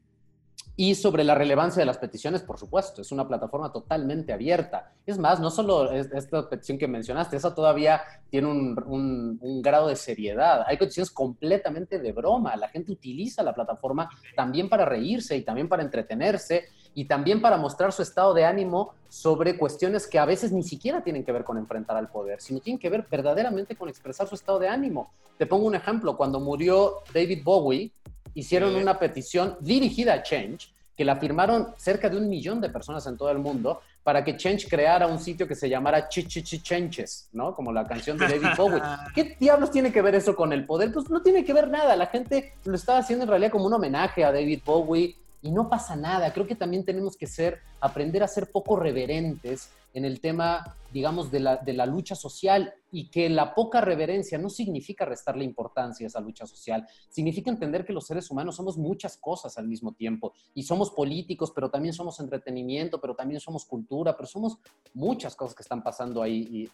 y 0.78 0.95
sobre 0.95 1.24
la 1.24 1.36
relevancia 1.36 1.82
de 1.82 1.86
las 1.86 1.97
peticiones, 1.97 2.41
por 2.41 2.57
supuesto, 2.57 3.01
es 3.01 3.11
una 3.11 3.28
plataforma 3.28 3.72
totalmente 3.72 4.34
abierta. 4.34 4.93
Es 5.05 5.17
más, 5.19 5.39
no 5.39 5.51
solo 5.51 5.91
esta 5.91 6.49
petición 6.49 6.78
que 6.78 6.88
mencionaste, 6.88 7.36
esa 7.36 7.53
todavía 7.53 8.01
tiene 8.30 8.47
un, 8.47 9.39
un, 9.39 9.61
grado 9.61 9.89
de 9.89 9.95
seriedad. 9.95 10.63
Hay 10.65 10.78
peticiones 10.78 11.11
completamente 11.11 11.99
de 11.99 12.11
broma. 12.13 12.55
La 12.55 12.69
gente 12.69 12.93
utiliza 12.93 13.43
la 13.43 13.53
plataforma 13.53 14.09
también 14.36 14.69
para 14.69 14.86
reírse 14.86 15.38
y 15.38 15.43
también 15.43 15.69
para 15.69 15.84
entretenerse 15.84 16.65
y 16.93 17.05
también 17.05 17.41
para 17.41 17.57
mostrar 17.57 17.91
su 17.91 18.01
estado 18.01 18.34
de 18.34 18.45
ánimo 18.45 18.95
sobre 19.07 19.57
cuestiones 19.57 20.07
que 20.07 20.19
a 20.19 20.26
veces 20.26 20.51
ni 20.51 20.63
siquiera 20.63 21.03
tienen 21.03 21.24
que 21.24 21.32
ver 21.32 21.43
con 21.43 21.57
enfrentar 21.57 21.97
al 21.97 22.09
poder, 22.09 22.41
sino 22.41 22.59
tienen 22.59 22.80
que 22.80 22.89
ver 22.89 23.05
verdaderamente 23.09 23.76
con 23.76 23.88
expresar 23.88 24.28
su 24.28 24.36
estado 24.36 24.59
de 24.59 24.69
ánimo. 24.69 25.11
Te 25.38 25.45
pongo 25.45 25.67
un 25.67 25.76
ejemplo. 25.76 26.17
Cuando 26.17 26.39
murió 26.39 27.03
David 27.13 27.43
Bowie, 27.43 27.91
hicieron 28.34 28.75
una 28.75 28.97
petición 28.97 29.57
dirigida 29.59 30.13
a 30.13 30.23
Change, 30.23 30.69
que 30.95 31.05
la 31.05 31.15
firmaron 31.15 31.73
cerca 31.77 32.09
de 32.09 32.17
un 32.17 32.29
millón 32.29 32.61
de 32.61 32.69
personas 32.69 33.05
en 33.07 33.17
todo 33.17 33.32
el 33.32 33.39
mundo, 33.39 33.82
para 34.03 34.23
que 34.23 34.36
Change 34.36 34.67
creara 34.67 35.07
un 35.07 35.19
sitio 35.19 35.47
que 35.47 35.55
se 35.55 35.69
llamara 35.69 36.09
Chichichichenches, 36.09 37.29
¿no? 37.34 37.55
Como 37.55 37.71
la 37.71 37.88
canción 37.88 38.17
de 38.17 38.27
David 38.27 38.57
Bowie. 38.57 38.82
¿Qué 39.15 39.38
diablos 39.39 39.71
tiene 39.71 39.91
que 39.91 40.01
ver 40.01 40.15
eso 40.15 40.36
con 40.36 40.51
el 40.53 40.65
poder? 40.65 40.91
Pues 40.91 41.09
no 41.09 41.21
tiene 41.21 41.45
que 41.45 41.53
ver 41.53 41.69
nada. 41.69 41.95
La 41.95 42.07
gente 42.07 42.53
lo 42.65 42.75
estaba 42.75 42.99
haciendo 42.99 43.23
en 43.23 43.29
realidad 43.29 43.51
como 43.51 43.65
un 43.65 43.73
homenaje 43.73 44.23
a 44.23 44.32
David 44.32 44.61
Bowie 44.65 45.15
y 45.43 45.51
no 45.51 45.69
pasa 45.69 45.95
nada. 45.95 46.34
Creo 46.34 46.47
que 46.47 46.55
también 46.55 46.84
tenemos 46.84 47.15
que 47.15 47.27
ser, 47.27 47.59
aprender 47.79 48.23
a 48.23 48.27
ser 48.27 48.51
poco 48.51 48.75
reverentes 48.75 49.69
en 49.93 50.05
el 50.05 50.21
tema, 50.21 50.77
digamos, 50.91 51.31
de 51.31 51.39
la, 51.39 51.57
de 51.57 51.73
la, 51.73 51.85
lucha 51.85 52.15
social 52.15 52.73
y 52.91 53.09
que 53.09 53.29
la 53.29 53.53
poca 53.53 53.81
reverencia 53.81 54.37
no 54.37 54.49
significa 54.49 55.05
restarle 55.05 55.43
importancia 55.43 56.05
a 56.05 56.07
esa 56.07 56.21
lucha 56.21 56.45
social, 56.45 56.87
significa 57.09 57.49
entender 57.49 57.85
que 57.85 57.93
los 57.93 58.07
seres 58.07 58.29
humanos 58.31 58.55
somos 58.55 58.77
muchas 58.77 59.17
cosas 59.17 59.57
al 59.57 59.67
mismo 59.67 59.93
tiempo 59.93 60.33
y 60.53 60.63
somos 60.63 60.91
políticos, 60.91 61.51
pero 61.53 61.69
también 61.69 61.93
somos 61.93 62.19
entretenimiento, 62.19 63.01
pero 63.01 63.15
también 63.15 63.39
somos 63.39 63.65
cultura, 63.65 64.15
pero 64.15 64.27
somos 64.27 64.57
muchas 64.93 65.35
cosas 65.35 65.55
que 65.55 65.63
están 65.63 65.83
pasando 65.83 66.21
ahí 66.21 66.69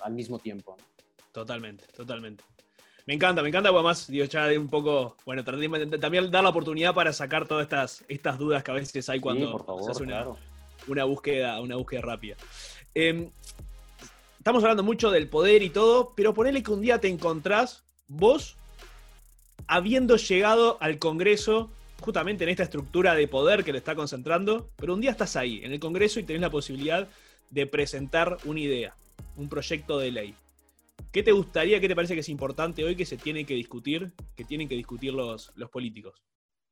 al 0.00 0.12
mismo 0.12 0.38
tiempo. 0.38 0.76
Totalmente, 1.32 1.84
totalmente. 1.96 2.44
Me 3.06 3.12
encanta, 3.12 3.42
me 3.42 3.48
encanta, 3.48 3.68
además, 3.68 4.06
digo, 4.06 4.24
ya 4.24 4.46
de 4.46 4.58
un 4.58 4.68
poco, 4.68 5.16
bueno, 5.26 5.44
también 5.44 6.30
dar 6.30 6.42
la 6.42 6.48
oportunidad 6.48 6.94
para 6.94 7.12
sacar 7.12 7.46
todas 7.46 7.64
estas, 7.64 8.04
estas 8.08 8.38
dudas 8.38 8.62
que 8.62 8.70
a 8.70 8.74
veces 8.74 9.08
hay 9.10 9.20
cuando 9.20 9.82
se 9.84 9.90
hace 9.90 10.02
una, 10.04 10.26
búsqueda, 11.04 11.60
una 11.60 11.76
búsqueda 11.76 12.00
rápida. 12.02 12.36
Em, 12.94 13.30
estamos 14.38 14.62
hablando 14.62 14.82
mucho 14.82 15.10
del 15.10 15.28
poder 15.28 15.62
y 15.62 15.70
todo, 15.70 16.12
pero 16.14 16.34
ponele 16.34 16.62
que 16.62 16.70
un 16.70 16.82
día 16.82 17.00
te 17.00 17.08
encontrás 17.08 17.84
vos 18.06 18.56
habiendo 19.66 20.16
llegado 20.16 20.76
al 20.80 20.98
Congreso 20.98 21.70
justamente 22.00 22.44
en 22.44 22.50
esta 22.50 22.64
estructura 22.64 23.14
de 23.14 23.26
poder 23.28 23.64
que 23.64 23.72
le 23.72 23.78
está 23.78 23.94
concentrando, 23.94 24.70
pero 24.76 24.94
un 24.94 25.00
día 25.00 25.10
estás 25.10 25.36
ahí, 25.36 25.64
en 25.64 25.72
el 25.72 25.80
Congreso, 25.80 26.20
y 26.20 26.24
tenés 26.24 26.42
la 26.42 26.50
posibilidad 26.50 27.08
de 27.50 27.66
presentar 27.66 28.36
una 28.44 28.60
idea, 28.60 28.94
un 29.36 29.48
proyecto 29.48 29.98
de 29.98 30.10
ley. 30.10 30.34
¿Qué 31.10 31.22
te 31.22 31.32
gustaría, 31.32 31.80
qué 31.80 31.88
te 31.88 31.94
parece 31.94 32.14
que 32.14 32.20
es 32.20 32.28
importante 32.28 32.84
hoy 32.84 32.96
que 32.96 33.06
se 33.06 33.16
tiene 33.16 33.46
que 33.46 33.54
discutir, 33.54 34.12
que 34.36 34.44
tienen 34.44 34.68
que 34.68 34.74
discutir 34.74 35.14
los, 35.14 35.52
los 35.56 35.70
políticos? 35.70 36.22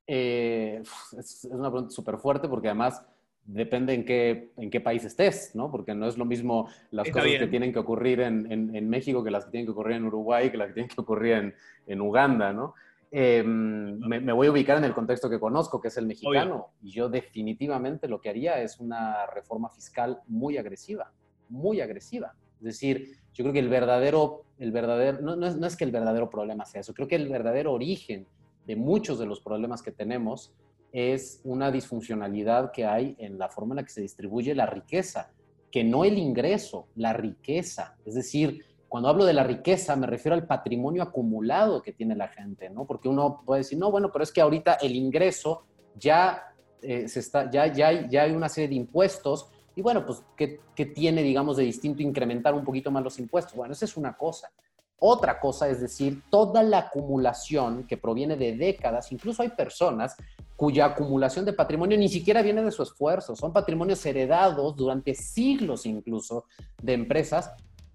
Eh, 0.06 0.82
es, 1.16 1.48
una 1.50 1.70
pregunta 1.70 1.94
súper 1.94 2.18
fuerte 2.18 2.48
porque 2.48 2.68
además 2.68 3.02
depende 3.44 3.92
en 3.94 4.04
qué, 4.04 4.52
en 4.56 4.70
qué 4.70 4.80
país 4.80 5.04
estés, 5.04 5.54
¿no? 5.54 5.70
Porque 5.70 5.94
no 5.94 6.06
es 6.06 6.16
lo 6.16 6.24
mismo 6.24 6.68
las 6.90 7.10
cosas 7.10 7.28
que 7.38 7.46
tienen 7.48 7.72
que 7.72 7.78
ocurrir 7.78 8.20
en, 8.20 8.50
en, 8.50 8.88
México 8.88 9.24
que 9.24 9.30
las 9.30 9.46
que 9.46 9.50
tienen 9.50 9.66
que 9.66 9.72
ocurrir 9.72 9.96
en 9.96 10.04
Uruguay 10.04 10.50
que 10.50 10.56
las 10.56 10.68
que 10.68 10.74
tienen 10.74 10.88
que 10.88 11.00
ocurrir 11.00 11.32
en, 11.34 11.54
en 11.86 12.00
Uganda, 12.00 12.52
¿no? 12.52 12.74
Em, 13.14 13.98
me, 13.98 14.32
voy 14.32 14.46
a 14.46 14.50
ubicar 14.50 14.78
en 14.78 14.84
el 14.84 14.94
contexto 14.94 15.28
que 15.28 15.38
conozco, 15.38 15.82
que 15.82 15.88
es 15.88 15.96
el 15.98 16.06
mexicano, 16.06 16.68
y 16.82 16.92
yo 16.92 17.10
definitivamente 17.10 18.08
lo 18.08 18.22
que 18.22 18.30
haría 18.30 18.62
es 18.62 18.80
una 18.80 19.26
reforma 19.26 19.68
fiscal 19.68 20.20
muy 20.28 20.56
agresiva, 20.56 21.12
muy 21.50 21.82
agresiva. 21.82 22.34
Es 22.60 22.64
decir, 22.64 23.18
yo 23.34 23.44
creo 23.44 23.52
que 23.52 23.58
el 23.58 23.68
verdadero, 23.68 24.44
el 24.58 24.72
verdadero 24.72 25.20
no, 25.20 25.36
no, 25.36 25.46
es, 25.46 25.56
no 25.56 25.66
es 25.66 25.76
que 25.76 25.84
el 25.84 25.90
verdadero 25.90 26.30
problema 26.30 26.64
sea 26.64 26.80
eso, 26.80 26.94
creo 26.94 27.06
que 27.06 27.16
el 27.16 27.28
verdadero 27.28 27.74
origen 27.74 28.26
de 28.66 28.76
muchos 28.76 29.18
de 29.18 29.26
los 29.26 29.40
problemas 29.40 29.82
que 29.82 29.92
tenemos 29.92 30.54
es 30.92 31.40
una 31.44 31.70
disfuncionalidad 31.70 32.70
que 32.70 32.84
hay 32.84 33.16
en 33.18 33.38
la 33.38 33.48
forma 33.48 33.72
en 33.72 33.76
la 33.76 33.82
que 33.82 33.90
se 33.90 34.02
distribuye 34.02 34.54
la 34.54 34.66
riqueza, 34.66 35.32
que 35.70 35.82
no 35.82 36.04
el 36.04 36.18
ingreso, 36.18 36.88
la 36.94 37.14
riqueza. 37.14 37.96
Es 38.04 38.14
decir, 38.14 38.64
cuando 38.88 39.08
hablo 39.08 39.24
de 39.24 39.32
la 39.32 39.42
riqueza 39.42 39.96
me 39.96 40.06
refiero 40.06 40.34
al 40.34 40.46
patrimonio 40.46 41.02
acumulado 41.02 41.82
que 41.82 41.92
tiene 41.92 42.14
la 42.14 42.28
gente, 42.28 42.68
¿no? 42.68 42.84
Porque 42.84 43.08
uno 43.08 43.42
puede 43.44 43.60
decir, 43.60 43.78
no, 43.78 43.90
bueno, 43.90 44.10
pero 44.12 44.22
es 44.22 44.30
que 44.30 44.42
ahorita 44.42 44.74
el 44.74 44.94
ingreso 44.94 45.64
ya, 45.96 46.42
eh, 46.82 47.08
se 47.08 47.20
está, 47.20 47.50
ya, 47.50 47.72
ya, 47.72 47.88
hay, 47.88 48.06
ya 48.10 48.24
hay 48.24 48.32
una 48.32 48.50
serie 48.50 48.68
de 48.68 48.74
impuestos 48.74 49.50
y 49.74 49.80
bueno, 49.80 50.04
pues, 50.04 50.22
¿qué, 50.36 50.60
¿qué 50.76 50.84
tiene, 50.84 51.22
digamos, 51.22 51.56
de 51.56 51.64
distinto 51.64 52.02
incrementar 52.02 52.54
un 52.54 52.64
poquito 52.64 52.90
más 52.90 53.02
los 53.02 53.18
impuestos? 53.18 53.54
Bueno, 53.54 53.72
esa 53.72 53.86
es 53.86 53.96
una 53.96 54.14
cosa. 54.14 54.50
Otra 54.98 55.40
cosa 55.40 55.68
es 55.68 55.80
decir, 55.80 56.22
toda 56.30 56.62
la 56.62 56.78
acumulación 56.78 57.86
que 57.86 57.96
proviene 57.96 58.36
de 58.36 58.56
décadas, 58.56 59.10
incluso 59.10 59.42
hay 59.42 59.48
personas 59.48 60.16
cuya 60.62 60.84
acumulación 60.84 61.44
de 61.44 61.52
patrimonio 61.52 61.98
ni 61.98 62.08
siquiera 62.08 62.40
viene 62.40 62.62
de 62.62 62.70
su 62.70 62.84
esfuerzo, 62.84 63.34
son 63.34 63.52
patrimonios 63.52 64.06
heredados 64.06 64.76
durante 64.76 65.12
siglos 65.12 65.86
incluso 65.86 66.44
de 66.80 66.92
empresas. 66.92 67.50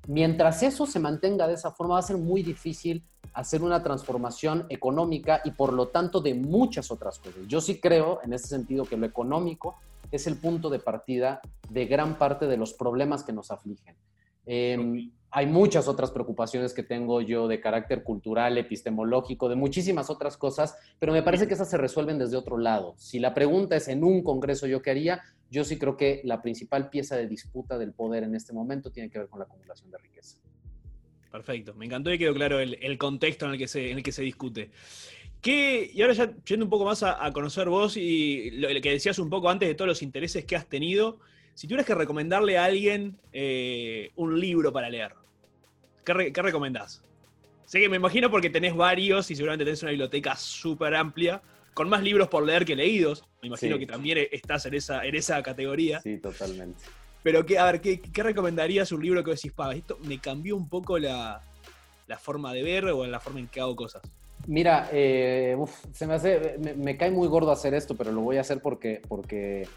Mientras 0.06 0.62
eso 0.64 0.86
se 0.86 1.00
mantenga 1.00 1.48
de 1.48 1.54
esa 1.54 1.72
forma, 1.72 1.94
va 1.94 2.02
a 2.02 2.04
ser 2.04 2.18
muy 2.18 2.44
difícil 2.44 3.06
hacer 3.32 3.64
una 3.64 3.82
transformación 3.82 4.66
económica 4.68 5.40
y 5.46 5.52
por 5.52 5.72
lo 5.72 5.88
tanto 5.88 6.20
de 6.20 6.34
muchas 6.34 6.92
otras 6.92 7.20
cosas. 7.20 7.48
Yo 7.48 7.62
sí 7.62 7.80
creo 7.80 8.20
en 8.26 8.34
ese 8.34 8.50
sentido 8.50 8.84
que 8.84 8.98
lo 8.98 9.06
económico 9.06 9.78
es 10.12 10.28
el 10.28 10.36
punto 10.36 10.70
de 10.70 10.80
partida 10.80 11.40
de 11.70 11.86
gran 11.86 12.18
parte 12.18 12.48
de 12.48 12.58
los 12.58 12.74
problemas 12.74 13.24
que 13.24 13.32
nos 13.32 13.50
afligen. 13.50 13.96
Em, 14.46 15.10
hay 15.30 15.46
muchas 15.46 15.88
otras 15.88 16.12
preocupaciones 16.12 16.74
que 16.74 16.84
tengo 16.84 17.22
yo 17.22 17.48
de 17.48 17.60
carácter 17.60 18.04
cultural, 18.04 18.58
epistemológico, 18.58 19.50
de 19.50 19.56
muchísimas 19.56 20.10
otras 20.10 20.38
cosas, 20.38 20.76
pero 21.00 21.12
me 21.12 21.22
parece 21.22 21.48
que 21.48 21.54
esas 21.54 21.70
se 21.70 21.78
resuelven 21.78 22.18
desde 22.18 22.38
otro 22.38 22.58
lado. 22.58 22.96
Si 22.98 23.20
la 23.20 23.34
pregunta 23.34 23.76
es 23.76 23.88
en 23.88 24.04
un 24.04 24.24
congreso 24.24 24.68
yo 24.68 24.82
qué 24.82 24.92
haría, 24.92 25.22
yo 25.50 25.64
sí 25.64 25.78
creo 25.78 25.98
que 25.98 26.22
la 26.24 26.42
principal 26.42 26.90
pieza 26.90 27.16
de 27.16 27.28
disputa 27.28 27.78
del 27.78 27.94
poder 27.94 28.24
en 28.24 28.36
este 28.36 28.54
momento 28.54 28.92
tiene 28.92 29.10
que 29.10 29.20
ver 29.20 29.28
con 29.28 29.40
la 29.40 29.46
acumulación 29.46 29.92
de 29.92 29.98
riqueza. 29.98 30.38
Perfecto, 31.32 31.74
me 31.74 31.86
encantó 31.86 32.12
y 32.12 32.18
quedó 32.18 32.34
claro 32.34 32.60
el, 32.60 32.98
contexto 32.98 33.46
en 33.46 33.52
el, 33.52 33.58
que 33.58 33.68
se, 33.68 33.92
en 33.92 33.98
el 33.98 34.04
que 34.04 34.12
se 34.12 34.22
discute. 34.22 34.72
¿Qué, 35.42 35.92
y 35.94 36.02
ahora 36.02 36.14
ya 36.14 36.34
yendo 36.46 36.66
un 36.66 36.70
poco 36.70 36.86
más 36.86 37.04
a 37.04 37.32
conocer 37.32 37.70
vos 37.70 37.96
y 37.96 38.50
lo, 38.52 38.70
que 38.82 38.92
decías 38.92 39.20
un 39.20 39.30
poco 39.30 39.50
antes 39.50 39.68
de 39.68 39.76
todos 39.76 39.88
los 39.88 40.02
intereses 40.02 40.46
que 40.46 40.56
has 40.56 40.68
tenido, 40.68 41.20
si 41.58 41.66
tuvieras 41.66 41.88
que 41.88 41.96
recomendarle 41.96 42.56
a 42.56 42.66
alguien 42.66 43.18
eh, 43.34 44.12
un 44.16 44.40
libro 44.40 44.72
para 44.72 44.92
leer, 44.92 45.16
¿qué, 46.06 46.14
recomendás? 46.14 47.02
Sé 47.66 47.80
que 47.80 47.90
me 47.90 47.96
imagino 47.96 48.30
porque 48.30 48.52
tenés 48.52 48.76
varios 48.76 49.32
y 49.32 49.36
seguramente 49.36 49.66
tenés 49.66 49.82
una 49.82 49.90
biblioteca 49.90 50.36
súper 50.36 50.94
amplia, 50.94 51.42
con 51.74 51.90
más 51.90 52.04
libros 52.04 52.28
por 52.28 52.46
leer 52.46 52.64
que 52.64 52.76
leídos. 52.76 53.26
Me 53.42 53.48
imagino 53.48 53.80
que 53.80 53.88
también 53.88 54.28
estás 54.32 54.68
en 54.68 54.76
esa, 54.76 55.04
en 55.04 55.16
esa 55.16 55.42
categoría. 55.42 56.00
Sí, 56.00 56.20
totalmente. 56.20 56.84
Pero, 57.24 57.44
¿qué, 57.44 57.58
a 57.58 57.66
ver, 57.72 57.82
¿qué, 57.82 58.00
recomendarías 58.22 58.92
un 58.92 59.02
libro 59.02 59.24
que 59.24 59.32
decís, 59.32 59.52
pa, 59.52 59.74
esto 59.74 59.98
me 60.04 60.20
cambió 60.20 60.56
un 60.56 60.70
poco 60.70 61.00
la, 61.00 61.42
forma 62.20 62.54
de 62.54 62.62
ver 62.62 62.86
o 62.86 63.04
la 63.08 63.20
forma 63.20 63.40
en 63.40 63.48
que 63.48 63.62
hago 63.62 63.76
cosas? 63.76 64.04
Mira, 64.46 64.90
eh, 64.92 65.58
se 65.92 66.06
me 66.06 66.14
hace, 66.14 66.60
me, 66.78 66.96
cae 66.98 67.10
muy 67.10 67.28
gordo 67.28 67.52
hacer 67.52 67.74
esto, 67.74 67.96
pero 67.98 68.12
lo 68.12 68.22
voy 68.22 68.38
a 68.38 68.42
hacer 68.42 68.62
porque, 68.62 69.02
porque 69.08 69.68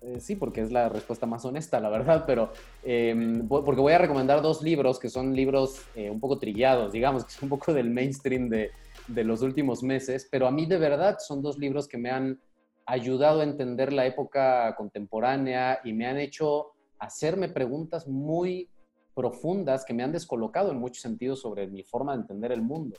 eh, 0.00 0.20
sí, 0.20 0.36
porque 0.36 0.60
es 0.60 0.70
la 0.70 0.88
respuesta 0.88 1.26
más 1.26 1.44
honesta, 1.44 1.80
la 1.80 1.88
verdad, 1.88 2.24
pero 2.26 2.52
em, 2.84 3.48
porque 3.48 3.80
voy 3.80 3.92
a 3.92 3.98
recomendar 3.98 4.42
dos 4.42 4.62
libros 4.62 4.98
que 4.98 5.08
son 5.08 5.34
libros 5.34 5.82
eh, 5.96 6.08
un 6.08 6.20
poco 6.20 6.38
trillados, 6.38 6.92
digamos, 6.92 7.24
que 7.24 7.32
son 7.32 7.44
un 7.44 7.58
poco 7.58 7.74
del 7.74 7.90
mainstream 7.90 8.48
de, 8.48 8.70
de, 9.08 9.24
los 9.24 9.42
últimos 9.42 9.82
meses, 9.82 10.28
pero 10.30 10.46
a 10.46 10.52
mí 10.52 10.66
de 10.66 10.78
verdad 10.78 11.18
son 11.18 11.42
dos 11.42 11.58
libros 11.58 11.88
que 11.88 11.98
me 11.98 12.10
han 12.10 12.38
ayudado 12.86 13.40
a 13.40 13.44
entender 13.44 13.92
la 13.92 14.06
época 14.06 14.74
contemporánea 14.76 15.80
y 15.82 15.92
me 15.92 16.06
han 16.06 16.18
hecho 16.18 16.72
hacerme 17.00 17.48
preguntas 17.48 18.06
muy 18.06 18.68
profundas 19.14 19.84
que 19.84 19.92
me 19.94 20.04
han 20.04 20.12
descolocado 20.12 20.70
en 20.70 20.78
muchos 20.78 21.02
sentidos 21.02 21.40
sobre 21.40 21.66
mi 21.66 21.82
forma 21.82 22.12
de 22.14 22.20
entender 22.20 22.52
el 22.52 22.62
mundo. 22.62 22.96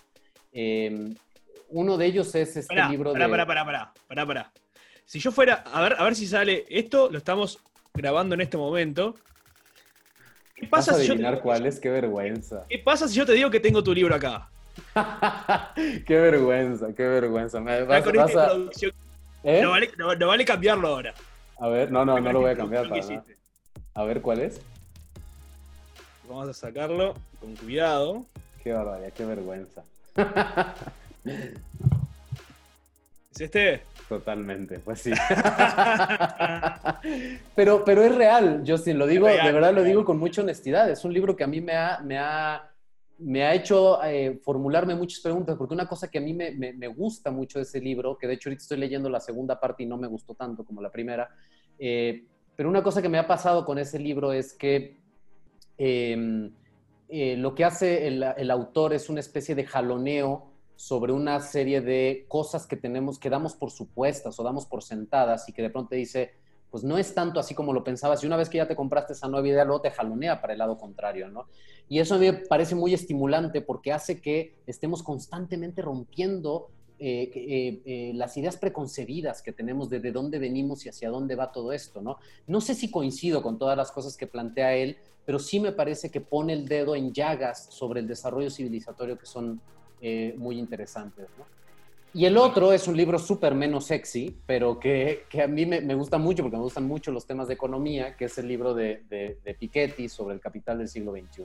Em, 0.52 1.16
uno 1.70 1.98
de 1.98 2.06
ellos 2.06 2.36
es 2.36 2.58
este 2.58 2.76
libro 2.90 3.14
de... 3.14 3.20
Pará, 3.20 3.46
pará, 3.46 3.66
pará, 3.66 3.94
pará, 4.08 4.26
pará. 4.26 4.52
Si 5.10 5.20
yo 5.20 5.32
fuera, 5.32 5.64
a 5.74 5.82
ver, 5.82 5.96
a 5.98 6.04
ver 6.04 6.16
si 6.16 6.28
sale 6.28 6.68
esto, 6.70 7.10
lo 7.10 7.18
estamos 7.18 7.58
grabando 7.96 8.36
en 8.36 8.42
este 8.42 8.58
momento. 8.58 9.16
¿Qué 10.56 10.68
pasa 10.68 10.94
si 10.94 11.10
adivinar 11.10 11.38
yo 11.38 11.42
cuál 11.42 11.66
es? 11.66 11.80
Qué 11.80 11.90
vergüenza. 11.90 12.64
¿Qué 12.70 12.78
pasa 12.78 13.08
si 13.08 13.16
yo 13.16 13.26
te 13.26 13.34
digo 13.34 13.50
que 13.50 13.60
tengo 13.60 13.84
tu 13.84 13.92
libro 13.92 14.14
acá? 14.14 14.52
qué 16.06 16.16
vergüenza, 16.16 16.94
qué 16.96 17.08
vergüenza. 17.08 17.60
Me 17.60 17.82
vas, 17.86 18.06
¿Eh? 19.44 19.64
no, 19.64 20.28
vale, 20.28 20.46
cambiarlo 20.46 20.90
ahora. 20.90 21.16
A 21.60 21.68
ver, 21.70 21.92
no, 21.92 22.06
no, 22.06 22.20
no 22.20 22.32
lo 22.32 22.42
voy 22.42 22.52
a 22.52 22.56
cambiar 22.56 22.88
para 22.88 23.24
A 23.96 24.04
ver, 24.04 24.22
¿cuál 24.22 24.42
es? 24.42 24.62
Vamos 26.28 26.50
a 26.50 26.54
sacarlo 26.54 27.16
con 27.40 27.56
cuidado. 27.56 28.28
Qué 28.64 28.74
barbaridad, 28.74 29.12
qué 29.14 29.26
vergüenza. 29.26 29.84
¿Es 33.32 33.42
este? 33.42 33.82
Totalmente, 34.10 34.80
pues 34.80 35.02
sí. 35.02 35.12
pero, 37.56 37.86
pero 37.86 38.04
es 38.04 38.16
real, 38.16 38.64
Justin, 38.66 38.98
lo 38.98 39.06
digo, 39.06 39.28
de 39.28 39.52
verdad 39.52 39.72
lo 39.72 39.84
digo 39.84 40.04
con 40.04 40.18
mucha 40.18 40.42
honestidad. 40.42 40.90
Es 40.90 41.06
un 41.06 41.14
libro 41.14 41.36
que 41.36 41.44
a 41.44 41.48
mí 41.48 41.62
me 41.62 41.74
ha, 41.74 42.00
me 42.00 42.18
ha, 42.18 42.72
me 43.20 43.44
ha 43.44 43.54
hecho 43.54 44.04
eh, 44.04 44.40
formularme 44.44 44.96
muchas 44.96 45.20
preguntas, 45.20 45.56
porque 45.56 45.76
una 45.76 45.88
cosa 45.88 46.10
que 46.10 46.18
a 46.18 46.22
mí 46.22 46.34
me, 46.34 46.54
me, 46.54 46.88
gusta 46.88 47.30
mucho 47.30 47.60
de 47.60 47.64
ese 47.64 47.80
libro, 47.80 48.18
que 48.18 48.26
de 48.26 48.34
hecho 48.34 48.50
ahorita 48.50 48.64
estoy 48.64 48.80
leyendo 48.80 49.12
la 49.12 49.20
segunda 49.20 49.60
parte 49.60 49.84
y 49.84 49.86
no 49.86 49.96
me 49.96 50.08
gustó 50.08 50.34
tanto 50.34 50.66
como 50.66 50.82
la 50.82 50.90
primera, 50.90 51.30
eh, 51.78 52.24
pero 52.56 52.68
una 52.68 52.82
cosa 52.82 53.04
que 53.04 53.10
me 53.10 53.20
ha 53.20 53.28
pasado 53.28 53.64
con 53.64 53.78
ese 53.78 54.00
libro 54.00 54.34
es 54.34 54.54
que 54.54 54.98
em, 55.78 56.52
eh, 57.10 57.38
lo 57.38 57.54
que 57.54 57.64
hace 57.64 58.08
el, 58.08 58.24
el 58.24 58.50
autor 58.50 58.94
es 58.94 59.08
una 59.08 59.20
especie 59.20 59.54
de 59.54 59.66
jaloneo 59.66 60.49
sobre 60.80 61.12
una 61.12 61.42
serie 61.42 61.82
de 61.82 62.24
cosas 62.30 62.66
que 62.66 62.78
tenemos, 62.78 63.20
que 63.20 63.30
damos 63.30 63.54
por 63.54 63.70
supuestas 63.70 64.40
o 64.40 64.44
damos 64.44 64.66
por 64.66 64.82
sentadas 64.82 65.50
y 65.50 65.52
que 65.52 65.62
de 65.62 65.70
pronto 65.70 65.94
dice, 65.94 66.32
pues 66.72 66.86
no 66.86 66.98
es 66.98 67.14
tanto 67.14 67.38
así 67.38 67.54
como 67.54 67.74
lo 67.74 67.84
pensabas 67.84 68.24
y 68.24 68.28
una 68.28 68.38
vez 68.38 68.48
que 68.48 68.60
ya 68.60 68.68
te 68.68 68.78
compraste 68.78 69.12
esa 69.12 69.28
nueva 69.28 69.46
idea, 69.46 69.66
luego 69.66 69.82
te 69.82 69.92
jalonea 69.92 70.40
para 70.40 70.54
el 70.54 70.60
lado 70.60 70.78
contrario, 70.78 71.28
¿no? 71.28 71.48
Y 71.90 72.00
eso 72.00 72.16
a 72.16 72.18
mí 72.18 72.32
me 72.32 72.34
parece 72.48 72.76
muy 72.76 72.94
estimulante 72.94 73.60
porque 73.60 73.92
hace 73.92 74.22
que 74.22 74.56
estemos 74.68 75.04
constantemente 75.04 75.82
rompiendo 75.82 76.70
eh, 76.98 77.30
eh, 77.36 77.82
eh, 77.86 78.12
las 78.16 78.38
ideas 78.38 78.56
preconcebidas 78.56 79.42
que 79.42 79.52
tenemos 79.52 79.90
de 79.90 80.00
de 80.00 80.14
dónde 80.14 80.40
venimos 80.40 80.86
y 80.86 80.90
hacia 80.90 81.10
dónde 81.10 81.36
va 81.36 81.52
todo 81.52 81.74
esto, 81.74 82.02
¿no? 82.02 82.20
No 82.48 82.62
sé 82.62 82.74
si 82.74 82.90
coincido 82.90 83.42
con 83.42 83.60
todas 83.60 83.76
las 83.76 83.92
cosas 83.92 84.16
que 84.16 84.28
plantea 84.28 84.76
él, 84.76 84.96
pero 85.26 85.40
sí 85.40 85.60
me 85.60 85.74
parece 85.74 86.10
que 86.10 86.22
pone 86.22 86.54
el 86.54 86.70
dedo 86.70 86.96
en 86.96 87.12
llagas 87.12 87.68
sobre 87.70 88.00
el 88.00 88.08
desarrollo 88.08 88.50
civilizatorio 88.50 89.18
que 89.18 89.26
son 89.26 89.60
eh, 90.02 90.34
muy 90.38 90.58
interesantes. 90.58 91.28
Y 92.14 92.26
el 92.26 92.38
otro 92.38 92.74
es 92.74 92.88
un 92.88 92.98
libro 92.98 93.20
súper 93.20 93.54
menos 93.54 93.86
sexy, 93.86 94.36
pero 94.48 94.80
que, 94.80 95.26
que 95.30 95.44
a 95.44 95.48
mí 95.48 95.66
me, 95.66 95.80
me, 95.82 95.94
gusta 95.94 96.18
mucho 96.18 96.42
porque 96.42 96.58
me 96.58 96.64
gustan 96.64 96.86
mucho 96.86 97.12
los 97.12 97.28
temas 97.28 97.48
de 97.48 97.54
economía, 97.54 98.16
que 98.16 98.26
es 98.26 98.38
el 98.40 98.48
libro 98.48 98.74
de, 98.74 99.04
de, 99.10 99.54
Piketty 99.54 100.10
sobre 100.10 100.34
el 100.34 100.42
capital 100.42 100.80
del 100.80 100.88
siglo 100.88 101.12
XXI. 101.12 101.44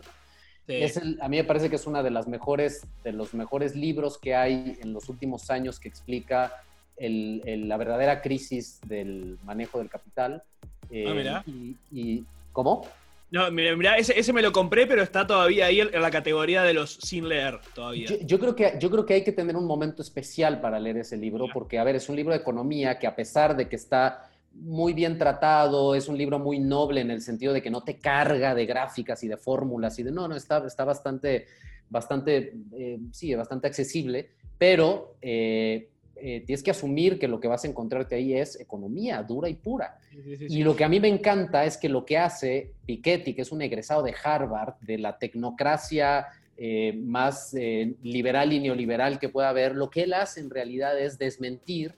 Es 0.67 0.97
a 0.97 1.29
mí 1.29 1.37
me 1.37 1.45
parece 1.45 1.69
que 1.69 1.77
es 1.77 1.87
uno 1.87 2.03
de, 2.03 2.11
las 2.11 2.27
mejores, 2.27 2.87
de 3.03 3.13
los 3.13 3.35
mejores 3.35 3.77
libros 3.77 4.17
que 4.17 4.35
hay 4.35 4.79
en 4.81 4.95
los 4.95 5.11
últimos 5.11 5.51
años 5.51 5.79
que 5.79 5.89
explica 5.89 6.55
el, 6.97 7.69
la 7.69 7.77
verdadera 7.77 8.23
crisis 8.23 8.81
del 8.87 9.39
manejo 9.45 9.79
del 9.79 9.91
capital. 9.91 10.43
ah, 10.85 11.15
mira. 11.15 11.45
Eh, 11.47 11.51
y, 11.51 11.77
y, 11.93 12.25
¿Cómo? 12.53 12.87
No, 13.31 13.51
mira, 13.51 13.97
ese, 13.97 14.33
me 14.33 14.43
lo 14.43 14.53
compré, 14.53 14.87
pero 14.87 15.03
está 15.03 15.27
todavía 15.27 15.67
ahí 15.67 15.81
en 15.81 16.01
la 16.01 16.11
categoría 16.11 16.63
de 16.63 16.75
los 16.75 16.95
sin 16.95 17.29
leer 17.29 17.59
todavía. 17.75 18.07
Yo, 18.23 18.39
creo, 18.39 18.55
que, 18.55 18.77
yo 18.79 18.91
creo 18.91 19.05
que 19.05 19.15
hay 19.15 19.25
que 19.25 19.33
tener 19.33 19.57
un 19.57 19.67
momento 19.67 20.03
especial 20.03 20.61
para 20.61 20.79
leer 20.79 20.99
ese 20.99 21.17
libro, 21.17 21.47
porque, 21.53 21.79
a 21.79 21.85
ver, 21.85 21.97
es 21.97 22.09
un 22.09 22.17
libro 22.17 22.33
de 22.33 22.39
economía 22.39 22.99
que 22.99 23.07
a 23.07 23.17
pesar 23.17 23.57
de 23.57 23.69
que 23.69 23.77
está 23.77 24.31
muy 24.53 24.93
bien 24.93 25.19
tratado, 25.19 25.97
es 25.97 26.07
un 26.07 26.17
libro 26.17 26.39
muy 26.39 26.61
noble 26.61 27.01
en 27.01 27.11
el 27.11 27.23
sentido 27.23 27.53
de 27.53 27.61
que 27.61 27.71
no 27.71 27.83
te 27.83 27.99
carga 27.99 28.55
de 28.55 28.67
gráficas 28.67 29.25
y 29.25 29.29
de 29.29 29.37
fórmulas 29.37 29.99
y 29.99 30.05
de, 30.05 30.13
no, 30.13 30.29
no, 30.29 30.37
está, 30.37 30.65
está 30.65 30.85
bastante, 30.85 31.47
bastante, 31.91 32.55
eh, 32.73 33.01
sí, 33.11 33.35
bastante 33.35 33.67
accesible, 33.67 34.31
pero... 34.59 35.17
Eh, 35.21 35.91
eh, 36.27 36.41
tienes 36.41 36.63
que 36.63 36.71
asumir 36.71 37.19
que 37.19 37.29
lo 37.29 37.39
que 37.39 37.49
vas 37.49 37.65
a 37.65 37.69
encontrarte 37.69 38.15
ahí 38.15 38.33
es 38.33 38.59
economía 38.59 39.23
dura 39.23 39.47
y 39.51 39.57
pura. 39.57 39.99
y 40.11 40.63
lo 40.63 40.75
que 40.75 40.83
a 40.83 40.89
mí 40.89 40.99
me 40.99 41.09
encanta 41.09 41.67
es 41.67 41.77
que 41.77 41.91
lo 41.91 42.07
que 42.07 42.17
hace 42.17 42.71
Piketty, 42.87 43.35
que 43.35 43.43
es 43.43 43.53
un 43.53 43.61
egresado 43.61 44.03
de 44.03 44.15
Harvard, 44.25 44.77
de 44.81 44.97
la 44.97 45.19
tecnocracia 45.19 46.29
eh, 46.57 46.95
más 46.97 47.53
eh, 47.53 47.93
liberal 48.03 48.55
y 48.55 48.61
neoliberal 48.61 49.19
que 49.19 49.29
pueda 49.29 49.51
haber, 49.51 49.77
lo 49.77 49.91
que 49.91 50.05
él 50.05 50.15
hace 50.15 50.41
en 50.41 50.49
realidad 50.49 50.99
es 50.99 51.19
desmentir 51.19 51.93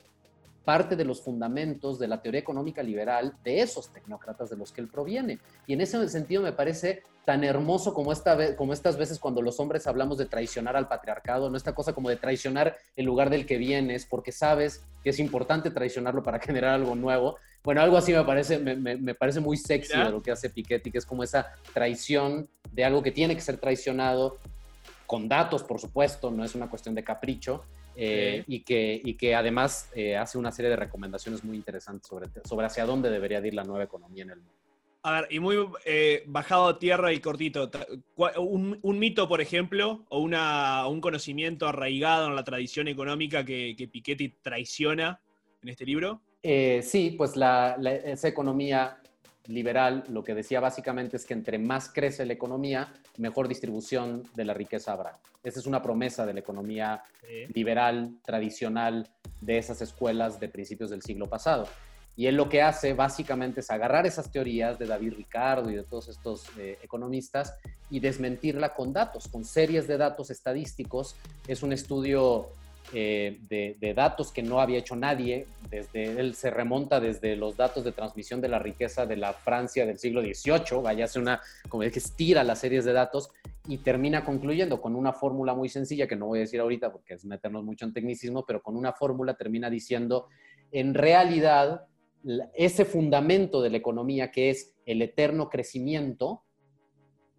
parte 0.65 0.97
de 0.97 1.05
los 1.05 1.23
fundamentos 1.23 1.97
de 2.01 2.09
la 2.09 2.21
teoría 2.21 2.41
económica 2.41 2.83
liberal 2.83 3.33
de 3.45 3.61
esos 3.61 3.93
tecnócratas 3.93 4.51
de 4.51 4.57
los 4.57 4.73
que 4.73 4.81
él 4.81 4.89
proviene. 4.89 5.39
Y 5.69 5.75
en 5.75 5.83
ese 5.83 6.09
sentido 6.09 6.43
me 6.43 6.51
parece 6.51 7.05
tan 7.27 7.43
hermoso 7.43 7.93
como, 7.93 8.13
esta, 8.13 8.55
como 8.55 8.73
estas 8.73 8.97
veces 8.97 9.19
cuando 9.19 9.43
los 9.43 9.59
hombres 9.59 9.89
hablamos 9.89 10.17
de 10.17 10.27
traicionar 10.27 10.77
al 10.77 10.87
patriarcado, 10.87 11.51
no 11.51 11.57
esta 11.57 11.75
cosa 11.75 11.93
como 11.93 12.09
de 12.09 12.15
traicionar 12.15 12.77
el 12.95 13.05
lugar 13.05 13.31
del 13.31 13.47
que 13.47 13.59
vienes, 13.59 14.07
porque 14.07 14.31
sabes 14.31 14.85
que 15.03 15.11
es 15.11 15.19
importante 15.19 15.73
traicionarlo 15.73 16.23
para 16.23 16.39
generar 16.41 16.75
algo 16.75 16.95
nuevo. 16.95 17.37
Bueno, 17.65 17.83
algo 17.83 17.97
así 17.97 18.13
me 18.13 18.23
parece, 18.23 18.61
me, 18.61 19.15
parece 19.17 19.41
muy 19.41 19.57
sexy 19.57 19.99
de 19.99 20.09
lo 20.09 20.23
que 20.23 20.31
hace 20.31 20.51
Piketty, 20.51 20.93
que 20.93 20.99
es 20.99 21.05
como 21.05 21.25
esa 21.25 21.53
traición 21.75 22.49
de 22.71 22.85
algo 22.85 23.03
que 23.03 23.11
tiene 23.11 23.35
que 23.35 23.41
ser 23.41 23.57
traicionado, 23.57 24.39
con 25.05 25.29
datos, 25.29 25.65
por 25.65 25.81
supuesto, 25.81 26.31
no 26.31 26.45
es 26.45 26.55
una 26.55 26.71
cuestión 26.71 26.95
de 26.95 27.03
capricho, 27.03 27.65
eh, 27.97 28.45
y, 28.47 28.61
que, 28.61 29.01
y 29.05 29.15
que 29.15 29.35
además 29.35 29.89
eh, 29.97 30.17
hace 30.17 30.39
una 30.39 30.53
serie 30.53 30.71
de 30.71 30.77
recomendaciones 30.77 31.43
muy 31.43 31.57
interesantes 31.57 32.07
sobre, 32.07 32.29
sobre 32.45 32.67
hacia 32.67 32.87
dónde 32.87 33.11
debería 33.11 33.45
ir 33.45 33.55
la 33.55 33.65
nueva 33.65 33.83
economía 33.83 34.23
en 34.23 34.31
el 34.31 34.37
mundo. 34.37 34.66
A 35.07 35.13
ver, 35.13 35.29
y 35.31 35.39
muy 35.39 35.57
eh, 35.85 36.25
bajado 36.27 36.67
a 36.67 36.81
tierra 36.81 37.13
y 37.13 37.21
cortito, 37.21 37.71
un, 38.39 38.77
un, 38.83 38.99
mito, 38.99 39.29
por 39.29 39.41
ejemplo, 39.41 40.05
o 40.09 40.19
una, 40.19 40.89
un 40.89 41.01
conocimiento 41.01 41.69
arraigado 41.69 42.27
en 42.27 42.35
la 42.35 42.43
tradición 42.43 42.89
económica 42.89 43.45
que, 43.45 43.77
que 43.79 43.87
Piketty 43.87 44.31
traiciona 44.43 45.21
en 45.63 45.69
este 45.69 45.85
libro. 45.87 46.23
sí, 46.43 47.15
pues 47.17 47.37
la, 47.37 47.77
esa 48.05 48.27
economía 48.27 48.99
liberal 49.47 50.03
lo 50.09 50.25
que 50.25 50.35
decía 50.35 50.59
básicamente 50.59 51.17
es 51.19 51.25
que 51.25 51.35
entre 51.35 51.61
más 51.61 51.89
crece 51.89 52.27
la 52.27 52.33
economía, 52.33 52.93
mejor 53.17 53.47
distribución 53.47 54.25
de 54.35 54.45
la 54.45 54.55
riqueza 54.55 54.93
habrá. 54.93 55.21
Esa 55.45 55.61
es 55.61 55.67
una 55.67 55.83
promesa 55.83 56.27
de 56.27 56.35
la 56.35 56.41
economía 56.41 57.05
liberal, 57.55 58.17
tradicional, 58.25 59.09
de 59.41 59.59
esas 59.59 59.81
escuelas 59.83 60.41
de 60.41 60.49
principios 60.49 60.91
del 60.91 61.03
siglo 61.03 61.29
pasado. 61.29 61.69
Y 62.17 62.27
él 62.27 62.37
lo 62.37 62.49
que 62.49 62.63
hace 62.63 62.95
básicamente 62.95 63.61
es 63.61 63.71
agarrar 63.71 64.07
esas 64.07 64.31
teorías 64.31 64.79
de 64.79 64.87
David 64.87 65.15
Ricardo 65.15 65.71
y 65.71 65.75
de 65.75 65.83
todos 65.83 66.09
estos 66.09 66.47
eh, 66.59 66.79
economistas 66.83 67.55
y 67.91 68.01
desmentirla 68.01 68.75
con 68.75 68.93
datos, 68.93 69.29
con 69.29 69.45
series 69.45 69.87
de 69.87 69.99
datos 69.99 70.31
estadísticos. 70.31 71.15
Es 71.47 71.63
un 71.63 71.75
estudio 71.75 72.49
eh, 72.93 73.41
de, 73.49 73.95
datos 73.95 74.31
que 74.31 74.43
no 74.43 74.61
había 74.61 74.79
hecho 74.79 74.95
nadie. 74.95 75.47
Desde 75.69 76.19
él 76.21 76.35
se 76.35 76.51
remonta 76.51 77.01
desde 77.01 77.35
los 77.37 77.57
datos 77.57 77.85
de 77.85 77.93
transmisión 77.93 78.41
de 78.41 78.49
la 78.49 78.59
riqueza 78.59 79.07
de 79.07 79.17
la 79.17 79.33
Francia 79.33 79.85
del 79.85 79.99
siglo 79.99 80.23
XVIII. 80.23 80.83
Vaya, 80.83 81.05
hace 81.07 81.19
una, 81.19 81.41
como 81.69 81.83
es 81.83 81.93
que 81.93 81.99
estira 81.99 82.45
las 82.45 82.61
series 82.61 82.85
de 82.85 82.93
datos 82.93 83.31
y 83.67 83.79
termina 83.79 84.25
concluyendo 84.25 84.81
con 84.81 84.95
una 84.95 85.13
fórmula 85.13 85.55
muy 85.55 85.69
sencilla 85.69 86.07
que 86.07 86.17
no 86.17 86.27
voy 86.27 86.39
a 86.39 86.43
decir 86.43 86.61
ahorita 86.61 86.93
porque 86.93 87.15
es 87.15 87.25
meternos 87.25 87.65
mucho 87.65 87.85
en 87.85 87.93
tecnicismo, 87.93 88.45
pero 88.47 88.63
con 88.63 88.77
una 88.77 88.93
fórmula 88.93 89.35
termina 89.35 89.69
diciendo, 89.69 90.29
en 90.71 90.95
realidad, 90.95 91.87
ese 92.55 92.85
fundamento 92.85 93.63
de 93.63 93.71
la 93.71 93.77
economía 93.77 94.31
que 94.31 94.51
es 94.51 94.75
el 94.85 95.03
eterno 95.03 95.49
crecimiento, 95.49 96.43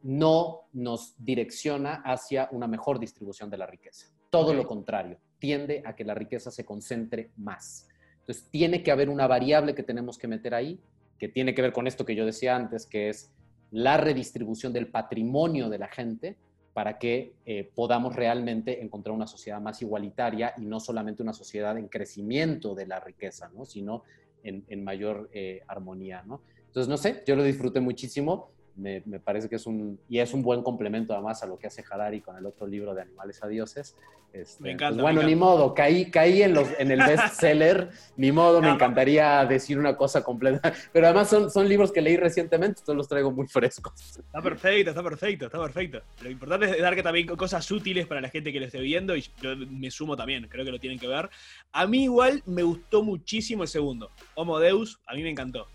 no 0.04 0.70
nos 0.74 1.16
direcciona 1.18 2.02
hacia 2.06 2.48
una 2.52 2.68
mejor 2.68 3.00
distribución 3.00 3.50
de 3.50 3.58
la 3.58 3.66
riqueza. 3.66 4.08
Todo 4.30 4.54
lo 4.54 4.66
contrario 4.66 5.20
tiende 5.40 5.84
a 5.86 5.96
que 5.96 6.04
la 6.04 6.14
riqueza 6.14 6.52
se 6.52 6.66
concentre 6.66 7.32
más. 7.38 7.88
Entonces, 8.20 8.50
tiene 8.50 8.84
que 8.84 8.92
haber 8.92 9.10
una 9.10 9.28
variable 9.28 9.76
que 9.76 9.84
tenemos 9.84 10.18
que 10.18 10.28
meter 10.28 10.54
ahí, 10.54 10.80
que 11.18 11.28
tiene 11.28 11.54
que 11.54 11.62
ver 11.62 11.74
con 11.74 11.88
esto 11.88 12.06
que 12.06 12.16
yo 12.16 12.26
decía 12.26 12.56
antes, 12.56 12.86
que 12.86 13.10
es 13.10 13.32
la 13.72 13.98
redistribución 13.98 14.74
del 14.74 14.88
patrimonio 14.88 15.70
de 15.70 15.78
la 15.78 15.88
gente 15.88 16.38
para 16.74 17.00
que 17.00 17.34
eh, 17.46 17.72
podamos 17.74 18.16
realmente 18.16 18.84
encontrar 18.84 19.16
una 19.16 19.26
sociedad 19.26 19.60
más 19.60 19.82
igualitaria 19.82 20.54
y 20.58 20.66
no 20.66 20.80
solamente 20.80 21.24
una 21.24 21.34
sociedad 21.34 21.78
en 21.78 21.88
crecimiento 21.88 22.76
de 22.76 22.86
la 22.86 23.00
riqueza, 23.00 23.50
¿no? 23.50 23.66
sino 23.66 24.04
en, 24.48 24.84
mayor 24.84 25.30
eh, 25.34 25.62
armonía. 25.68 26.24
¿no? 26.26 26.42
Entonces, 26.68 26.90
no 26.90 26.98
sé, 26.98 27.24
yo 27.26 27.36
lo 27.36 27.44
disfruté 27.44 27.80
muchísimo 27.80 28.52
me, 28.78 29.02
parece 29.20 29.50
que 29.50 29.56
es 29.56 29.66
un, 29.66 30.00
y 30.08 30.20
es 30.20 30.34
un 30.34 30.44
buen 30.44 30.62
complemento 30.62 31.14
además 31.14 31.42
a 31.44 31.48
lo 31.48 31.58
que 31.58 31.68
hace 31.68 31.84
Harari 31.90 32.22
con 32.22 32.38
el 32.38 32.46
otro 32.46 32.68
libro 32.68 32.94
de 32.94 33.02
Animales 33.02 33.44
a 33.44 33.48
Dioses. 33.48 33.96
Este, 34.32 34.62
me 34.62 34.72
encanta. 34.72 35.02
Pues 35.02 35.16
bueno, 35.16 35.28
ni 35.28 35.36
modo, 35.36 35.74
caí, 35.74 36.12
caí 36.12 36.44
en, 36.44 36.54
los, 36.54 36.68
en 36.78 36.92
el 36.92 37.00
bestseller, 37.00 37.90
ni 38.18 38.32
modo, 38.32 38.62
me 38.62 38.70
encantaría 38.70 39.46
decir 39.46 39.80
una 39.80 39.96
cosa 39.96 40.24
completa, 40.24 40.72
pero 40.94 41.08
además 41.08 41.30
son, 41.30 41.50
son 41.50 41.68
libros 41.68 41.92
que 41.92 42.02
leí 42.02 42.18
recientemente, 42.18 42.82
entonces 42.82 42.96
los 42.96 43.08
traigo 43.08 43.32
muy 43.32 43.48
frescos. 43.48 43.94
Está 44.18 44.42
perfecto, 44.42 44.92
está 44.92 45.04
perfecto, 45.04 45.46
está 45.46 45.60
perfecto. 45.60 46.02
Lo 46.22 46.30
importante 46.30 46.70
es 46.70 46.82
dar 46.82 46.96
que 46.96 47.04
también 47.04 47.28
cosas 47.28 47.70
útiles 47.72 48.06
para 48.06 48.22
la 48.22 48.30
gente 48.30 48.54
que 48.54 48.60
lo 48.60 48.66
esté 48.68 48.80
viendo 48.80 49.16
y 49.16 49.24
yo 49.42 49.56
me 49.56 49.90
sumo 49.90 50.16
también, 50.16 50.48
creo 50.50 50.66
que 50.66 50.72
lo 50.72 50.80
tienen 50.80 51.00
que 51.00 51.08
ver. 51.08 51.30
A 51.72 51.88
mí 51.88 52.04
igual 52.04 52.44
me 52.46 52.64
gustó 52.64 53.04
muchísimo 53.04 53.64
el 53.64 53.70
segundo, 53.70 54.12
Homo 54.36 54.60
Deus, 54.60 55.00
a 55.08 55.16
mí 55.16 55.24
me 55.24 55.30
encantó. 55.30 55.68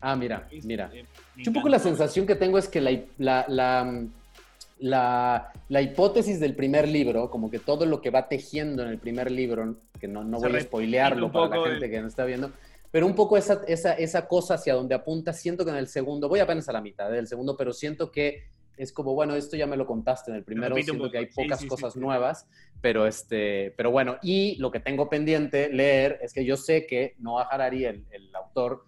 Ah, 0.00 0.14
mira, 0.14 0.46
mira. 0.64 0.92
Un 1.46 1.52
poco 1.52 1.68
la 1.68 1.78
sensación 1.78 2.26
que 2.26 2.34
tengo 2.34 2.58
es 2.58 2.68
que 2.68 2.80
la, 2.80 3.44
la, 3.48 5.46
la, 5.68 5.82
hipótesis 5.82 6.40
del 6.40 6.54
primer 6.54 6.88
libro, 6.88 7.30
como 7.30 7.50
que 7.50 7.58
todo 7.58 7.86
lo 7.86 8.00
que 8.00 8.10
va 8.10 8.28
tejiendo 8.28 8.82
en 8.82 8.90
el 8.90 8.98
primer 8.98 9.30
libro, 9.30 9.76
que 9.98 10.08
no, 10.08 10.24
no 10.24 10.38
voy 10.38 10.54
a 10.56 10.60
spoilearlo 10.60 11.32
para 11.32 11.56
la 11.56 11.70
gente 11.70 11.90
que 11.90 12.00
no 12.00 12.08
está 12.08 12.24
viendo, 12.24 12.52
pero 12.90 13.06
un 13.06 13.14
poco 13.14 13.36
esa, 13.36 13.62
esa, 13.66 13.94
esa 13.94 14.28
cosa 14.28 14.54
hacia 14.54 14.74
donde 14.74 14.94
apunta, 14.94 15.32
siento 15.32 15.64
que 15.64 15.70
en 15.70 15.76
el 15.76 15.88
segundo, 15.88 16.28
voy 16.28 16.40
apenas 16.40 16.68
a 16.68 16.72
la 16.72 16.80
mitad 16.80 17.10
del 17.10 17.26
segundo, 17.26 17.56
pero 17.56 17.72
siento 17.72 18.12
que 18.12 18.44
es 18.76 18.92
como, 18.92 19.14
bueno, 19.14 19.34
esto 19.34 19.56
ya 19.56 19.66
me 19.66 19.76
lo 19.76 19.86
contaste 19.86 20.30
en 20.30 20.36
el 20.36 20.44
primero, 20.44 20.76
siento 20.76 21.10
que 21.10 21.18
hay 21.18 21.26
pocas 21.26 21.64
cosas 21.64 21.96
nuevas, 21.96 22.46
pero, 22.80 23.06
este, 23.06 23.72
pero 23.76 23.90
bueno, 23.90 24.16
y 24.22 24.56
lo 24.56 24.70
que 24.70 24.80
tengo 24.80 25.08
pendiente 25.08 25.68
leer 25.70 26.18
es 26.22 26.32
que 26.32 26.44
yo 26.44 26.56
sé 26.56 26.86
que 26.86 27.14
Noah 27.18 27.48
Harari, 27.50 27.84
el, 27.84 28.04
el 28.10 28.34
autor, 28.34 28.84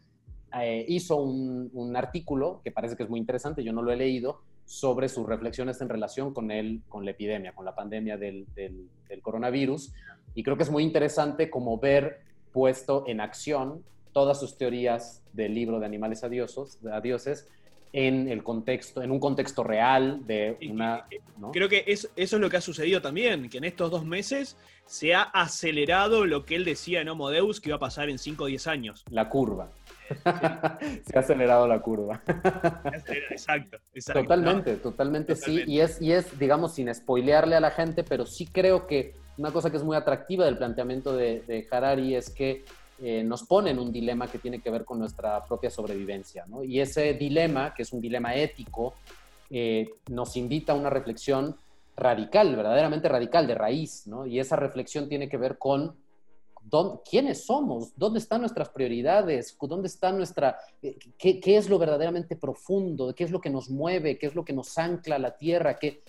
eh, 0.55 0.85
hizo 0.89 1.17
un, 1.17 1.95
artículo 1.97 2.61
que 2.63 2.71
parece 2.71 2.97
que 2.97 3.03
es 3.03 3.09
muy 3.09 3.21
interesante, 3.21 3.65
yo 3.65 3.73
no 3.73 3.83
lo 3.83 3.93
he 3.93 3.97
leído, 3.97 4.41
sobre 4.65 5.09
sus 5.09 5.27
reflexiones 5.27 5.81
en 5.81 5.89
relación 5.89 6.35
con, 6.35 6.51
el, 6.51 6.83
con 6.89 7.05
la 7.05 7.13
epidemia, 7.13 7.55
con 7.55 7.65
la 7.65 7.75
pandemia 7.75 8.17
del, 8.17 8.47
del, 8.55 8.89
coronavirus. 9.23 9.93
Y 10.35 10.43
creo 10.43 10.57
que 10.57 10.65
es 10.65 10.71
muy 10.71 10.83
interesante 10.83 11.49
como 11.51 11.79
ver 11.79 12.21
puesto 12.53 13.05
en 13.07 13.21
acción 13.21 13.83
todas 14.13 14.41
sus 14.41 14.57
teorías 14.59 15.23
del 15.33 15.55
libro 15.55 15.79
de 15.79 15.87
animales 15.87 16.25
a, 16.25 16.29
dioses 16.29 17.49
en 17.93 18.29
el 18.29 18.43
contexto, 18.43 19.03
en 19.03 19.11
un 19.11 19.21
contexto 19.21 19.63
real 19.63 20.27
de 20.27 20.57
una. 20.71 21.07
Creo 21.53 21.69
que 21.69 21.85
eso 21.87 22.09
es 22.17 22.33
lo 22.33 22.51
que 22.51 22.57
ha 22.57 22.61
sucedido 22.61 23.01
también, 23.01 23.49
que 23.49 23.59
en 23.59 23.65
estos 23.65 23.91
dos 23.91 24.05
meses 24.05 24.57
se 24.87 25.15
ha 25.15 25.23
acelerado 25.23 26.25
lo 26.25 26.45
que 26.45 26.57
él 26.57 26.65
decía 26.65 27.01
en 27.01 27.09
Homo 27.09 27.31
Deus 27.31 27.61
que 27.61 27.71
iba 27.71 27.77
a 27.77 27.81
pasar 27.81 28.09
en 28.09 28.19
5 28.19 28.45
o 28.45 28.47
10 28.47 28.67
años. 28.67 29.05
La 29.11 29.29
curva. 29.29 29.71
Se 31.05 31.17
ha 31.17 31.21
acelerado 31.21 31.67
la 31.67 31.81
curva. 31.81 32.23
exacto, 33.31 33.79
Totalmente, 34.13 34.77
totalmente, 34.77 35.37
sí. 35.37 35.65
Y 35.67 35.81
es, 35.81 36.01
y 36.01 36.13
es, 36.13 36.39
digamos, 36.39 36.75
sin 36.75 36.93
spoilearle 36.95 37.57
a 37.57 37.61
la 37.61 37.71
gente, 37.71 38.05
pero 38.05 38.27
sí 38.27 38.47
creo 38.47 38.87
que 38.87 39.15
una 39.39 39.53
cosa 39.53 39.71
que 39.71 39.77
es 39.77 39.83
muy 39.83 39.97
atractiva 39.97 40.45
del 40.45 40.57
planteamiento 40.57 41.15
de, 41.17 41.67
Harari 41.71 42.15
es 42.15 42.31
que 42.31 42.65
eh, 43.03 43.23
nos 43.23 43.43
pone 43.45 43.71
en 43.71 43.79
un 43.79 43.93
dilema 43.93 44.27
que 44.27 44.39
tiene 44.39 44.61
que 44.61 44.71
ver 44.71 44.85
con 44.85 44.99
nuestra 44.99 45.45
propia 45.45 45.71
sobrevivencia. 45.71 46.45
¿no? 46.47 46.65
Y 46.65 46.81
ese 46.81 47.15
dilema, 47.15 47.75
que 47.75 47.83
es 47.83 47.93
un 47.93 48.01
dilema 48.01 48.35
ético, 48.35 48.95
eh, 49.51 49.91
nos 50.09 50.37
invita 50.37 50.73
a 50.73 50.77
una 50.77 50.89
reflexión 50.89 51.57
radical, 51.97 52.57
verdaderamente 52.57 53.09
radical, 53.09 53.47
de 53.47 53.55
raíz. 53.55 54.07
¿no? 54.07 54.27
Y 54.27 54.41
esa 54.41 54.57
reflexión 54.57 55.09
tiene 55.09 55.29
que 55.29 55.37
ver 55.37 55.59
con 55.59 55.95
quiénes 57.09 57.45
somos, 57.45 57.93
dónde 57.97 58.19
están 58.19 58.41
nuestras 58.41 58.69
prioridades, 58.69 59.57
dónde 59.61 59.89
está 59.89 60.13
nuestra, 60.13 60.59
eh, 60.83 60.97
qué, 61.19 61.41
es 61.57 61.69
lo 61.69 61.79
verdaderamente 61.79 62.37
profundo, 62.37 63.15
qué 63.15 63.25
es 63.25 63.31
lo 63.31 63.41
que 63.41 63.51
nos 63.51 63.71
mueve, 63.71 64.19
qué 64.19 64.27
es 64.27 64.35
lo 64.35 64.45
que 64.45 64.53
nos 64.53 64.77
ancla 64.79 65.17
a 65.17 65.19
la 65.19 65.37
tierra, 65.37 65.79
qué... 65.79 66.03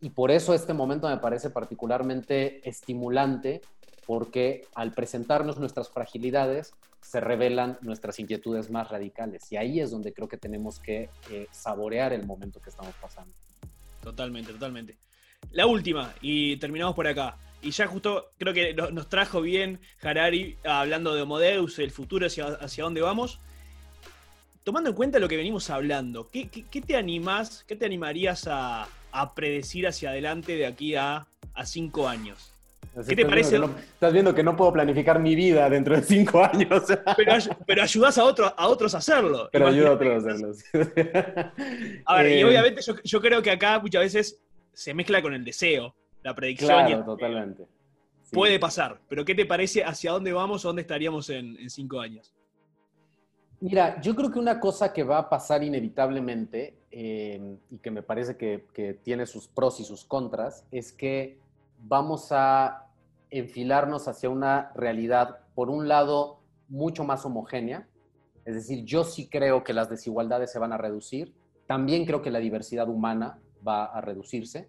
y 0.00 0.10
por 0.10 0.30
eso 0.30 0.54
este 0.54 0.74
momento 0.74 1.08
me 1.08 1.18
parece 1.18 1.50
particularmente 1.50 2.66
estimulante, 2.68 3.60
porque 4.06 4.66
al 4.74 4.92
presentarnos 4.92 5.58
nuestras 5.58 5.88
fragilidades 5.88 6.74
se 7.00 7.20
revelan 7.20 7.78
nuestras 7.82 8.18
inquietudes 8.18 8.70
más 8.70 8.88
radicales. 8.88 9.50
Y 9.50 9.56
ahí 9.56 9.80
es 9.80 9.90
donde 9.90 10.12
creo 10.12 10.28
que 10.28 10.36
tenemos 10.36 10.78
que 10.78 11.10
eh, 11.30 11.46
saborear 11.50 12.12
el 12.12 12.26
momento 12.26 12.60
que 12.60 12.70
estamos 12.70 12.94
pasando. 13.00 13.34
Totalmente, 14.02 14.52
totalmente. 14.52 14.96
La 15.50 15.66
última, 15.66 16.14
y 16.20 16.56
terminamos 16.56 16.94
por 16.94 17.06
acá. 17.06 17.36
Y 17.62 17.70
ya 17.70 17.86
justo 17.86 18.32
creo 18.38 18.52
que 18.52 18.74
nos 18.74 19.08
trajo 19.08 19.40
bien 19.40 19.80
Harari 20.02 20.58
hablando 20.64 21.14
de 21.14 21.22
Homo 21.22 21.38
el 21.38 21.90
futuro 21.92 22.26
hacia, 22.26 22.46
hacia 22.46 22.84
dónde 22.84 23.00
vamos. 23.00 23.38
Tomando 24.64 24.90
en 24.90 24.96
cuenta 24.96 25.18
lo 25.18 25.28
que 25.28 25.36
venimos 25.36 25.70
hablando, 25.70 26.28
¿qué, 26.30 26.46
te 26.46 26.96
animás, 26.96 27.64
qué 27.66 27.74
te 27.74 27.84
animarías 27.84 28.48
a, 28.48 28.88
predecir 29.34 29.86
hacia 29.86 30.10
adelante 30.10 30.56
de 30.56 30.66
aquí 30.66 30.94
a, 30.94 31.26
cinco 31.64 32.08
años? 32.08 32.52
¿Qué 33.08 33.16
te 33.16 33.24
parece? 33.24 33.56
estás 33.56 34.12
viendo 34.12 34.34
que 34.34 34.42
no 34.42 34.54
puedo 34.54 34.72
planificar 34.72 35.18
mi 35.18 35.34
vida 35.34 35.68
dentro 35.70 35.96
de 35.96 36.02
cinco 36.02 36.44
años. 36.44 36.84
Pero, 37.16 37.34
pero 37.66 37.82
ayudas 37.82 38.18
a, 38.18 38.24
otro, 38.24 38.52
a 38.54 38.68
otros 38.68 38.94
a 38.94 38.98
hacerlo. 38.98 39.48
Pero 39.50 39.66
ayuda 39.66 39.88
a 39.88 39.92
otros 39.92 40.12
a 40.12 40.30
hacerlo. 40.30 40.52
A 42.04 42.22
ver, 42.22 42.32
y 42.32 42.40
eh, 42.40 42.44
obviamente 42.44 42.82
yo, 43.04 43.20
creo 43.20 43.40
que 43.40 43.50
acá 43.50 43.78
muchas 43.80 44.02
veces 44.02 44.40
se 44.74 44.92
mezcla 44.94 45.22
con 45.22 45.32
el 45.32 45.44
deseo, 45.44 45.94
la 46.22 46.34
predicción. 46.34 46.86
Claro, 46.86 47.04
totalmente. 47.04 47.66
Puede 48.30 48.58
pasar, 48.58 48.98
pero 49.08 49.24
¿qué 49.24 49.34
te 49.34 49.44
parece 49.44 49.84
hacia 49.84 50.12
dónde 50.12 50.32
vamos 50.32 50.64
o 50.64 50.68
dónde 50.68 50.82
estaríamos 50.82 51.28
en, 51.28 51.68
cinco 51.68 52.00
años? 52.00 52.32
Mira, 53.60 54.00
yo 54.00 54.16
creo 54.16 54.30
que 54.30 54.38
una 54.38 54.58
cosa 54.58 54.92
que 54.92 55.04
va 55.04 55.18
a 55.18 55.28
pasar 55.28 55.62
inevitablemente 55.62 56.74
eh, 56.90 57.58
y 57.70 57.78
que 57.78 57.90
me 57.90 58.02
parece 58.02 58.36
que, 58.36 58.66
que 58.72 58.94
tiene 58.94 59.26
sus 59.26 59.48
pros 59.48 59.80
y 59.80 59.84
sus 59.84 60.04
contras 60.04 60.64
es 60.70 60.92
que 60.92 61.38
vamos 61.78 62.32
a 62.32 62.86
enfilarnos 63.30 64.08
hacia 64.08 64.30
una 64.30 64.72
realidad, 64.74 65.40
por 65.54 65.68
un 65.68 65.86
lado, 65.88 66.40
mucho 66.68 67.04
más 67.04 67.24
homogénea. 67.24 67.86
Es 68.44 68.54
decir, 68.54 68.84
yo 68.84 69.04
sí 69.04 69.28
creo 69.28 69.62
que 69.62 69.72
las 69.72 69.88
desigualdades 69.88 70.50
se 70.50 70.58
van 70.58 70.72
a 70.72 70.78
reducir. 70.78 71.32
También 71.66 72.04
creo 72.06 72.22
que 72.22 72.30
la 72.30 72.40
diversidad 72.40 72.88
humana 72.88 73.38
va 73.66 73.84
a 73.84 74.00
reducirse. 74.00 74.68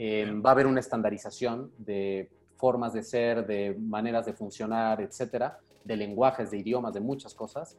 Em, 0.00 0.40
va 0.40 0.50
a 0.50 0.52
haber 0.52 0.68
una 0.68 0.78
estandarización 0.78 1.72
de 1.76 2.30
formas 2.54 2.92
de 2.92 3.02
ser, 3.02 3.44
de 3.44 3.76
maneras 3.80 4.26
de 4.26 4.32
funcionar, 4.32 5.00
etcétera, 5.00 5.58
de 5.82 5.96
lenguajes, 5.96 6.52
de 6.52 6.58
idiomas, 6.58 6.94
de 6.94 7.00
muchas 7.00 7.34
cosas. 7.34 7.76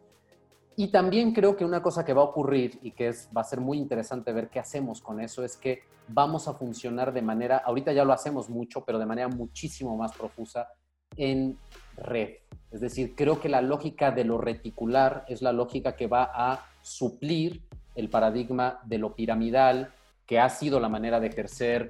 Y 0.76 0.92
también 0.92 1.32
creo 1.32 1.56
que 1.56 1.64
una 1.64 1.82
cosa 1.82 2.04
que 2.04 2.12
va 2.12 2.22
a 2.22 2.26
ocurrir 2.26 2.78
y 2.82 2.92
que 2.92 3.14
va 3.36 3.40
a 3.40 3.46
ser 3.46 3.62
muy 3.62 3.78
interesante 3.78 4.34
ver 4.34 4.50
qué 4.50 4.60
hacemos 4.60 5.00
con 5.00 5.22
eso 5.22 5.46
es 5.46 5.56
que 5.56 5.84
vamos 6.10 6.50
a 6.50 6.54
funcionar 6.54 7.14
de 7.14 7.22
manera, 7.22 7.60
ahorita 7.60 7.94
ya 7.94 8.04
lo 8.04 8.12
hacemos 8.12 8.50
mucho, 8.50 8.84
pero 8.84 9.00
de 9.00 9.06
manera 9.06 9.30
muchísimo 9.30 9.96
más 9.96 10.12
profusa 10.12 10.68
en 11.16 11.58
red. 11.96 12.32
Es 12.70 12.82
decir, 12.82 13.16
creo 13.16 13.40
que 13.40 13.48
la 13.48 13.62
lógica 13.62 14.12
de 14.12 14.26
lo 14.26 14.38
reticular 14.38 15.24
es 15.30 15.42
la 15.42 15.54
lógica 15.54 15.96
que 15.96 16.08
va 16.08 16.30
a 16.34 16.66
suplir 16.82 17.64
el 17.96 18.10
paradigma 18.10 18.82
de 18.84 18.98
lo 18.98 19.16
piramidal, 19.16 19.94
que 20.26 20.40
ha 20.40 20.50
sido 20.50 20.82
la 20.82 20.90
manera 20.90 21.20
de 21.20 21.28
ejercer 21.28 21.90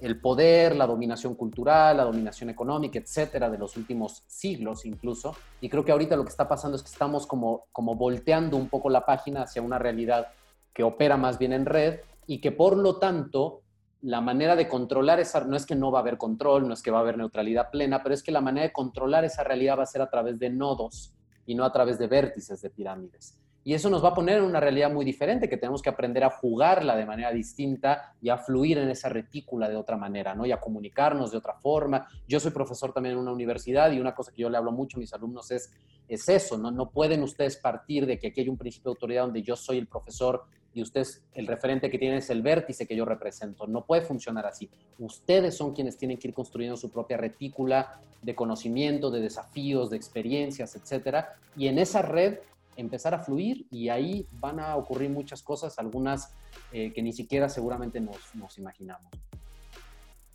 el 0.00 0.20
poder, 0.20 0.74
la 0.76 0.86
dominación 0.86 1.34
cultural, 1.34 1.96
la 1.98 2.04
dominación 2.04 2.50
económica, 2.50 2.98
etcétera, 2.98 3.50
de 3.50 3.58
los 3.58 3.76
últimos 3.76 4.22
siglos 4.26 4.84
incluso. 4.86 5.36
Y 5.60 5.68
creo 5.68 5.84
que 5.84 5.92
ahorita 5.92 6.16
lo 6.16 6.24
que 6.24 6.30
está 6.30 6.48
pasando 6.48 6.76
es 6.76 6.82
que 6.82 6.90
estamos 6.90 7.26
como, 7.26 7.66
como 7.72 7.94
volteando 7.94 8.56
un 8.56 8.68
poco 8.68 8.88
la 8.88 9.04
página 9.04 9.42
hacia 9.42 9.62
una 9.62 9.78
realidad 9.78 10.28
que 10.72 10.82
opera 10.82 11.16
más 11.16 11.38
bien 11.38 11.52
en 11.52 11.66
red 11.66 12.00
y 12.26 12.40
que 12.40 12.52
por 12.52 12.76
lo 12.76 12.96
tanto 12.96 13.62
la 14.02 14.20
manera 14.20 14.56
de 14.56 14.68
controlar 14.68 15.20
esa, 15.20 15.44
no 15.44 15.56
es 15.56 15.66
que 15.66 15.74
no 15.74 15.90
va 15.90 15.98
a 15.98 16.02
haber 16.02 16.16
control, 16.16 16.66
no 16.66 16.74
es 16.74 16.82
que 16.82 16.90
va 16.90 16.98
a 16.98 17.02
haber 17.02 17.18
neutralidad 17.18 17.70
plena, 17.70 18.02
pero 18.02 18.14
es 18.14 18.22
que 18.22 18.32
la 18.32 18.40
manera 18.40 18.66
de 18.66 18.72
controlar 18.72 19.24
esa 19.24 19.44
realidad 19.44 19.78
va 19.78 19.82
a 19.82 19.86
ser 19.86 20.00
a 20.00 20.08
través 20.08 20.38
de 20.38 20.48
nodos 20.48 21.12
y 21.44 21.54
no 21.54 21.64
a 21.64 21.72
través 21.72 21.98
de 21.98 22.06
vértices 22.06 22.62
de 22.62 22.70
pirámides. 22.70 23.39
Y 23.62 23.74
eso 23.74 23.90
nos 23.90 24.02
va 24.02 24.08
a 24.08 24.14
poner 24.14 24.38
en 24.38 24.44
una 24.44 24.58
realidad 24.58 24.90
muy 24.90 25.04
diferente, 25.04 25.48
que 25.48 25.58
tenemos 25.58 25.82
que 25.82 25.90
aprender 25.90 26.24
a 26.24 26.30
jugarla 26.30 26.96
de 26.96 27.04
manera 27.04 27.30
distinta 27.30 28.14
y 28.22 28.30
a 28.30 28.38
fluir 28.38 28.78
en 28.78 28.88
esa 28.88 29.08
retícula 29.10 29.68
de 29.68 29.76
otra 29.76 29.96
manera, 29.96 30.34
¿no? 30.34 30.46
Y 30.46 30.52
a 30.52 30.60
comunicarnos 30.60 31.30
de 31.30 31.38
otra 31.38 31.54
forma. 31.54 32.08
Yo 32.26 32.40
soy 32.40 32.52
profesor 32.52 32.92
también 32.92 33.14
en 33.14 33.20
una 33.20 33.32
universidad 33.32 33.92
y 33.92 34.00
una 34.00 34.14
cosa 34.14 34.32
que 34.32 34.42
yo 34.42 34.48
le 34.48 34.56
hablo 34.56 34.72
mucho 34.72 34.96
a 34.96 35.00
mis 35.00 35.12
alumnos 35.12 35.50
es, 35.50 35.70
es 36.08 36.28
eso, 36.28 36.56
¿no? 36.56 36.70
No 36.70 36.90
pueden 36.90 37.22
ustedes 37.22 37.56
partir 37.56 38.06
de 38.06 38.18
que 38.18 38.28
aquí 38.28 38.40
hay 38.40 38.48
un 38.48 38.56
principio 38.56 38.90
de 38.90 38.96
autoridad 38.96 39.24
donde 39.24 39.42
yo 39.42 39.56
soy 39.56 39.76
el 39.76 39.86
profesor 39.86 40.44
y 40.72 40.82
usted 40.82 41.06
el 41.34 41.46
referente 41.46 41.90
que 41.90 41.98
tiene 41.98 42.18
es 42.18 42.30
el 42.30 42.42
vértice 42.42 42.86
que 42.86 42.96
yo 42.96 43.04
represento. 43.04 43.66
No 43.66 43.84
puede 43.84 44.02
funcionar 44.02 44.46
así. 44.46 44.70
Ustedes 44.98 45.56
son 45.56 45.74
quienes 45.74 45.96
tienen 45.96 46.18
que 46.18 46.28
ir 46.28 46.34
construyendo 46.34 46.76
su 46.76 46.90
propia 46.90 47.16
retícula 47.16 48.00
de 48.22 48.34
conocimiento, 48.34 49.10
de 49.10 49.20
desafíos, 49.20 49.90
de 49.90 49.96
experiencias, 49.96 50.76
etcétera. 50.76 51.34
Y 51.56 51.66
en 51.66 51.78
esa 51.78 52.02
red 52.02 52.38
empezar 52.80 53.14
a 53.14 53.18
fluir 53.18 53.66
y 53.70 53.88
ahí 53.88 54.26
van 54.32 54.60
a 54.60 54.76
ocurrir 54.76 55.10
muchas 55.10 55.42
cosas, 55.42 55.78
algunas 55.78 56.32
eh, 56.72 56.92
que 56.92 57.02
ni 57.02 57.12
siquiera 57.12 57.48
seguramente 57.48 58.00
nos, 58.00 58.58
imaginamos. 58.58 59.10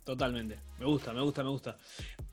Totalmente, 0.04 0.58
me 0.78 0.86
gusta, 0.86 1.12
me 1.12 1.20
gusta, 1.20 1.42
me 1.42 1.50
gusta. 1.50 1.76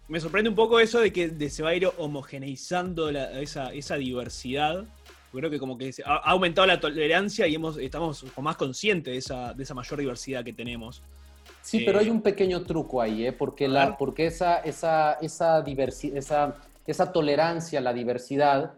Me 0.07 0.19
sorprende 0.19 0.49
un 0.49 0.55
poco 0.55 0.79
eso 0.79 0.99
de 0.99 1.11
que 1.11 1.49
se 1.49 1.63
va 1.63 1.69
a 1.69 1.75
ir 1.75 1.89
homogeneizando 1.97 3.09
esa, 3.09 3.95
diversidad. 3.97 4.85
Creo 5.31 5.49
que 5.49 5.57
como 5.57 5.77
que 5.77 5.91
ha, 6.05 6.17
aumentado 6.17 6.67
la 6.67 6.79
tolerancia 6.79 7.47
y 7.47 7.55
hemos, 7.55 7.77
estamos 7.77 8.23
más 8.39 8.55
conscientes 8.57 9.11
de 9.11 9.17
esa, 9.17 9.53
de 9.53 9.63
esa 9.63 9.73
mayor 9.73 9.99
diversidad 9.99 10.43
que 10.43 10.53
tenemos. 10.53 11.01
Sí, 11.63 11.81
pero 11.85 11.99
hay 11.99 12.07
eh, 12.07 12.11
un 12.11 12.21
pequeño 12.21 12.63
truco 12.63 13.01
ahí, 13.01 13.25
¿eh? 13.25 13.31
porque, 13.31 13.67
la, 13.67 13.97
porque 13.97 14.27
esa, 14.27 14.57
esa, 14.57 15.13
esa, 15.13 15.63
esa, 15.65 16.57
esa 16.85 17.11
tolerancia 17.13 17.79
a 17.79 17.81
la 17.81 17.93
diversidad 17.93 18.73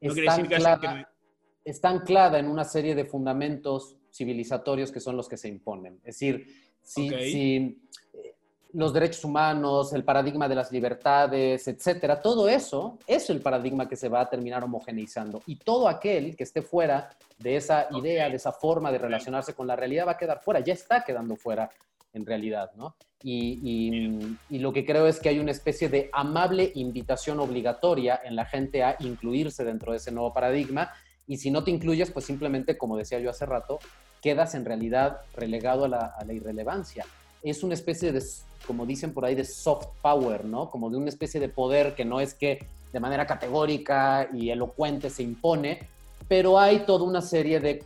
está, 0.00 1.88
anclada, 1.90 2.38
en 2.38 2.46
una 2.46 2.64
serie 2.64 2.94
de 2.94 3.04
fundamentos 3.04 3.96
civilizatorios 4.12 4.90
que 4.90 5.00
son 5.00 5.16
los 5.16 5.28
que 5.28 5.36
se 5.36 5.48
imponen. 5.48 6.00
Es 6.04 6.18
decir, 6.18 6.46
si, 6.82 7.08
eh, 7.08 8.34
los 8.72 8.92
derechos 8.92 9.24
humanos, 9.24 9.92
el 9.92 10.04
paradigma 10.04 10.48
de 10.48 10.54
las 10.54 10.70
libertades, 10.72 11.66
etcétera, 11.68 12.20
todo 12.20 12.48
eso 12.48 12.98
es 13.06 13.28
el 13.30 13.40
paradigma 13.40 13.88
que 13.88 13.96
se 13.96 14.08
va 14.08 14.20
a 14.20 14.28
terminar 14.28 14.64
homogeneizando. 14.64 15.42
Y 15.46 15.56
todo 15.56 15.88
aquel 15.88 16.36
que 16.36 16.44
esté 16.44 16.62
fuera 16.62 17.10
de 17.38 17.56
esa 17.56 17.88
idea, 17.92 18.28
de 18.28 18.36
esa 18.36 18.52
forma 18.52 18.92
de 18.92 18.98
relacionarse 18.98 19.54
con 19.54 19.66
la 19.66 19.76
realidad, 19.76 20.06
va 20.06 20.12
a 20.12 20.18
quedar 20.18 20.40
fuera, 20.40 20.60
ya 20.60 20.74
está 20.74 21.02
quedando 21.02 21.36
fuera 21.36 21.70
en 22.12 22.26
realidad, 22.26 22.70
¿no? 22.76 22.96
Y, 23.22 24.36
lo 24.50 24.72
que 24.72 24.84
creo 24.84 25.06
es 25.06 25.18
que 25.20 25.28
hay 25.28 25.38
una 25.38 25.50
especie 25.50 25.88
de 25.88 26.08
amable 26.12 26.72
invitación 26.74 27.40
obligatoria 27.40 28.20
en 28.24 28.36
la 28.36 28.44
gente 28.44 28.82
a 28.82 28.96
incluirse 29.00 29.64
dentro 29.64 29.92
de 29.92 29.98
ese 29.98 30.12
nuevo 30.12 30.32
paradigma. 30.32 30.92
Y 31.26 31.38
si 31.38 31.50
no 31.50 31.64
te 31.64 31.70
incluyes, 31.70 32.10
pues 32.10 32.24
simplemente, 32.24 32.78
como 32.78 32.96
decía 32.96 33.18
yo 33.18 33.30
hace 33.30 33.46
rato, 33.46 33.80
quedas 34.22 34.54
en 34.54 34.64
realidad 34.64 35.20
relegado 35.34 35.84
a 35.84 35.88
la, 35.88 36.32
irrelevancia. 36.32 37.04
Es 37.42 37.62
una 37.62 37.74
especie 37.74 38.12
de, 38.12 38.22
como 38.66 38.86
dicen 38.86 39.12
por 39.12 39.24
ahí, 39.24 39.34
de 39.34 39.44
soft 39.44 39.88
power, 40.02 40.44
¿no? 40.44 40.70
Como 40.70 40.90
de 40.90 40.96
una 40.96 41.08
especie 41.08 41.40
de 41.40 41.48
poder 41.48 41.94
que 41.94 42.04
no 42.04 42.20
es 42.20 42.34
que 42.34 42.66
de 42.92 43.00
manera 43.00 43.26
categórica 43.26 44.28
y 44.32 44.50
elocuente 44.50 45.10
se 45.10 45.22
impone, 45.22 45.80
pero 46.26 46.58
hay 46.58 46.80
toda 46.80 47.04
una 47.04 47.20
serie 47.20 47.60
de 47.60 47.84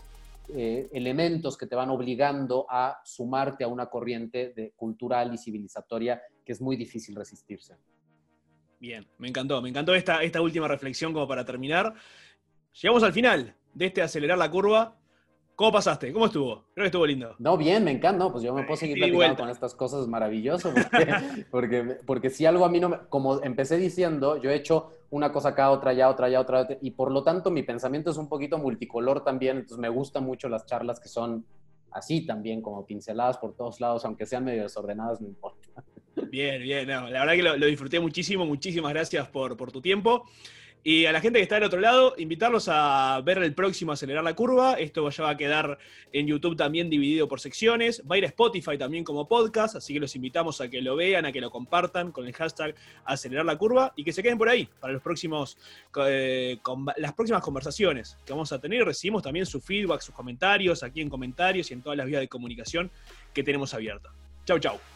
eh, 0.55 0.89
elementos 0.93 1.57
que 1.57 1.67
te 1.67 1.75
van 1.75 1.91
obligando 1.91 2.67
a 2.69 3.01
sumarte 3.05 3.65
a 3.65 3.69
una 3.69 3.87
corriente 3.87 4.53
de, 4.55 4.73
cultural 4.73 5.33
y 5.35 5.39
civilizatoria 5.39 6.23
que 6.45 6.53
es 6.53 6.61
muy 6.61 6.77
difícil 6.77 7.15
resistirse. 7.15 7.77
Bien, 8.79 9.07
me 9.19 9.29
encantó, 9.29 9.63
me 9.63 9.69
encantó 9.69 9.95
esta, 9.95 10.23
esta 10.23 10.41
última 10.41 10.67
reflexión 10.67 11.13
como 11.13 11.29
para 11.29 11.45
terminar. 11.45 11.95
Llegamos 12.81 13.03
al 13.03 13.13
final 13.13 13.55
de 13.75 13.87
este 13.87 14.03
acelerar 14.03 14.39
la 14.39 14.51
curva. 14.51 14.97
¿Cómo 15.55 15.71
pasaste? 15.71 16.13
¿Cómo 16.13 16.27
estuvo? 16.27 16.65
Creo 16.75 16.85
que 16.85 16.87
estuvo 16.87 17.07
lindo. 17.07 17.37
No, 17.39 17.57
bien, 17.57 17.85
me 17.85 17.93
encanta. 17.93 18.29
pues 18.31 18.43
yo 18.43 18.55
me 18.55 18.65
puedo 18.65 18.77
seguir 18.77 18.99
platicando 18.99 19.37
con 19.37 19.49
estas 19.51 19.75
cosas 19.75 20.09
maravillosas. 20.09 20.75
Porque, 21.51 21.99
porque, 22.07 22.31
si 22.31 22.47
algo 22.47 22.65
a 22.65 22.69
mí 22.69 22.81
no 22.81 22.89
me... 22.89 22.99
Como 23.09 23.43
empecé 23.43 23.77
diciendo, 23.77 24.41
yo 24.41 24.51
he 24.51 24.55
hecho 24.57 24.93
una 25.13 25.31
cosa 25.31 25.51
acá, 25.51 25.71
otra 25.71 25.91
allá, 25.91 26.09
otra 26.09 26.27
allá, 26.27 26.41
otra 26.41 26.67
Y 26.81 26.93
por 26.93 27.13
lo 27.13 27.23
tanto, 27.23 27.51
mi 27.51 27.63
pensamiento 27.63 28.11
es 28.11 28.17
un 28.17 28.31
poquito 28.31 28.57
multicolor 28.57 29.23
también. 29.23 29.59
Entonces 29.59 29.79
me 29.79 29.91
gustan 29.91 30.25
mucho 30.25 30.49
las 30.49 30.65
charlas 30.65 30.99
que 30.99 31.09
son 31.09 31.45
así 31.91 32.25
también, 32.25 32.63
como 32.63 32.87
pinceladas 32.87 33.37
por 33.37 33.55
todos 33.55 33.79
lados, 33.79 34.07
aunque 34.07 34.25
sean 34.25 34.45
medio 34.45 34.63
desordenadas, 34.63 35.21
no 35.21 35.29
importa. 35.29 35.85
Bien, 36.31 36.63
bien. 36.63 36.89
la 36.89 37.03
verdad 37.03 37.33
que 37.35 37.43
lo, 37.43 37.57
lo, 37.59 37.67
disfruté 37.67 38.01
muchísimo. 38.01 38.47
Muchísimas 38.47 38.93
gracias 38.93 39.29
por, 39.29 39.55
por 39.55 39.71
tu 39.71 39.83
tiempo. 39.83 40.25
Y 40.85 41.07
a 41.07 41.13
la 41.13 41.21
gente 41.21 41.39
que 41.39 41.45
está 41.45 41.55
del 41.55 41.65
otro 41.65 41.81
lado, 41.81 42.15
invitarlos 42.19 42.69
a 42.69 43.21
ver 43.25 43.39
el 43.39 43.55
próximo 43.55 43.93
Acelerar 43.93 44.25
la 44.25 44.35
Curva. 44.35 44.75
Esto 44.75 45.09
ya 45.11 45.23
va 45.23 45.31
a 45.31 45.37
quedar 45.37 45.79
en 46.13 46.27
YouTube 46.27 46.57
también 46.57 46.91
dividido 46.91 47.29
por 47.29 47.39
secciones. 47.39 48.03
Va 48.11 48.17
a 48.17 48.19
ir 48.19 48.25
a 48.25 48.27
Spotify 48.27 48.77
también 48.77 49.05
como 49.05 49.29
podcast, 49.29 49.77
así 49.77 49.95
que 49.95 50.01
los 50.01 50.17
invitamos 50.17 50.61
a 50.61 50.69
que 50.69 50.83
lo 50.83 50.97
vean, 50.97 51.25
a 51.25 51.31
que 51.31 51.41
lo 51.41 51.53
compartan 51.53 52.11
con 52.11 52.27
el 52.27 52.33
hashtag 52.33 52.75
Acelerar 53.05 53.47
la 53.47 53.57
Curva 53.57 53.93
y 53.95 54.03
que 54.03 54.13
se 54.13 54.25
queden 54.25 54.39
por 54.39 54.49
ahí 54.49 54.69
para 54.81 54.93
eh, 56.09 56.59
las 56.97 57.13
próximas 57.13 57.43
conversaciones 57.43 58.17
que 58.27 58.33
vamos 58.33 58.51
a 58.51 58.59
tener. 58.59 58.85
Recibimos 58.85 59.23
también 59.23 59.47
su 59.47 59.61
feedback, 59.61 60.01
sus 60.01 60.15
comentarios 60.15 60.83
aquí 60.83 61.01
en 61.01 61.09
comentarios 61.09 61.71
y 61.71 61.75
en 61.75 61.83
todas 61.83 61.97
las 61.97 62.07
vías 62.07 62.21
de 62.21 62.29
comunicación 62.29 62.91
que 63.33 63.45
tenemos 63.45 63.73
abiertas. 63.73 64.13
Chau, 64.45 64.59
chau. 64.59 64.92